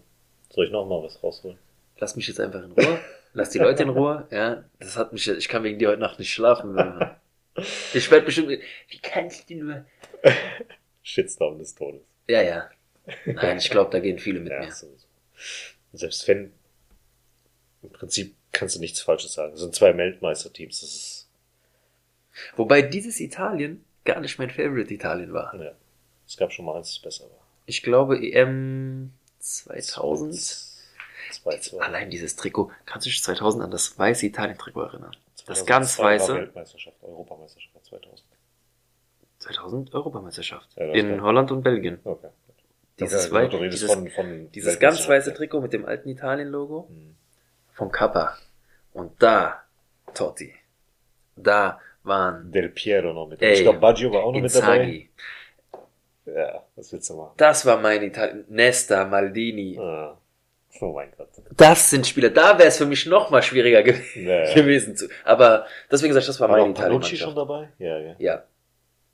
Soll 0.51 0.67
ich 0.67 0.71
noch 0.71 0.85
mal 0.87 1.03
was 1.03 1.23
rausholen? 1.23 1.59
Lass 1.99 2.15
mich 2.15 2.29
jetzt 2.29 2.41
einfach 2.41 2.63
in 2.63 2.73
Ruhe. 2.73 2.99
Lass 3.33 3.51
die 3.51 3.59
Leute 3.59 3.85
in 3.85 3.89
Ruhe. 3.89 4.29
Ja, 4.31 4.65
das 4.79 4.97
hat 4.99 5.13
mich, 5.15 5.27
ich 5.27 5.49
kann 5.49 5.65
wegen 5.65 5.79
dir 5.79 5.89
heute 5.89 6.01
Nacht 6.01 6.19
nicht 6.19 6.33
schlafen. 6.33 6.77
Ich 7.95 8.11
werde 8.11 8.27
bestimmt, 8.27 8.49
wie 8.51 8.99
kannst 9.01 9.49
du 9.49 9.55
nur? 9.55 9.85
Shitstorm 11.03 11.59
des 11.59 11.75
Todes. 11.75 12.03
Ja, 12.29 12.43
ja. 12.43 12.69
Nein, 13.25 13.57
ich 13.59 13.71
glaube, 13.71 13.91
da 13.91 14.01
gehen 14.01 14.19
viele 14.19 14.41
mit 14.41 14.53
Ja, 14.53 14.61
mir. 14.61 14.73
sowieso. 14.73 15.07
Selbst 15.93 16.27
wenn, 16.29 16.53
im 17.83 17.91
Prinzip 17.93 18.35
kannst 18.53 18.77
du 18.77 18.81
nichts 18.81 19.01
Falsches 19.01 19.33
sagen. 19.35 19.55
Es 19.55 19.61
sind 19.61 19.75
zwei 19.75 19.97
Weltmeisterteams. 19.97 20.81
Das 20.81 20.91
ist, 20.91 21.29
Wobei 22.57 22.83
dieses 22.83 23.21
Italien 23.21 23.85
gar 24.05 24.21
nicht 24.21 24.39
mein 24.39 24.51
Favorite 24.51 24.93
Italien 24.93 25.33
war. 25.33 25.55
ja. 25.61 25.73
Es 26.27 26.37
gab 26.37 26.53
schon 26.53 26.65
mal 26.67 26.77
eins, 26.77 26.89
das 26.89 26.99
besser 26.99 27.25
war. 27.31 27.44
Ich 27.67 27.83
glaube, 27.83 28.19
EM 28.19 29.13
2000. 29.39 30.35
2-2. 31.45 31.79
Allein 31.79 32.11
dieses 32.11 32.37
Trikot. 32.37 32.71
Kannst 32.87 33.07
du 33.07 33.11
dich 33.11 33.23
2000 33.23 33.65
an 33.65 33.71
das 33.71 33.99
weiße 33.99 34.27
Italien-Trikot 34.27 34.83
erinnern? 34.83 35.17
Das 35.47 35.65
2002 35.65 35.67
ganz 35.67 35.99
weiße. 35.99 36.35
Weltmeisterschaft, 36.35 36.97
Europameisterschaft 37.03 37.75
war 37.75 37.83
2000. 37.83 38.23
2000 39.41 39.95
Europameisterschaft. 39.95 40.69
Ja, 40.77 40.93
In 40.93 41.23
Holland 41.23 41.51
und 41.51 41.63
Belgien. 41.63 41.99
Okay. 42.05 42.29
Dieses, 42.99 43.31
okay, 43.31 43.57
redest 43.57 43.83
dieses, 43.83 43.93
von, 43.93 44.09
von 44.09 44.53
dieses 44.53 44.79
ganz 44.79 45.07
weiße. 45.07 45.35
Trikot 45.35 45.61
mit 45.61 45.73
dem 45.73 45.85
alten 45.85 46.09
Italien-Logo. 46.09 46.87
Hm. 46.89 47.17
von 47.73 47.91
Kappa. 47.91 48.39
Und 48.93 49.21
da, 49.21 49.65
Totti, 50.15 50.55
da 51.35 51.81
waren 52.05 52.53
Del 52.53 52.69
Piero 52.69 53.13
noch 53.13 53.27
mit. 53.27 53.43
Ey, 53.43 53.55
ich 53.55 53.63
glaube, 53.63 53.81
Baggio 53.81 54.13
war 54.13 54.23
auch 54.23 54.33
noch 54.33 54.41
mit 54.41 54.55
dabei. 54.55 55.09
Ja, 56.27 56.63
was 56.77 56.93
willst 56.93 57.11
du 57.11 57.15
machen? 57.17 57.33
Das 57.37 57.67
war 57.67 57.79
mein 57.81 58.03
Italien. 58.03 58.45
Nesta, 58.49 59.05
Maldini. 59.05 59.79
Ah. 59.79 60.17
Oh 60.81 60.93
mein 60.93 61.11
Gott. 61.17 61.29
Das 61.57 61.91
sind 61.91 62.07
Spieler. 62.07 62.31
Da 62.31 62.59
wäre 62.59 62.69
es 62.69 62.79
für 62.79 62.87
mich 62.87 63.07
noch 63.07 63.31
mal 63.31 63.43
schwieriger 63.43 63.83
ge 63.83 63.95
Nee. 64.17 64.55
gewesen. 64.55 64.97
Zu. 64.97 65.09
Aber 65.25 65.67
deswegen 65.91 66.13
sag 66.15 66.21
ich, 66.21 66.27
das 66.27 66.41
war 66.41 66.49
War 66.49 66.59
meine 66.59 66.71
noch 66.73 66.81
Panucci 66.81 67.17
schon 67.17 67.35
dabei? 67.35 67.69
Ja, 67.79 67.99
ja. 67.99 68.15
Ja. 68.19 68.43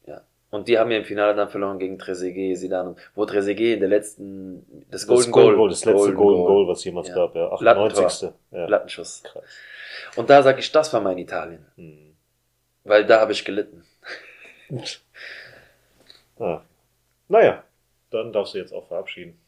Ja. 0.06 0.22
Und 0.50 0.68
die 0.68 0.78
haben 0.78 0.90
ja 0.90 0.96
im 0.98 1.04
Finale 1.04 1.34
dann 1.34 1.50
verloren 1.50 1.78
gegen 1.78 1.98
Trezeguet, 1.98 2.56
Zidane. 2.58 2.96
Wo 3.14 3.26
Trezeguet 3.26 3.74
in 3.74 3.80
der 3.80 3.88
letzten, 3.90 4.64
das 4.90 5.02
Das 5.02 5.06
Golden 5.08 5.32
Goal. 5.32 5.56
Goal, 5.56 5.68
das 5.68 5.84
letzte 5.84 5.98
Golden 5.98 6.16
Golden 6.16 6.44
Goal, 6.46 6.68
was 6.68 6.82
jemals 6.84 7.08
Ja. 7.08 7.14
gab, 7.14 7.34
ja. 7.34 7.48
Lattentor. 7.60 8.06
98. 8.06 8.30
Ja. 8.52 8.66
Lattenschuss. 8.66 9.22
Krass. 9.24 9.44
Und 10.16 10.30
da 10.30 10.42
sag 10.42 10.58
ich, 10.58 10.72
das 10.72 10.92
war 10.94 11.00
mein 11.02 11.18
Italien. 11.18 11.66
Hm. 11.76 12.14
Weil 12.84 13.04
da 13.04 13.20
habe 13.20 13.32
ich 13.32 13.44
gelitten. 13.44 13.84
Ah. 16.38 16.62
Naja, 17.30 17.62
dann 18.10 18.32
darfst 18.32 18.54
du 18.54 18.58
jetzt 18.58 18.72
auch 18.72 18.88
verabschieden. 18.88 19.38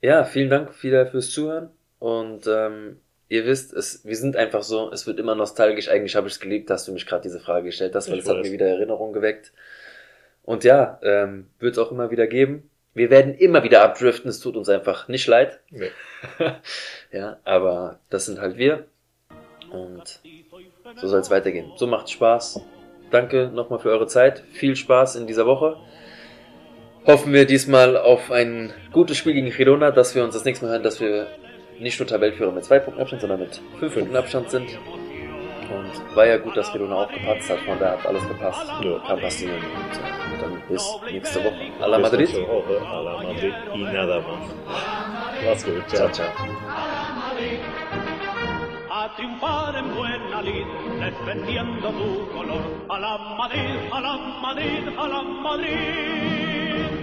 Ja, 0.00 0.24
vielen 0.24 0.48
Dank 0.48 0.80
wieder 0.82 1.06
fürs 1.06 1.30
Zuhören. 1.30 1.70
Und 1.98 2.46
ähm, 2.46 3.00
ihr 3.28 3.44
wisst, 3.46 3.72
es, 3.72 4.04
wir 4.04 4.16
sind 4.16 4.36
einfach 4.36 4.62
so, 4.62 4.92
es 4.92 5.08
wird 5.08 5.18
immer 5.18 5.34
nostalgisch. 5.34 5.88
Eigentlich 5.88 6.14
habe 6.14 6.28
ich 6.28 6.34
es 6.34 6.40
geliebt, 6.40 6.70
dass 6.70 6.84
du 6.84 6.92
mich 6.92 7.04
gerade 7.04 7.22
diese 7.22 7.40
Frage 7.40 7.66
gestellt 7.66 7.96
hast, 7.96 8.10
weil 8.10 8.20
es 8.20 8.28
hat 8.28 8.42
mir 8.42 8.52
wieder 8.52 8.68
Erinnerungen 8.68 9.12
geweckt. 9.12 9.52
Und 10.44 10.62
ja, 10.62 11.00
ähm, 11.02 11.48
wird 11.58 11.72
es 11.72 11.78
auch 11.78 11.90
immer 11.90 12.12
wieder 12.12 12.28
geben. 12.28 12.70
Wir 12.94 13.10
werden 13.10 13.34
immer 13.34 13.64
wieder 13.64 13.82
abdriften, 13.82 14.30
es 14.30 14.38
tut 14.38 14.56
uns 14.56 14.68
einfach 14.68 15.08
nicht 15.08 15.26
leid. 15.26 15.60
Nee. 15.70 15.90
Ja, 17.10 17.38
aber 17.44 17.98
das 18.08 18.24
sind 18.24 18.40
halt 18.40 18.56
wir. 18.56 18.86
Und 19.70 20.20
so 20.96 21.08
soll 21.08 21.20
es 21.20 21.30
weitergehen. 21.30 21.72
So 21.76 21.86
macht 21.86 22.08
Spaß. 22.08 22.60
Danke 23.10 23.50
nochmal 23.52 23.80
für 23.80 23.90
eure 23.90 24.06
Zeit. 24.06 24.44
Viel 24.52 24.76
Spaß 24.76 25.16
in 25.16 25.26
dieser 25.26 25.44
Woche. 25.44 25.76
Hoffen 27.06 27.32
wir 27.32 27.46
diesmal 27.46 27.96
auf 27.96 28.30
ein 28.30 28.72
gutes 28.92 29.16
Spiel 29.16 29.34
gegen 29.34 29.50
Girona, 29.50 29.90
dass 29.90 30.14
wir 30.14 30.22
uns 30.22 30.34
das 30.34 30.44
nächste 30.44 30.66
Mal 30.66 30.72
hören, 30.72 30.82
dass 30.84 31.00
wir 31.00 31.26
nicht 31.80 31.98
nur 31.98 32.06
Tabellenführer 32.06 32.52
mit 32.52 32.64
zwei 32.64 32.78
Punkten 32.78 33.00
Abstand, 33.02 33.22
sondern 33.22 33.40
mit 33.40 33.60
fünf 33.80 33.94
Punkten 33.94 34.14
Abstand 34.16 34.50
sind. 34.50 34.68
Und 34.68 36.16
war 36.16 36.26
ja 36.26 36.36
gut, 36.36 36.56
dass 36.56 36.72
Girona 36.72 37.02
aufgepasst 37.02 37.50
hat, 37.50 37.58
von 37.60 37.78
daher 37.78 37.98
hat 37.98 38.06
alles 38.06 38.28
gepasst. 38.28 38.70
Ja. 38.84 38.98
Kann 39.06 39.20
passieren. 39.20 39.56
Und 39.56 39.96
äh, 39.96 40.40
dann 40.40 40.62
bis 40.68 40.88
nächste 41.10 41.42
Woche. 41.44 41.56
A 41.80 41.86
la 41.86 41.96
Bis 41.96 42.02
Madrid. 42.04 42.20
nächste 42.20 42.42
Woche. 42.48 42.80
A 42.82 43.00
la 43.00 43.22
Madrid 43.22 43.54
y 43.74 43.82
nada 43.82 44.20
más. 44.20 44.50
Mach's 45.44 45.64
gut. 45.64 45.88
Ciao, 45.88 46.08
ciao. 46.12 46.28
a 48.94 49.16
triunfar 49.16 49.74
en 49.76 49.94
buena 49.96 50.42
lid, 50.42 50.66
defendiendo 51.00 51.88
tu 51.90 52.28
color. 52.32 52.62
A 52.88 52.98
la 53.00 53.18
Madrid, 53.38 53.76
a 53.90 54.00
la 54.00 54.16
Madrid, 54.42 54.88
a 54.96 55.08
la 55.08 55.22
Madrid. 55.22 56.61